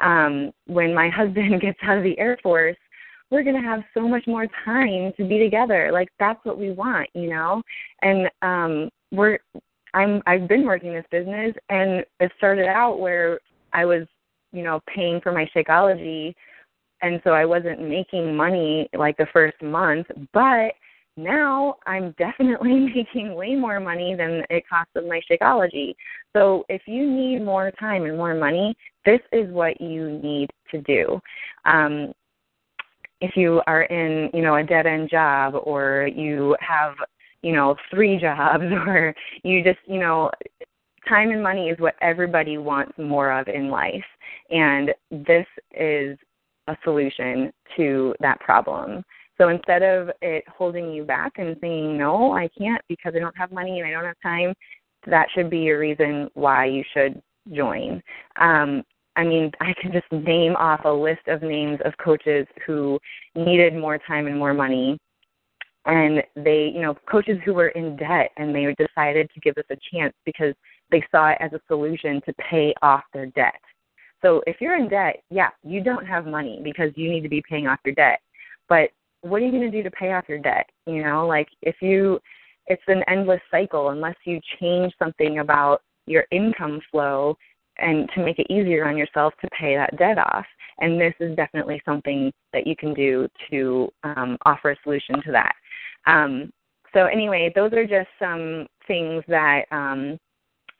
Um, 0.00 0.52
when 0.66 0.94
my 0.94 1.08
husband 1.14 1.60
gets 1.60 1.78
out 1.82 1.98
of 1.98 2.04
the 2.04 2.18
Air 2.18 2.38
Force, 2.42 2.76
we're 3.30 3.42
going 3.42 3.56
to 3.56 3.66
have 3.66 3.82
so 3.94 4.06
much 4.06 4.26
more 4.26 4.46
time 4.64 5.12
to 5.16 5.24
be 5.26 5.38
together. 5.38 5.90
Like 5.90 6.08
that's 6.18 6.44
what 6.44 6.58
we 6.58 6.70
want, 6.70 7.08
you 7.14 7.30
know? 7.30 7.62
And 8.02 8.28
um 8.42 8.90
we're 9.10 9.38
I'm 9.94 10.22
I've 10.26 10.48
been 10.48 10.64
working 10.64 10.92
this 10.92 11.04
business 11.10 11.54
and 11.68 12.04
it 12.20 12.32
started 12.38 12.66
out 12.66 12.98
where 12.98 13.40
I 13.72 13.84
was 13.84 14.06
you 14.52 14.62
know, 14.62 14.80
paying 14.86 15.20
for 15.20 15.32
my 15.32 15.48
Shakeology 15.56 16.34
and 17.00 17.20
so 17.24 17.30
I 17.30 17.44
wasn't 17.44 17.80
making 17.88 18.36
money 18.36 18.88
like 18.96 19.16
the 19.16 19.26
first 19.32 19.60
month, 19.60 20.06
but 20.32 20.72
now 21.16 21.76
I'm 21.86 22.12
definitely 22.18 22.78
making 22.94 23.34
way 23.34 23.56
more 23.56 23.80
money 23.80 24.14
than 24.14 24.44
it 24.50 24.68
costs 24.68 24.92
of 24.94 25.06
my 25.06 25.20
Shakeology. 25.30 25.94
So 26.34 26.64
if 26.68 26.82
you 26.86 27.10
need 27.10 27.44
more 27.44 27.70
time 27.72 28.04
and 28.04 28.16
more 28.16 28.34
money, 28.34 28.76
this 29.04 29.20
is 29.32 29.50
what 29.50 29.80
you 29.80 30.20
need 30.22 30.50
to 30.70 30.80
do. 30.82 31.20
Um, 31.64 32.12
if 33.20 33.36
you 33.36 33.62
are 33.66 33.82
in, 33.82 34.30
you 34.34 34.42
know, 34.42 34.56
a 34.56 34.64
dead 34.64 34.86
end 34.86 35.08
job 35.08 35.54
or 35.64 36.08
you 36.12 36.56
have, 36.60 36.94
you 37.42 37.52
know, 37.52 37.76
three 37.90 38.18
jobs 38.18 38.64
or 38.86 39.14
you 39.42 39.62
just, 39.62 39.80
you 39.86 39.98
know, 39.98 40.30
time 41.08 41.30
and 41.30 41.42
money 41.42 41.68
is 41.68 41.78
what 41.78 41.94
everybody 42.00 42.58
wants 42.58 42.92
more 42.98 43.32
of 43.32 43.48
in 43.48 43.68
life. 43.68 44.04
And 44.50 44.92
this 45.10 45.46
is 45.72 46.16
a 46.68 46.76
solution 46.84 47.52
to 47.76 48.14
that 48.20 48.40
problem. 48.40 49.04
So 49.38 49.48
instead 49.48 49.82
of 49.82 50.10
it 50.20 50.44
holding 50.48 50.92
you 50.92 51.04
back 51.04 51.32
and 51.36 51.56
saying, 51.60 51.98
no, 51.98 52.32
I 52.32 52.48
can't 52.56 52.82
because 52.88 53.14
I 53.16 53.18
don't 53.18 53.36
have 53.36 53.50
money 53.50 53.80
and 53.80 53.88
I 53.88 53.92
don't 53.92 54.04
have 54.04 54.20
time, 54.22 54.54
that 55.06 55.26
should 55.34 55.50
be 55.50 55.68
a 55.70 55.78
reason 55.78 56.30
why 56.34 56.66
you 56.66 56.84
should 56.92 57.20
join. 57.52 58.02
Um, 58.36 58.84
I 59.16 59.24
mean, 59.24 59.50
I 59.60 59.74
can 59.80 59.92
just 59.92 60.10
name 60.12 60.54
off 60.56 60.84
a 60.84 60.90
list 60.90 61.26
of 61.26 61.42
names 61.42 61.80
of 61.84 61.92
coaches 61.98 62.46
who 62.66 62.98
needed 63.34 63.74
more 63.74 63.98
time 63.98 64.26
and 64.26 64.38
more 64.38 64.54
money. 64.54 64.98
And 65.84 66.22
they, 66.36 66.70
you 66.74 66.80
know, 66.80 66.94
coaches 67.10 67.38
who 67.44 67.54
were 67.54 67.68
in 67.68 67.96
debt 67.96 68.30
and 68.36 68.54
they 68.54 68.74
decided 68.78 69.30
to 69.34 69.40
give 69.40 69.58
us 69.58 69.64
a 69.70 69.76
chance 69.92 70.14
because 70.24 70.54
they 70.90 71.04
saw 71.10 71.30
it 71.30 71.38
as 71.40 71.52
a 71.52 71.60
solution 71.66 72.20
to 72.26 72.32
pay 72.34 72.72
off 72.82 73.02
their 73.12 73.26
debt. 73.26 73.60
So 74.22 74.42
if 74.46 74.60
you're 74.60 74.76
in 74.76 74.88
debt, 74.88 75.22
yeah, 75.30 75.48
you 75.64 75.82
don't 75.82 76.06
have 76.06 76.26
money 76.26 76.60
because 76.62 76.92
you 76.94 77.10
need 77.10 77.22
to 77.22 77.28
be 77.28 77.42
paying 77.48 77.66
off 77.66 77.80
your 77.84 77.94
debt. 77.94 78.20
But 78.68 78.90
what 79.22 79.42
are 79.42 79.44
you 79.44 79.50
going 79.50 79.70
to 79.70 79.70
do 79.70 79.82
to 79.82 79.90
pay 79.90 80.12
off 80.12 80.28
your 80.28 80.38
debt? 80.38 80.70
You 80.86 81.02
know, 81.02 81.26
like 81.26 81.48
if 81.62 81.76
you, 81.80 82.20
it's 82.68 82.82
an 82.86 83.02
endless 83.08 83.40
cycle 83.50 83.90
unless 83.90 84.14
you 84.24 84.40
change 84.60 84.92
something 84.98 85.40
about 85.40 85.82
your 86.06 86.24
income 86.30 86.80
flow 86.90 87.36
and 87.78 88.08
to 88.14 88.24
make 88.24 88.38
it 88.38 88.46
easier 88.50 88.86
on 88.86 88.96
yourself 88.96 89.34
to 89.40 89.48
pay 89.58 89.74
that 89.76 89.96
debt 89.98 90.18
off. 90.18 90.46
And 90.78 91.00
this 91.00 91.14
is 91.20 91.34
definitely 91.36 91.80
something 91.84 92.32
that 92.52 92.66
you 92.66 92.76
can 92.76 92.94
do 92.94 93.28
to 93.50 93.88
um, 94.04 94.36
offer 94.44 94.70
a 94.72 94.76
solution 94.82 95.22
to 95.24 95.32
that. 95.32 95.54
Um, 96.06 96.50
so 96.92 97.06
anyway, 97.06 97.52
those 97.54 97.72
are 97.72 97.86
just 97.86 98.08
some 98.18 98.66
things 98.86 99.24
that 99.28 99.64
um, 99.70 100.18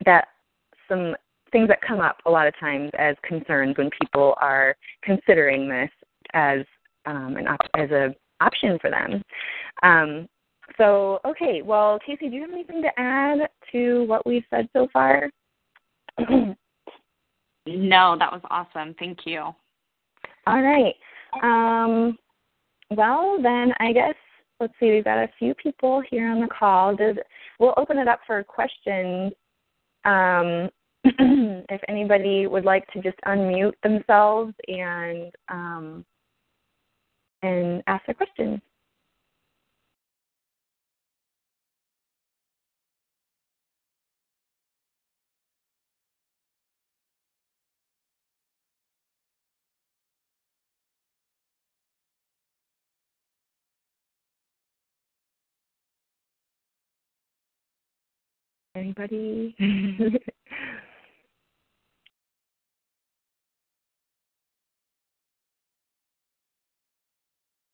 that 0.04 0.28
some 0.88 1.14
things 1.52 1.68
that 1.68 1.80
come 1.86 2.00
up 2.00 2.18
a 2.26 2.30
lot 2.30 2.46
of 2.46 2.58
times 2.58 2.90
as 2.98 3.16
concerns 3.22 3.76
when 3.76 3.90
people 4.00 4.34
are 4.40 4.74
considering 5.02 5.68
this 5.68 5.90
as 6.34 6.60
um, 7.06 7.36
an 7.36 7.46
op- 7.46 7.70
as 7.76 7.90
a 7.90 8.14
option 8.40 8.78
for 8.80 8.90
them. 8.90 9.22
Um, 9.82 10.28
so 10.78 11.20
okay, 11.24 11.62
well, 11.62 11.98
Casey, 12.04 12.28
do 12.28 12.36
you 12.36 12.42
have 12.42 12.50
anything 12.50 12.82
to 12.82 13.00
add 13.00 13.48
to 13.72 14.04
what 14.04 14.26
we've 14.26 14.44
said 14.50 14.68
so 14.72 14.88
far? 14.92 15.30
No, 17.66 18.16
that 18.18 18.32
was 18.32 18.40
awesome. 18.50 18.94
Thank 18.98 19.20
you. 19.24 19.40
All 20.46 20.62
right. 20.62 20.94
Um, 21.42 22.18
well, 22.90 23.38
then 23.40 23.72
I 23.78 23.92
guess 23.92 24.14
let's 24.62 24.72
see. 24.80 24.92
We've 24.92 25.04
got 25.04 25.18
a 25.18 25.28
few 25.38 25.54
people 25.54 26.02
here 26.08 26.30
on 26.30 26.40
the 26.40 26.46
call. 26.46 26.96
Did 26.96 27.18
we'll 27.58 27.74
open 27.76 27.98
it 27.98 28.08
up 28.08 28.20
for 28.26 28.42
questions. 28.44 29.32
Um, 30.04 30.70
if 31.04 31.80
anybody 31.88 32.46
would 32.46 32.64
like 32.64 32.86
to 32.92 33.02
just 33.02 33.18
unmute 33.26 33.74
themselves 33.82 34.54
and 34.68 35.32
um, 35.48 36.04
and 37.42 37.82
ask 37.88 38.04
a 38.08 38.14
question. 38.14 38.62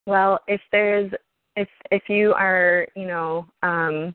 Well, 0.09 0.41
if 0.49 0.63
there's 0.73 1.13
if 1.55 1.69
if 1.91 2.03
you 2.09 2.33
are, 2.33 2.89
you 2.97 3.07
know, 3.07 3.47
um, 3.63 4.15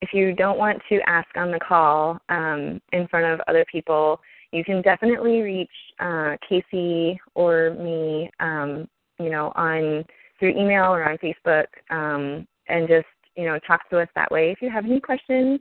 if 0.00 0.12
you 0.12 0.34
don't 0.34 0.58
want 0.58 0.82
to 0.88 1.00
ask 1.06 1.28
on 1.36 1.52
the 1.52 1.60
call 1.60 2.18
um, 2.28 2.80
in 2.92 3.06
front 3.06 3.26
of 3.26 3.40
other 3.46 3.64
people, 3.70 4.20
you 4.50 4.64
can 4.64 4.82
definitely 4.82 5.42
reach 5.42 5.70
uh, 6.00 6.36
Casey 6.48 7.20
or 7.36 7.76
me, 7.78 8.28
um, 8.40 8.88
you 9.20 9.30
know, 9.30 9.52
on 9.54 10.04
through 10.40 10.50
email 10.60 10.92
or 10.92 11.08
on 11.08 11.18
Facebook, 11.18 11.66
um, 11.90 12.44
and 12.66 12.88
just 12.88 13.06
you 13.36 13.44
know 13.44 13.58
talk 13.66 13.88
to 13.90 14.00
us 14.00 14.08
that 14.14 14.30
way. 14.30 14.50
If 14.50 14.62
you 14.62 14.70
have 14.70 14.84
any 14.84 15.00
questions, 15.00 15.60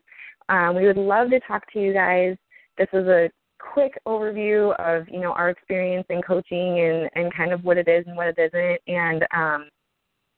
um, 0.49 0.75
we 0.75 0.85
would 0.85 0.97
love 0.97 1.29
to 1.31 1.39
talk 1.41 1.71
to 1.73 1.79
you 1.79 1.93
guys. 1.93 2.35
This 2.77 2.89
is 2.93 3.07
a 3.07 3.29
quick 3.59 3.97
overview 4.07 4.75
of 4.79 5.07
you 5.09 5.19
know 5.19 5.31
our 5.33 5.49
experience 5.49 6.05
in 6.09 6.21
coaching 6.21 6.79
and 6.79 7.09
and 7.15 7.33
kind 7.33 7.51
of 7.51 7.63
what 7.63 7.77
it 7.77 7.87
is 7.87 8.05
and 8.07 8.15
what 8.15 8.27
it 8.27 8.37
isn't, 8.37 8.81
and 8.87 9.25
um, 9.33 9.69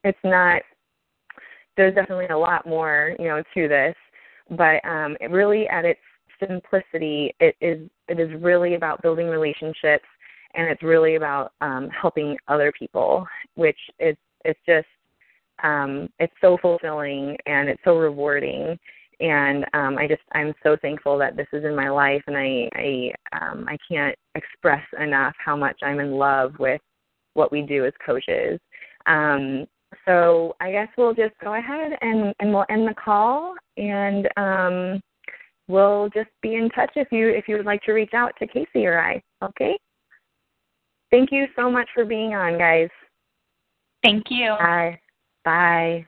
it's 0.03 0.17
not. 0.23 0.61
There's 1.77 1.95
definitely 1.95 2.27
a 2.27 2.37
lot 2.37 2.67
more 2.67 3.15
you 3.19 3.27
know 3.27 3.43
to 3.53 3.67
this, 3.67 3.95
but 4.49 4.83
um, 4.85 5.17
it 5.19 5.31
really 5.31 5.67
at 5.67 5.85
its 5.85 5.99
simplicity, 6.39 7.33
it 7.39 7.55
is 7.61 7.89
it 8.07 8.19
is 8.19 8.29
really 8.41 8.75
about 8.75 9.01
building 9.01 9.27
relationships, 9.27 10.05
and 10.53 10.67
it's 10.67 10.83
really 10.83 11.15
about 11.15 11.53
um, 11.61 11.89
helping 11.89 12.37
other 12.47 12.71
people, 12.77 13.25
which 13.55 13.79
is 13.99 14.15
it's 14.43 14.59
just 14.65 14.87
um, 15.63 16.09
it's 16.19 16.33
so 16.41 16.57
fulfilling 16.61 17.37
and 17.45 17.69
it's 17.69 17.81
so 17.83 17.97
rewarding 17.97 18.77
and 19.19 19.65
um, 19.73 19.97
I 19.97 20.07
just 20.07 20.21
I'm 20.33 20.53
so 20.63 20.75
thankful 20.81 21.17
that 21.19 21.35
this 21.37 21.47
is 21.53 21.63
in 21.63 21.75
my 21.75 21.89
life, 21.89 22.21
and 22.27 22.37
I 22.37 22.69
I 22.73 23.11
um, 23.39 23.65
I 23.67 23.77
can't 23.89 24.15
express 24.35 24.83
enough 24.99 25.33
how 25.43 25.55
much 25.55 25.77
I'm 25.83 25.99
in 25.99 26.13
love 26.13 26.53
with 26.59 26.81
what 27.33 27.51
we 27.51 27.61
do 27.61 27.85
as 27.85 27.93
coaches. 28.05 28.59
Um, 29.05 29.65
so 30.05 30.55
I 30.59 30.71
guess 30.71 30.89
we'll 30.97 31.13
just 31.13 31.33
go 31.43 31.55
ahead 31.55 31.97
and 32.01 32.33
and 32.39 32.53
we'll 32.53 32.65
end 32.69 32.87
the 32.87 32.93
call, 32.93 33.55
and 33.77 34.27
um, 34.37 35.01
we'll 35.67 36.09
just 36.09 36.29
be 36.41 36.55
in 36.55 36.69
touch 36.69 36.91
if 36.95 37.07
you 37.11 37.29
if 37.29 37.47
you 37.47 37.57
would 37.57 37.65
like 37.65 37.81
to 37.83 37.93
reach 37.93 38.13
out 38.13 38.33
to 38.39 38.47
Casey 38.47 38.85
or 38.85 38.99
I. 38.99 39.21
Okay. 39.43 39.77
Thank 41.11 41.31
you 41.31 41.45
so 41.55 41.71
much 41.71 41.87
for 41.93 42.03
being 42.03 42.33
on, 42.33 42.57
guys. 42.57 42.89
Thank 44.03 44.25
you. 44.29 44.55
Bye. 44.59 44.99
Bye. 45.45 46.07